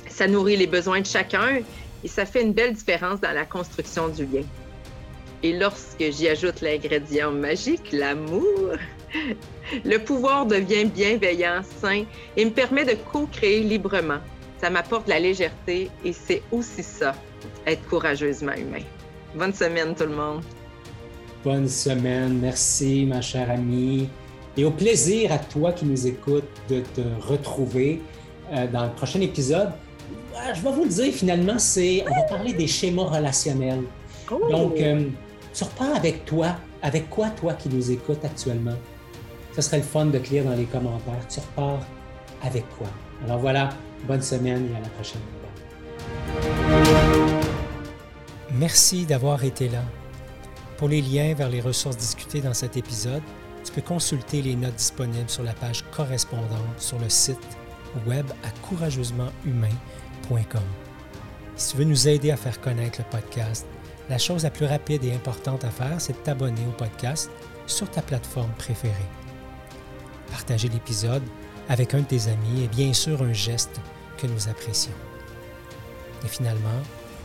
Ça 0.09 0.27
nourrit 0.27 0.57
les 0.57 0.67
besoins 0.67 1.01
de 1.01 1.05
chacun 1.05 1.59
et 2.03 2.07
ça 2.07 2.25
fait 2.25 2.41
une 2.41 2.53
belle 2.53 2.73
différence 2.73 3.19
dans 3.19 3.33
la 3.33 3.45
construction 3.45 4.09
du 4.09 4.25
lien. 4.25 4.43
Et 5.43 5.53
lorsque 5.53 5.99
j'y 6.11 6.27
ajoute 6.27 6.61
l'ingrédient 6.61 7.31
magique, 7.31 7.91
l'amour, 7.91 8.71
le 9.83 9.97
pouvoir 9.97 10.45
devient 10.45 10.85
bienveillant, 10.85 11.61
sain 11.81 12.03
et 12.35 12.45
me 12.45 12.51
permet 12.51 12.85
de 12.85 12.95
co-créer 13.11 13.61
librement. 13.61 14.19
Ça 14.61 14.69
m'apporte 14.69 15.07
la 15.07 15.19
légèreté 15.19 15.89
et 16.03 16.13
c'est 16.13 16.41
aussi 16.51 16.83
ça, 16.83 17.13
être 17.65 17.85
courageusement 17.87 18.53
humain. 18.53 18.83
Bonne 19.35 19.53
semaine 19.53 19.95
tout 19.95 20.05
le 20.05 20.15
monde. 20.15 20.41
Bonne 21.43 21.67
semaine, 21.67 22.39
merci 22.39 23.05
ma 23.05 23.21
chère 23.21 23.51
amie. 23.51 24.09
Et 24.57 24.63
au 24.63 24.71
plaisir 24.71 25.31
à 25.33 25.37
toi 25.37 25.73
qui 25.73 25.85
nous 25.85 26.07
écoutes 26.07 26.47
de 26.69 26.79
te 26.79 27.01
retrouver 27.27 28.01
euh, 28.53 28.67
dans 28.67 28.85
le 28.85 28.91
prochain 28.91 29.21
épisode. 29.21 29.71
Euh, 30.35 30.53
je 30.53 30.61
vais 30.61 30.71
vous 30.71 30.83
le 30.83 30.89
dire 30.89 31.13
finalement, 31.13 31.57
c'est 31.57 32.03
on 32.09 32.13
va 32.13 32.23
parler 32.23 32.53
des 32.53 32.67
schémas 32.67 33.05
relationnels. 33.05 33.83
Oh! 34.31 34.39
Donc, 34.49 34.79
euh, 34.79 35.05
tu 35.53 35.63
repars 35.63 35.95
avec 35.95 36.25
toi. 36.25 36.55
Avec 36.81 37.09
quoi 37.09 37.29
toi 37.29 37.53
qui 37.53 37.69
nous 37.69 37.89
écoutes 37.89 38.23
actuellement? 38.23 38.75
Ce 39.55 39.61
serait 39.61 39.77
le 39.77 39.83
fun 39.83 40.07
de 40.07 40.19
te 40.19 40.29
lire 40.29 40.43
dans 40.43 40.55
les 40.55 40.65
commentaires. 40.65 41.25
Tu 41.29 41.39
repars 41.39 41.79
avec 42.43 42.65
quoi? 42.77 42.87
Alors 43.23 43.39
voilà, 43.39 43.69
bonne 44.05 44.21
semaine 44.21 44.69
et 44.69 44.75
à 44.75 44.81
la 44.81 44.89
prochaine. 44.89 45.21
Merci 48.51 49.05
d'avoir 49.05 49.43
été 49.45 49.69
là. 49.69 49.83
Pour 50.77 50.89
les 50.89 51.01
liens 51.01 51.33
vers 51.33 51.47
les 51.47 51.61
ressources 51.61 51.95
discutées 51.95 52.41
dans 52.41 52.53
cet 52.53 52.75
épisode, 52.75 53.23
tu 53.63 53.71
peux 53.71 53.81
consulter 53.81 54.41
les 54.41 54.57
notes 54.57 54.75
disponibles 54.75 55.29
sur 55.29 55.43
la 55.43 55.53
page 55.53 55.85
correspondante 55.95 56.77
sur 56.77 56.99
le 56.99 57.09
site 57.09 57.39
web 58.05 58.25
à 58.43 58.49
courageusementhumain.com. 58.67 60.61
Si 61.55 61.71
tu 61.71 61.77
veux 61.77 61.85
nous 61.85 62.09
aider 62.09 62.31
à 62.31 62.37
faire 62.37 62.59
connaître 62.59 62.99
le 62.99 63.05
podcast, 63.09 63.65
la 64.09 64.17
chose 64.17 64.43
la 64.43 64.49
plus 64.49 64.65
rapide 64.65 65.05
et 65.05 65.13
importante 65.13 65.63
à 65.63 65.69
faire, 65.69 66.01
c'est 66.01 66.13
de 66.13 66.17
t'abonner 66.17 66.61
au 66.67 66.71
podcast 66.71 67.31
sur 67.67 67.89
ta 67.89 68.01
plateforme 68.01 68.51
préférée. 68.57 68.93
Partager 70.31 70.69
l'épisode 70.69 71.23
avec 71.69 71.93
un 71.93 72.01
de 72.01 72.05
tes 72.05 72.27
amis 72.27 72.63
est 72.63 72.75
bien 72.75 72.93
sûr 72.93 73.21
un 73.21 73.33
geste 73.33 73.81
que 74.17 74.27
nous 74.27 74.47
apprécions. 74.47 74.93
Et 76.23 76.27
finalement, 76.27 76.81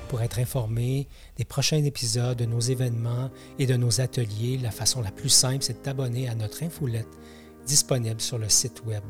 pour 0.08 0.22
être 0.22 0.38
informé 0.38 1.06
des 1.36 1.44
prochains 1.44 1.84
épisodes, 1.84 2.36
de 2.36 2.44
nos 2.44 2.60
événements 2.60 3.30
et 3.58 3.66
de 3.66 3.76
nos 3.76 4.00
ateliers, 4.00 4.58
la 4.58 4.70
façon 4.70 5.02
la 5.02 5.12
plus 5.12 5.28
simple, 5.28 5.62
c'est 5.62 5.74
de 5.74 5.78
t'abonner 5.78 6.28
à 6.28 6.34
notre 6.34 6.62
infolette 6.62 7.18
disponible 7.66 8.20
sur 8.20 8.38
le 8.38 8.48
site 8.48 8.82
web 8.84 9.04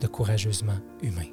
de 0.00 0.06
Courageusement 0.06 0.78
Humain. 1.02 1.26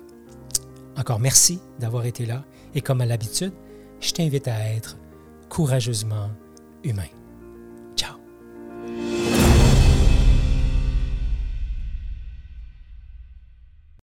Encore 0.98 1.20
merci 1.20 1.60
d'avoir 1.80 2.06
été 2.06 2.26
là 2.26 2.46
et 2.74 2.82
comme 2.82 3.02
à 3.02 3.06
l'habitude, 3.06 3.54
je 4.00 4.12
t'invite 4.12 4.48
à 4.48 4.72
être 4.72 4.98
courageusement 5.50 6.32
humain. 6.84 7.10